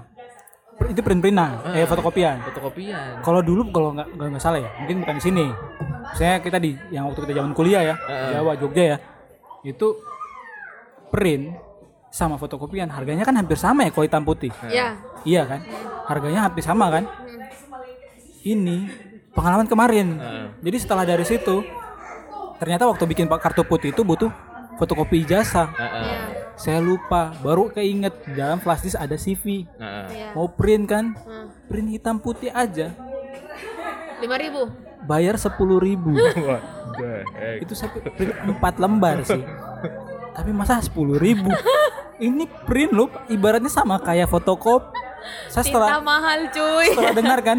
Itu 0.87 1.03
print 1.03 1.19
printan 1.19 1.59
eh 1.75 1.83
fotokopian. 1.83 2.39
Fotokopian. 2.39 3.19
kalau 3.19 3.43
dulu 3.43 3.67
kalau 3.75 3.91
nggak 3.91 4.15
nggak 4.15 4.27
nggak 4.31 4.43
salah 4.43 4.59
ya 4.63 4.69
mungkin 4.79 5.03
bukan 5.03 5.15
di 5.19 5.23
sini. 5.23 5.45
Saya 6.15 6.41
kita 6.41 6.57
di 6.57 6.73
yang 6.89 7.05
waktu 7.11 7.27
kita 7.27 7.33
zaman 7.37 7.51
kuliah 7.53 7.93
ya 7.93 7.95
Jawa 8.33 8.55
Jogja 8.55 8.95
ya. 8.95 8.97
Itu 9.67 9.99
print 11.11 11.51
sama 12.09 12.41
fotokopian 12.41 12.89
harganya 12.89 13.21
kan 13.21 13.37
hampir 13.37 13.59
sama 13.59 13.85
ya 13.85 13.91
kalau 13.91 14.05
hitam 14.07 14.23
putih. 14.25 14.49
Ya. 14.71 14.97
iya. 15.27 15.43
Kan? 15.45 15.61
Harganya 16.09 16.49
hampir 16.49 16.63
sama 16.65 16.89
kan? 16.89 17.05
Ini 18.41 18.87
pengalaman 19.35 19.67
kemarin. 19.67 20.15
Jadi 20.63 20.77
setelah 20.79 21.03
dari 21.03 21.27
situ 21.27 21.61
ternyata 22.59 22.87
waktu 22.87 23.03
bikin 23.07 23.27
pak 23.31 23.39
kartu 23.39 23.63
putih 23.63 23.95
itu 23.95 24.03
butuh 24.03 24.27
fotokopi 24.75 25.23
ijazah 25.23 25.71
Heeh. 25.75 26.38
Saya 26.59 26.83
lupa 26.83 27.31
baru 27.39 27.71
keinget 27.71 28.11
di 28.27 28.35
dalam 28.35 28.59
flash 28.59 28.83
disk 28.83 28.99
ada 28.99 29.15
CV 29.15 29.63
Heeh. 29.79 30.07
Ya. 30.11 30.29
mau 30.35 30.51
print 30.51 30.83
kan? 30.85 31.15
Print 31.65 31.87
hitam 31.89 32.19
putih 32.19 32.51
aja. 32.51 32.91
Lima 34.19 34.35
ribu. 34.35 34.67
bayar 34.99 35.39
sepuluh 35.39 35.79
ribu. 35.79 36.11
Heck? 36.99 37.63
itu 37.63 37.71
saya 37.71 37.87
print 37.95 38.35
empat 38.45 38.75
lembar 38.75 39.23
sih. 39.23 39.39
Tapi 40.35 40.51
masa 40.51 40.83
sepuluh 40.83 41.15
ribu? 41.15 41.47
Ini 42.19 42.43
print 42.67 42.91
loh 42.91 43.07
ibaratnya 43.25 43.71
sama 43.71 43.95
kayak 43.97 44.27
fotokopi 44.27 44.91
saya 45.47 45.63
Tinta 45.63 45.79
setelah 45.83 45.99
mahal 45.99 46.47
cuy. 46.47 46.87
setelah 46.91 47.11
dengar 47.13 47.39
kan 47.39 47.57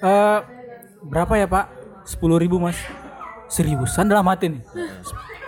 eh 0.00 0.38
berapa 1.02 1.34
ya 1.34 1.46
pak? 1.46 1.66
Sepuluh 2.06 2.38
ribu 2.38 2.62
mas. 2.62 2.78
Seriusan 3.46 4.06
dalam 4.06 4.26
hati 4.26 4.54
nih. 4.54 4.62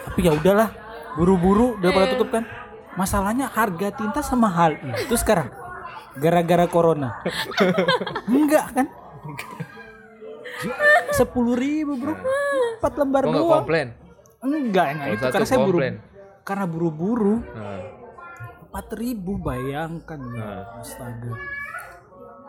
Tapi 0.02 0.18
ya 0.20 0.34
udahlah 0.34 0.74
buru-buru 1.14 1.76
daripada 1.78 2.10
tutup 2.10 2.28
kan? 2.30 2.44
Masalahnya 2.92 3.48
harga 3.48 3.88
tinta 3.90 4.20
sama 4.20 4.48
hal 4.48 4.76
itu 4.98 5.14
sekarang. 5.14 5.48
Gara-gara 6.14 6.66
corona. 6.66 7.24
Enggak 8.26 8.68
kan? 8.70 8.86
Sepuluh 11.10 11.54
ribu 11.54 11.96
bro. 11.96 12.14
Empat 12.78 12.92
lembar 12.96 13.22
Kok 13.22 13.30
nggak 13.30 13.42
doang. 13.42 13.60
komplain? 13.62 13.88
enggak 14.42 14.86
enggak. 14.90 15.08
Itu 15.14 15.24
karena 15.30 15.46
saya 15.46 15.60
buru 15.62 15.78
karena 16.42 16.64
buru-buru. 16.66 17.34
Nah, 17.54 17.80
empat 18.66 18.86
ribu 18.92 19.38
bayangkan. 19.38 20.18
Ya 20.28 20.42
Nah. 20.42 20.80
astaga. 20.82 21.32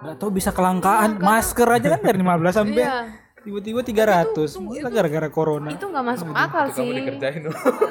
Nggak 0.01 0.15
tahu 0.17 0.29
bisa 0.33 0.49
kelangkaan. 0.51 1.21
Masker 1.21 1.69
aja 1.69 1.87
kan 1.93 2.01
dari 2.01 2.17
15 2.19 2.51
sampai 2.51 2.83
Iya. 2.83 2.97
Tiba-tiba 3.43 3.83
300 3.83 4.55
Gila 4.55 4.89
gara-gara 4.89 5.27
corona 5.27 5.69
Itu 5.69 5.91
nggak 5.91 6.05
masuk 6.05 6.27
akal 6.31 6.63
itu 6.71 6.79
kamu 6.79 6.91
sih. 6.95 7.03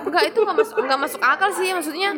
Enggak, 0.09 0.25
itu 0.33 0.39
nggak 0.41 0.57
masuk 0.57 0.77
nggak 0.81 1.01
masuk 1.01 1.21
akal 1.21 1.49
sih. 1.53 1.69
Maksudnya 1.77 2.11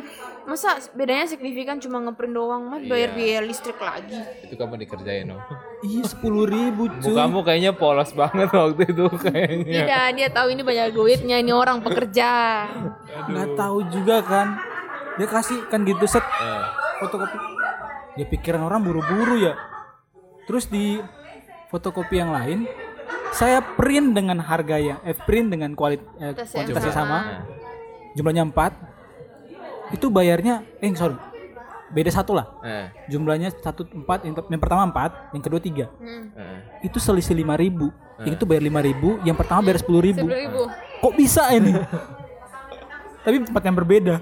masa 0.46 0.78
bedanya 0.94 1.26
signifikan 1.26 1.82
cuma 1.82 1.98
ngeprint 2.04 2.34
doang 2.36 2.62
mah 2.68 2.80
bayar 2.84 3.16
biaya 3.16 3.40
listrik 3.42 3.80
lagi. 3.80 4.20
itu 4.44 4.54
kamu 4.54 4.76
dikerjain 4.76 5.32
loh. 5.32 5.40
iya 5.80 6.04
sepuluh 6.04 6.44
ribu 6.44 6.92
cuy 7.00 7.16
Mukamu 7.16 7.40
kayaknya 7.42 7.72
polos 7.72 8.12
banget 8.12 8.52
waktu 8.52 8.82
itu 8.92 9.04
kayaknya. 9.18 9.82
Tidak, 9.82 10.06
dia 10.20 10.28
tahu 10.28 10.46
ini 10.52 10.62
banyak 10.62 10.92
duitnya, 10.92 11.36
ini 11.40 11.52
orang 11.52 11.80
pekerja. 11.80 12.30
nggak 13.24 13.48
tahu 13.56 13.88
juga 13.88 14.20
kan 14.20 14.60
dia 15.16 15.28
kasih 15.30 15.64
kan 15.70 15.86
gitu 15.86 16.04
set 16.04 16.22
Eh, 16.22 16.64
fotokopi 17.00 17.36
ya 18.14 18.24
pikiran 18.26 18.62
orang 18.66 18.82
buru-buru 18.82 19.42
ya 19.42 19.54
terus 20.46 20.70
di 20.70 20.98
fotokopi 21.70 22.18
yang 22.18 22.30
lain 22.30 22.66
saya 23.30 23.58
print 23.60 24.12
dengan 24.12 24.38
harga 24.38 24.76
yang 24.76 24.98
eh, 25.00 25.16
print 25.16 25.48
dengan 25.48 25.70
kualitas 25.72 26.06
eh, 26.14 26.30
Kualitas 26.30 26.48
yang 26.50 26.64
kualitasnya 26.64 26.92
sama. 26.92 27.18
sama 27.18 27.18
jumlahnya 28.12 28.42
4 28.46 28.94
itu 29.92 30.06
bayarnya 30.08 30.54
eh 30.78 30.90
sorry 30.92 31.18
beda 31.86 32.10
satu 32.10 32.32
lah 32.32 32.46
eh, 32.60 32.90
jumlahnya 33.06 33.54
satu 33.54 33.86
empat 33.86 34.22
yang, 34.22 34.34
yang 34.48 34.58
pertama 34.58 34.82
empat 34.84 35.30
yang 35.30 35.42
kedua 35.42 35.60
tiga 35.60 35.86
Hmm. 35.94 36.30
eh. 36.32 36.58
itu 36.82 36.96
selisih 36.96 37.34
lima 37.34 37.54
ribu 37.54 37.90
yang 38.16 38.34
itu 38.34 38.44
bayar 38.44 38.62
lima 38.62 38.80
ribu 38.80 39.18
yang 39.22 39.34
pertama 39.34 39.62
bayar 39.62 39.78
sepuluh 39.78 40.00
ribu 40.00 40.24
ribu. 40.24 40.70
kok 41.00 41.14
bisa 41.14 41.50
ini 41.50 41.74
tapi 43.20 43.40
tempat 43.40 43.62
yang 43.62 43.74
berbeda 43.74 44.14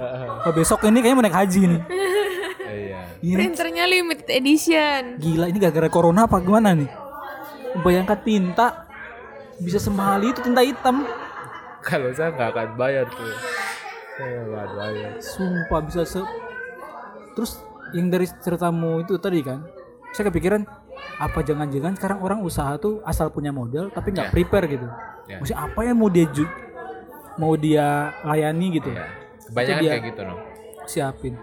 oh, 0.42 0.52
besok 0.52 0.84
ini 0.84 0.98
kayaknya 0.98 1.16
mau 1.16 1.24
naik 1.24 1.36
haji 1.36 1.62
nih 1.66 1.82
Eh, 1.82 2.08
Iya. 2.72 3.00
Iya. 3.20 3.36
Printernya 3.36 3.84
limited 3.84 4.24
edition. 4.26 5.02
gila 5.18 5.44
ini 5.46 5.58
gara-gara 5.58 5.88
corona 5.88 6.24
apa 6.24 6.40
gimana 6.40 6.72
nih 6.72 6.88
bayangkan 7.78 8.18
tinta 8.18 8.84
bisa 9.56 9.78
semahal 9.78 10.20
itu 10.20 10.38
tinta 10.38 10.60
hitam 10.60 11.06
Kalau 11.80 12.10
saya 12.10 12.30
nggak 12.30 12.48
akan 12.48 12.68
bayar 12.76 13.06
tuh. 13.08 13.26
Saya 14.12 14.38
nggak 14.44 14.68
bayar. 14.72 15.10
sumpah 15.18 15.80
bisa 15.80 16.02
se 16.04 16.20
terus 17.32 17.58
yang 17.90 18.06
dari 18.06 18.28
ceritamu 18.28 19.00
itu 19.00 19.16
tadi 19.16 19.40
kan 19.40 19.64
saya 20.10 20.28
kepikiran 20.28 20.62
apa 21.18 21.38
jangan-jangan 21.40 21.92
sekarang 21.94 22.18
orang 22.20 22.38
usaha 22.40 22.76
tuh 22.76 23.00
asal 23.02 23.28
punya 23.28 23.50
modal 23.50 23.88
tapi 23.88 24.12
nggak 24.12 24.28
Ya. 24.28 24.32
prepare 24.32 24.66
gitu 24.68 24.86
Ya. 25.26 25.36
maksudnya 25.38 25.60
apa 25.62 25.80
yang 25.82 25.96
mau 25.96 26.06
dia 26.06 26.26
ju- 26.26 26.54
mau 27.34 27.54
dia 27.54 27.86
layani 28.22 28.66
gitu 28.74 28.90
Iya. 28.90 29.06
Kebanyakan 29.42 29.80
dia. 29.80 29.90
kayak 29.90 30.04
gitu 30.06 30.22
loh. 30.22 30.38
siapin 30.84 31.34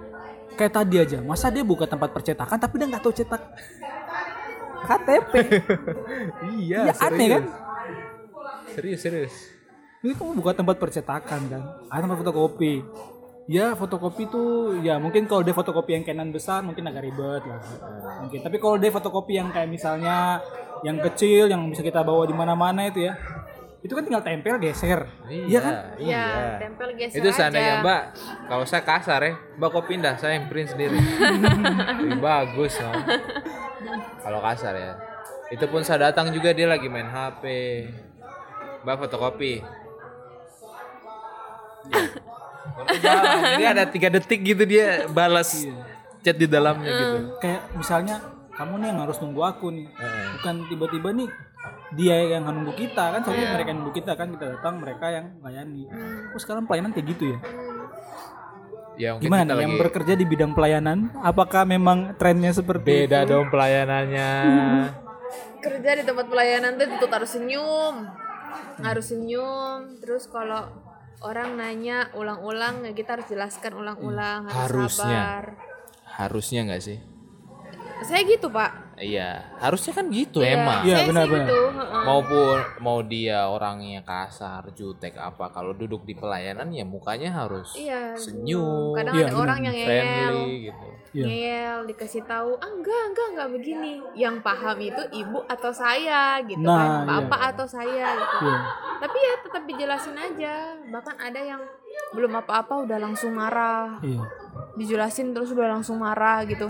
kayak 0.53 0.73
tadi 0.73 0.95
aja 0.99 1.17
masa 1.19 1.47
dia 1.47 1.63
buka 1.63 1.83
tempat 1.83 2.11
percetakan 2.11 2.55
tapi 2.55 2.75
dia 2.75 2.87
nggak 2.87 3.01
tahu 3.01 3.13
cetak 3.13 3.41
KTP 4.81 5.31
Iya, 6.59 6.79
ya 6.87 6.93
aneh 6.99 7.27
kan 7.29 7.43
Serius, 8.69 9.01
serius. 9.01 9.35
ini 9.99 10.13
kamu 10.13 10.31
buka 10.33 10.53
tempat 10.53 10.77
percetakan 10.77 11.41
kan 11.45 11.61
ada 11.85 11.99
tempat 12.01 12.19
fotokopi 12.19 12.79
ya 13.45 13.73
fotokopi 13.73 14.23
tuh 14.25 14.47
ya 14.79 14.95
mungkin 14.95 15.25
kalau 15.25 15.41
dia 15.41 15.51
fotokopi 15.51 15.91
yang 15.91 16.03
Canon 16.03 16.29
besar 16.29 16.61
mungkin 16.61 16.85
agak 16.85 17.03
ribet 17.03 17.43
lah 17.43 17.59
mungkin 18.19 18.39
tapi 18.39 18.57
kalau 18.57 18.77
dia 18.77 18.87
fotokopi 18.89 19.35
yang 19.35 19.49
kayak 19.49 19.67
misalnya 19.67 20.39
yang 20.79 21.01
kecil 21.01 21.45
yang 21.45 21.67
bisa 21.67 21.81
kita 21.81 21.99
bawa 21.99 22.23
di 22.23 22.31
mana-mana 22.31 22.87
itu 22.87 23.03
ya 23.03 23.17
itu 23.79 23.89
kan 23.89 24.03
tinggal 24.03 24.21
tempel 24.21 24.55
geser 24.57 25.07
iya 25.27 25.59
kan 25.59 25.73
Iya. 25.95 26.23
Ya, 26.23 26.23
tempel 26.59 26.89
geser 26.93 27.19
Itu 27.19 27.27
aja. 27.27 27.35
seandainya 27.37 27.73
Mbak, 27.79 28.01
kalau 28.45 28.63
saya 28.63 28.83
kasar 28.83 29.19
ya, 29.21 29.33
Mbak 29.55 29.69
kok 29.69 29.85
pindah, 29.87 30.15
saya 30.15 30.35
yang 30.35 30.47
print 30.47 30.67
sendiri. 30.69 30.99
Bagus 32.19 32.75
loh. 32.75 32.91
Kalau 34.29 34.45
kasar 34.45 34.77
ya. 34.77 34.93
Itu 35.49 35.65
pun 35.65 35.81
saya 35.81 36.13
datang 36.13 36.29
juga 36.29 36.53
dia 36.53 36.69
lagi 36.69 36.85
main 36.85 37.09
HP. 37.09 37.43
Mbak 38.85 38.95
fotokopi. 39.01 39.65
Jadi 42.93 43.65
ada 43.65 43.89
tiga 43.89 44.13
detik 44.13 44.45
gitu 44.45 44.69
dia 44.69 45.09
balas 45.09 45.65
chat 46.21 46.35
di 46.35 46.47
dalamnya 46.47 46.91
gitu. 46.91 47.17
kayak 47.39 47.61
misalnya 47.79 48.19
kamu 48.51 48.83
nih 48.83 48.87
yang 48.91 48.99
harus 49.07 49.17
nunggu 49.23 49.41
aku 49.41 49.71
nih 49.71 49.87
Heeh. 49.87 50.25
bukan 50.35 50.55
tiba-tiba 50.67 51.09
nih 51.15 51.29
dia 51.95 52.15
yang 52.37 52.43
nunggu 52.43 52.75
kita 52.75 53.03
kan 53.15 53.19
soalnya 53.23 53.55
mereka 53.55 53.69
yang 53.71 53.79
nunggu 53.83 53.95
kita 53.95 54.11
kan 54.19 54.27
kita 54.35 54.45
datang 54.59 54.73
mereka 54.83 55.05
yang 55.09 55.25
layani 55.39 55.87
kok 56.35 56.39
sekarang 56.43 56.67
pelayanan 56.67 56.91
kayak 56.91 57.07
gitu 57.15 57.23
ya 57.35 57.39
Ya 58.99 59.15
gimana 59.15 59.55
nih 59.55 59.63
yang 59.63 59.73
lagi 59.79 59.81
bekerja 59.87 60.13
di 60.19 60.25
bidang 60.27 60.51
pelayanan 60.51 61.07
apakah 61.23 61.63
memang 61.63 62.19
trennya 62.19 62.51
seperti 62.51 63.07
beda 63.07 63.23
itu? 63.23 63.31
dong 63.31 63.47
pelayanannya. 63.47 64.31
Kerja 65.63 65.91
di 65.95 66.03
tempat 66.03 66.27
pelayanan 66.27 66.75
tuh 66.75 66.87
tuh 66.99 67.07
harus 67.07 67.31
senyum. 67.31 67.95
Harus 68.83 69.11
senyum. 69.11 69.99
Terus 70.03 70.27
kalau 70.27 70.67
orang 71.23 71.55
nanya 71.55 72.11
ulang-ulang 72.15 72.87
ya 72.87 72.91
kita 72.95 73.19
harus 73.19 73.27
jelaskan 73.27 73.75
ulang-ulang, 73.75 74.47
harus 74.47 74.95
Harusnya. 74.95 75.03
sabar. 75.03 75.43
Harusnya 76.19 76.59
nggak 76.67 76.83
sih? 76.83 76.97
Saya 78.07 78.23
gitu, 78.23 78.47
Pak. 78.47 78.88
Iya, 78.99 79.29
harusnya 79.57 79.93
kan 79.93 80.05
gitu 80.07 80.39
Iya, 80.39 80.59
emang. 80.59 80.79
Iya, 80.83 80.97
benar-benar. 81.07 81.47
gitu, 81.47 81.59
maupun 82.01 82.55
mau 82.77 82.99
dia 82.99 83.47
orangnya 83.47 84.03
kasar, 84.03 84.59
jutek 84.71 85.15
apa 85.15 85.47
kalau 85.49 85.71
duduk 85.71 86.03
di 86.03 86.11
pelayanan 86.13 86.67
ya 86.69 86.83
mukanya 86.83 87.31
harus 87.33 87.73
Iya. 87.73 88.11
senyum, 88.13 88.91
Kadang 88.91 89.15
Iya, 89.15 89.23
ada 89.23 89.31
benar. 89.31 89.43
orang 89.45 89.59
yang 89.61 89.73
ngeyel. 89.73 89.87
friendly 89.87 90.51
gitu. 90.65 90.87
Iya. 91.09 91.25
ngeyel 91.25 91.79
dikasih 91.87 92.21
tahu 92.21 92.53
ah 92.55 92.69
enggak 92.69 93.01
enggak 93.09 93.27
enggak 93.33 93.49
begini 93.49 93.93
yang 94.13 94.37
paham 94.39 94.77
itu 94.77 95.01
ibu 95.11 95.41
atau 95.43 95.71
saya 95.73 96.37
gitu 96.43 96.61
Nah, 96.61 96.77
kan 96.77 96.85
iya. 96.85 97.05
bapak 97.09 97.41
atau 97.49 97.65
saya 97.65 98.07
gitu 98.13 98.45
Iya. 98.45 98.57
tapi 98.99 99.17
ya 99.17 99.33
tetap 99.41 99.63
dijelasin 99.65 100.13
aja 100.13 100.53
bahkan 100.85 101.17
ada 101.17 101.41
yang 101.41 101.61
belum 102.11 102.29
apa-apa 102.35 102.85
udah 102.85 103.01
langsung 103.01 103.33
marah 103.33 103.97
Iya. 103.99 104.21
dijelasin 104.75 105.33
terus 105.33 105.49
udah 105.49 105.71
langsung 105.71 105.97
marah 105.97 106.45
gitu 106.45 106.69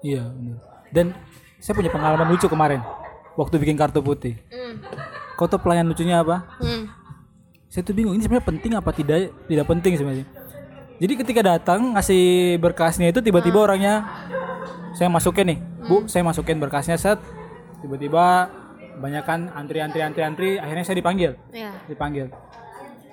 Iya, 0.00 0.26
benar. 0.26 0.58
Dan 0.88 1.06
saya 1.58 1.74
punya 1.74 1.90
pengalaman 1.90 2.26
lucu 2.28 2.46
kemarin 2.46 2.80
waktu 3.34 3.58
bikin 3.58 3.74
kartu 3.74 3.98
putih. 3.98 4.34
hmm. 4.48 4.74
Kau 5.34 5.46
tahu 5.46 5.62
pelayan 5.62 5.86
lucunya 5.86 6.18
apa? 6.18 6.50
Hmm. 6.58 6.90
Saya 7.68 7.84
tuh 7.84 7.94
bingung 7.94 8.14
ini 8.14 8.22
sebenarnya 8.22 8.46
penting 8.48 8.72
apa 8.74 8.90
tidak 8.90 9.30
tidak 9.46 9.66
penting 9.66 9.92
sebenarnya. 9.94 10.26
Jadi 10.98 11.12
ketika 11.14 11.40
datang 11.46 11.94
ngasih 11.94 12.58
berkasnya 12.58 13.06
itu 13.08 13.22
tiba-tiba 13.22 13.62
orangnya 13.62 14.02
saya 14.98 15.06
masukin 15.06 15.54
nih, 15.54 15.58
Bu, 15.86 16.10
saya 16.10 16.26
masukin 16.26 16.58
berkasnya 16.58 16.98
set. 16.98 17.22
Tiba-tiba 17.78 18.50
banyakkan 18.98 19.54
antri-antri 19.54 20.02
antri-antri 20.02 20.58
akhirnya 20.58 20.82
saya 20.82 20.98
dipanggil. 20.98 21.38
ya 21.54 21.70
Dipanggil. 21.86 22.34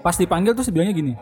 Pas 0.02 0.18
dipanggil 0.18 0.58
tuh 0.58 0.66
bilangnya 0.74 0.98
gini. 0.98 1.14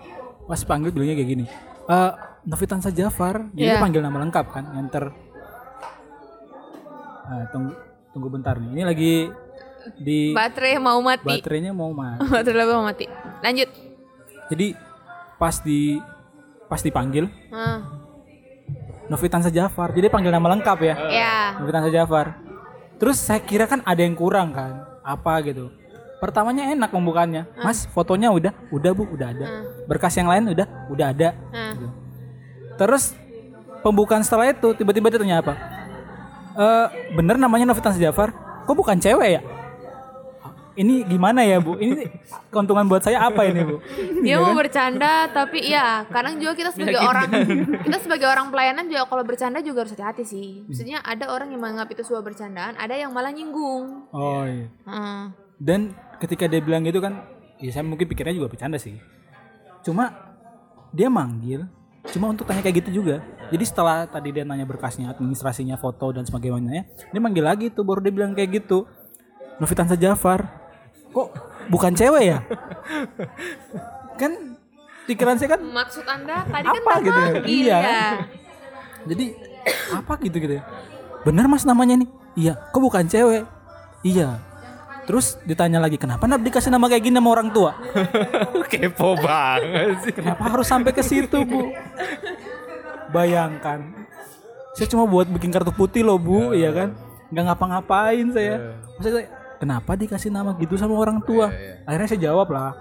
Pas 0.48 0.64
dipanggil 0.64 0.96
bilangnya 0.96 1.20
kayak 1.20 1.30
gini. 1.30 1.46
Eh 1.84 2.12
Novitansa 2.44 2.92
Jafar, 2.92 3.48
Iya. 3.56 3.76
dia 3.76 3.80
panggil 3.80 4.04
nama 4.04 4.20
lengkap 4.20 4.46
kan, 4.52 4.76
enter. 4.76 5.16
Nah, 7.24 7.48
tunggu 7.50 7.74
tunggu 8.12 8.28
bentar 8.30 8.56
nih. 8.56 8.70
Ini 8.72 8.84
lagi 8.84 9.14
di 10.00 10.32
baterai 10.32 10.80
mau 10.80 11.00
mati 11.00 11.28
baterainya 11.28 11.76
mau 11.76 11.92
mati. 11.96 12.24
baterai 12.24 12.64
mau 12.66 12.88
mati 12.88 13.04
lanjut 13.44 13.68
Jadi 14.48 14.80
pas 15.36 15.60
di 15.60 16.00
pas 16.66 16.80
dipanggil 16.80 17.28
Ah. 17.50 17.84
Novitansa 19.04 19.52
Jafar. 19.52 19.92
Jadi 19.92 20.08
panggil 20.08 20.32
nama 20.32 20.56
lengkap 20.56 20.78
ya. 20.80 20.96
ya 21.12 21.36
Novitansa 21.60 21.92
Jafar. 21.92 22.40
Terus 22.96 23.20
saya 23.20 23.44
kira 23.44 23.68
kan 23.68 23.84
ada 23.84 24.00
yang 24.00 24.16
kurang 24.16 24.56
kan. 24.56 24.88
Apa 25.04 25.44
gitu. 25.44 25.68
Pertamanya 26.18 26.72
enak 26.72 26.88
pembukaannya. 26.88 27.52
Mas, 27.60 27.84
fotonya 27.84 28.32
udah, 28.32 28.56
udah 28.72 28.92
Bu, 28.96 29.04
udah 29.12 29.28
ada. 29.28 29.46
Berkas 29.84 30.16
yang 30.16 30.32
lain 30.32 30.48
udah, 30.48 30.64
udah 30.88 31.08
ada. 31.12 31.36
Ah. 31.52 31.76
Gitu. 31.76 31.88
Terus 32.80 33.12
pembukaan 33.84 34.24
setelah 34.24 34.48
itu 34.48 34.72
tiba-tiba 34.72 35.12
dia 35.12 35.20
tanya 35.20 35.44
apa? 35.44 35.54
Eh, 36.54 36.88
bener 37.18 37.36
namanya 37.42 37.70
Novitansa 37.70 37.98
Jafar? 37.98 38.32
Kok 38.64 38.76
bukan 38.78 38.98
cewek 39.02 39.30
ya? 39.40 39.42
ini 40.74 41.06
gimana 41.06 41.46
ya 41.46 41.62
bu? 41.62 41.78
Ini 41.78 42.10
keuntungan 42.50 42.86
buat 42.90 43.06
saya 43.06 43.22
apa 43.30 43.46
ini 43.46 43.62
bu? 43.62 43.78
Dia 44.26 44.42
mau 44.42 44.58
bercanda 44.58 45.30
tapi 45.30 45.70
ya 45.70 46.06
kadang 46.10 46.42
juga 46.42 46.58
kita 46.58 46.70
sebagai 46.74 47.02
orang 47.02 47.30
kita 47.86 47.98
sebagai 48.02 48.28
orang 48.30 48.50
pelayanan 48.50 48.90
juga 48.90 49.06
kalau 49.06 49.24
bercanda 49.26 49.62
juga 49.62 49.86
harus 49.86 49.94
hati-hati 49.94 50.24
sih. 50.26 50.66
Maksudnya 50.66 51.06
ada 51.06 51.30
orang 51.30 51.54
yang 51.54 51.62
menganggap 51.62 51.94
itu 51.94 52.02
sebuah 52.06 52.26
bercandaan 52.26 52.74
ada 52.78 52.96
yang 52.98 53.14
malah 53.14 53.30
nyinggung. 53.30 54.10
Oh 54.10 54.44
iya. 54.46 54.68
Heeh. 54.90 55.24
dan 55.64 55.96
ketika 56.20 56.50
dia 56.50 56.60
bilang 56.60 56.84
gitu 56.84 57.00
kan 57.00 57.24
ya 57.62 57.72
saya 57.72 57.86
mungkin 57.86 58.10
pikirnya 58.10 58.34
juga 58.34 58.50
bercanda 58.50 58.82
sih. 58.82 58.98
Cuma 59.86 60.10
dia 60.90 61.08
manggil 61.08 61.70
cuma 62.12 62.28
untuk 62.32 62.44
tanya 62.44 62.60
kayak 62.60 62.84
gitu 62.84 63.04
juga. 63.04 63.24
Jadi 63.48 63.64
setelah 63.64 64.04
tadi 64.10 64.36
dia 64.36 64.44
nanya 64.44 64.68
berkasnya 64.68 65.14
administrasinya 65.14 65.80
foto 65.80 66.12
dan 66.12 66.28
sebagainya 66.28 66.84
dia 66.90 67.22
manggil 67.22 67.46
lagi 67.46 67.72
tuh 67.72 67.88
baru 67.88 68.04
dia 68.04 68.12
bilang 68.12 68.36
kayak 68.36 68.64
gitu. 68.64 68.84
Novitansa 69.62 69.96
Jafar. 69.96 70.44
Kok 71.14 71.28
bukan 71.72 71.94
cewek 71.96 72.24
ya? 72.26 72.40
Kan 74.20 74.58
pikiran 75.04 75.36
saya 75.36 75.60
kan 75.60 75.62
maksud 75.62 76.08
anda 76.08 76.48
tadi 76.48 76.64
kan 76.64 76.80
Apa 76.80 76.92
udah 76.96 77.00
gitu 77.04 77.20
ya? 77.20 77.34
Iya. 77.44 77.78
ya? 77.84 78.08
jadi 79.04 79.26
apa 80.00 80.14
gitu 80.24 80.38
gitu 80.40 80.54
ya? 80.62 80.64
Bener 81.28 81.46
mas 81.52 81.68
namanya 81.68 82.00
nih? 82.00 82.10
Iya. 82.40 82.54
Kok 82.72 82.82
bukan 82.84 83.06
cewek? 83.10 83.44
Iya 84.04 84.53
terus 85.04 85.36
ditanya 85.44 85.78
lagi 85.78 85.96
kenapa 85.96 86.24
nak 86.24 86.40
dikasih 86.40 86.72
nama 86.72 86.88
kayak 86.88 87.04
gini 87.04 87.18
sama 87.18 87.30
orang 87.32 87.50
tua? 87.52 87.76
Kepo 88.72 89.20
banget 89.20 90.00
sih. 90.02 90.14
kenapa 90.16 90.44
harus 90.48 90.66
sampai 90.66 90.92
ke 90.92 91.04
situ 91.04 91.44
bu? 91.44 91.72
Bayangkan. 93.10 93.84
Saya 94.74 94.90
cuma 94.90 95.06
buat 95.06 95.30
bikin 95.30 95.54
kartu 95.54 95.70
putih 95.70 96.02
loh 96.02 96.18
bu 96.18 96.52
iya 96.52 96.74
kan? 96.74 96.98
Nggak 97.30 97.44
ngapa-ngapain 97.52 98.26
saya. 98.32 98.80
Maksudnya 98.98 99.14
saya, 99.14 99.28
kenapa 99.60 99.92
dikasih 99.94 100.30
nama 100.30 100.56
gitu 100.58 100.74
sama 100.76 100.98
orang 100.98 101.22
tua? 101.22 101.52
Akhirnya 101.86 102.10
saya 102.10 102.22
jawab 102.32 102.50
lah. 102.50 102.74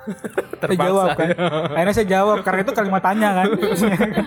Saya 0.64 0.80
jawab 0.80 1.12
kan. 1.12 1.28
Akhirnya 1.76 1.94
saya 1.94 2.08
jawab 2.08 2.40
karena 2.40 2.60
itu 2.64 2.72
kalimat 2.72 3.02
tanya 3.04 3.28
kan. 3.36 3.46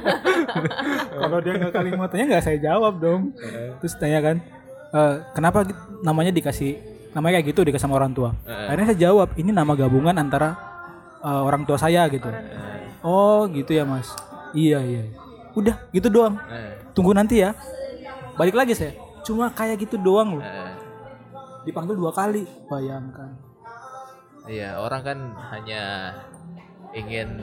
Kalau 1.25 1.37
dia 1.41 1.53
nggak 1.57 1.73
kalimat 1.73 2.07
tanya 2.13 2.25
nggak 2.29 2.43
saya 2.45 2.57
jawab 2.61 2.93
dong. 3.01 3.33
Terus 3.81 3.93
tanya 3.97 4.21
kan 4.21 4.35
"Eh, 4.93 5.15
kenapa 5.33 5.65
namanya 6.05 6.29
dikasih 6.29 6.77
namanya 7.13 7.39
kayak 7.39 7.47
gitu 7.53 7.61
dikasih 7.65 7.85
sama 7.85 7.97
orang 7.97 8.13
tua. 8.13 8.33
Akhirnya 8.45 8.93
saya 8.93 8.99
jawab 9.09 9.33
ini 9.37 9.53
nama 9.53 9.73
gabungan 9.77 10.17
antara 10.17 10.57
eh, 11.21 11.41
orang 11.41 11.63
tua 11.65 11.77
saya 11.77 12.09
gitu. 12.09 12.29
Oh 13.05 13.45
gitu 13.49 13.71
ya 13.73 13.85
mas. 13.85 14.09
Iya 14.53 14.81
iya. 14.81 15.03
Udah 15.53 15.77
gitu 15.93 16.09
doang. 16.09 16.37
Eh, 16.49 16.73
tunggu 16.97 17.13
nanti 17.13 17.41
ya. 17.41 17.53
Balik 18.33 18.57
lagi 18.57 18.73
saya 18.73 18.97
cuma 19.23 19.47
kayak 19.53 19.79
gitu 19.79 19.95
doang 19.95 20.37
loh. 20.39 20.43
Eh. 20.43 20.71
dipanggil 21.63 21.95
dua 21.95 22.11
kali. 22.11 22.43
Bayangkan. 22.67 23.39
Iya, 24.43 24.75
orang 24.83 25.01
kan 25.07 25.19
hanya 25.55 26.11
ingin 26.91 27.39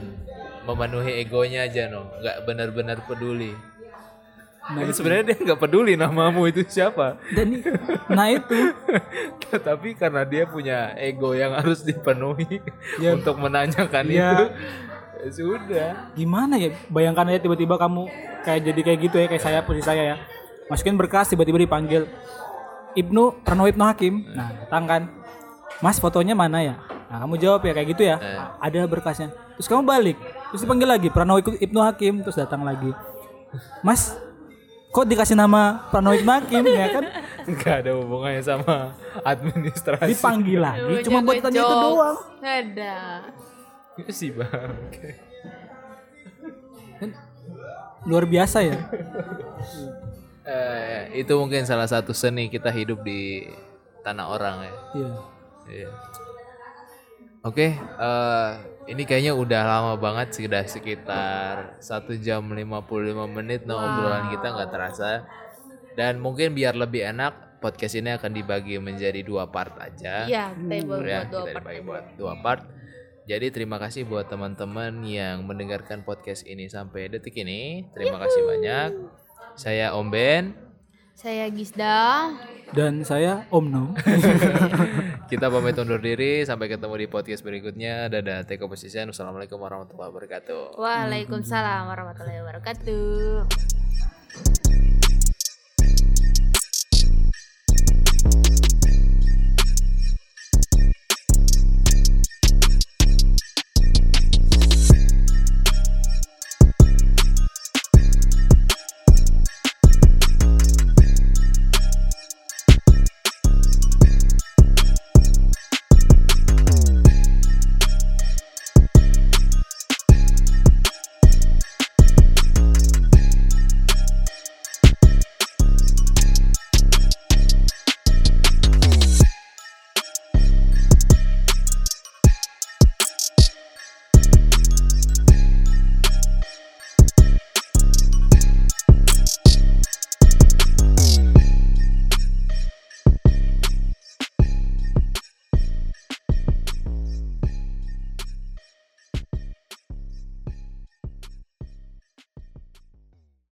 memenuhi 0.68 1.24
egonya 1.24 1.64
aja 1.64 1.88
no, 1.88 2.12
nggak 2.20 2.44
benar-benar 2.44 3.00
peduli. 3.08 3.56
Nah 4.70 4.80
Ini 4.80 4.92
sebenarnya 4.92 5.24
dia 5.26 5.38
nggak 5.40 5.60
peduli 5.60 5.92
namamu 5.94 6.46
itu 6.46 6.62
siapa. 6.64 7.18
dan 7.30 7.50
nah 8.08 8.26
itu. 8.26 8.54
Tapi 9.68 9.94
karena 9.94 10.22
dia 10.22 10.44
punya 10.44 10.94
ego 10.94 11.32
yang 11.32 11.52
harus 11.52 11.82
dipenuhi 11.82 12.62
Ya. 12.96 13.14
untuk 13.14 13.36
menanyakan 13.36 14.04
Ya. 14.06 14.30
itu, 14.30 14.44
ya 15.16 15.28
sudah. 15.28 15.88
gimana 16.12 16.54
ya? 16.54 16.70
Bayangkan 16.86 17.26
aja 17.28 17.40
tiba-tiba 17.40 17.74
kamu 17.74 18.06
kayak 18.40 18.60
jadi 18.64 18.80
kayak 18.82 18.98
gitu 19.02 19.16
ya 19.16 19.26
kayak 19.26 19.42
saya 19.42 19.58
posisi 19.60 19.84
saya 19.84 20.02
ya. 20.04 20.16
Masukin 20.66 20.94
berkas 20.94 21.26
tiba-tiba 21.26 21.58
dipanggil 21.58 22.06
Ibnu 22.92 23.42
Pranowo 23.42 23.66
Ibnu 23.66 23.84
Hakim. 23.84 24.14
Nah 24.30 24.54
datang 24.56 24.84
kan. 24.86 25.02
Mas 25.78 25.96
fotonya 25.96 26.32
mana 26.32 26.60
ya? 26.60 26.74
Nah 27.06 27.20
kamu 27.20 27.34
jawab 27.36 27.60
ya 27.62 27.72
kayak 27.72 27.88
gitu 27.90 28.02
ya. 28.04 28.16
Ada 28.56 28.86
berkasnya. 28.86 29.30
Terus 29.54 29.66
kamu 29.66 29.82
balik. 29.82 30.16
Terus 30.50 30.62
dipanggil 30.62 30.88
lagi 30.88 31.08
Pranowo 31.08 31.42
Ibnu 31.42 31.80
Hakim. 31.80 32.22
Terus 32.22 32.38
datang 32.38 32.62
lagi. 32.62 32.94
Mas 33.82 34.14
kok 34.90 35.04
dikasih 35.04 35.34
nama 35.34 35.86
Pranowo 35.86 36.14
Ibnu 36.14 36.32
Hakim 36.32 36.64
ya 36.66 36.86
kan 36.90 37.04
Nggak 37.42 37.74
ada 37.80 37.90
hubungannya 37.96 38.42
sama 38.42 38.92
administrasi. 39.22 40.06
dipanggil 40.08 40.58
lagi 40.58 41.02
cuma 41.02 41.18
buat 41.20 41.40
tanya 41.40 41.60
itu 41.60 41.74
doang 41.76 42.18
ada 42.40 42.96
Itu 43.96 44.10
sih 44.10 44.30
bang. 44.30 44.70
luar 48.02 48.24
biasa 48.24 48.62
ya 48.62 48.76
Eh, 50.42 51.02
itu 51.16 51.30
mungkin 51.32 51.62
salah 51.62 51.86
satu 51.86 52.10
seni 52.10 52.48
kita 52.48 52.68
hidup 52.68 53.00
di 53.00 53.46
tanah 54.00 54.26
orang 54.26 54.56
ya. 54.60 54.74
iya 54.96 55.12
Iya. 55.70 55.90
Oke, 57.40 57.72
eh, 57.72 58.50
ini 58.92 59.08
kayaknya 59.08 59.32
udah 59.32 59.62
lama 59.64 59.92
banget 59.96 60.36
sih, 60.36 60.44
udah 60.44 60.60
sekitar 60.68 61.80
satu 61.80 62.12
jam 62.20 62.44
55 62.44 63.24
menit 63.32 63.64
no 63.64 63.80
obrolan 63.80 64.28
kita 64.28 64.46
nggak 64.52 64.70
terasa. 64.70 65.24
Dan 65.96 66.20
mungkin 66.20 66.52
biar 66.52 66.76
lebih 66.76 67.00
enak, 67.08 67.64
podcast 67.64 67.96
ini 67.96 68.12
akan 68.12 68.32
dibagi 68.36 68.76
menjadi 68.76 69.24
dua 69.24 69.48
part 69.48 69.72
aja. 69.80 70.28
iya 70.28 70.52
kita 70.52 70.84
buat 70.84 71.00
ya, 71.00 71.24
buat 71.24 71.28
dua 71.32 71.40
kita 71.40 71.50
part 71.52 71.64
dibagi 71.64 71.80
buat 71.84 72.04
dua 72.20 72.34
part. 72.44 72.62
Jadi 73.24 73.46
terima 73.54 73.76
kasih 73.78 74.04
buat 74.04 74.26
teman-teman 74.26 75.06
yang 75.06 75.46
mendengarkan 75.46 76.02
podcast 76.02 76.44
ini 76.44 76.68
sampai 76.68 77.08
detik 77.08 77.36
ini. 77.40 77.88
Terima 77.96 78.20
kasih 78.20 78.42
banyak. 78.42 78.90
Saya 79.56 79.96
Om 79.96 80.08
Ben. 80.12 80.69
Saya 81.14 81.46
Gisda 81.50 82.30
dan 82.70 83.02
saya 83.02 83.46
Om 83.50 83.66
No 83.66 83.84
Kita 85.30 85.46
pamit 85.46 85.78
undur 85.78 86.02
diri. 86.02 86.42
Sampai 86.42 86.66
ketemu 86.66 86.94
di 86.98 87.06
podcast 87.06 87.46
berikutnya. 87.46 88.10
Dadah, 88.10 88.42
take 88.42 88.66
position. 88.66 89.14
Wassalamualaikum 89.14 89.62
warahmatullahi 89.62 90.10
wabarakatuh. 90.10 90.74
Waalaikumsalam 90.74 91.86
warahmatullahi 91.86 92.42
wabarakatuh 92.42 93.46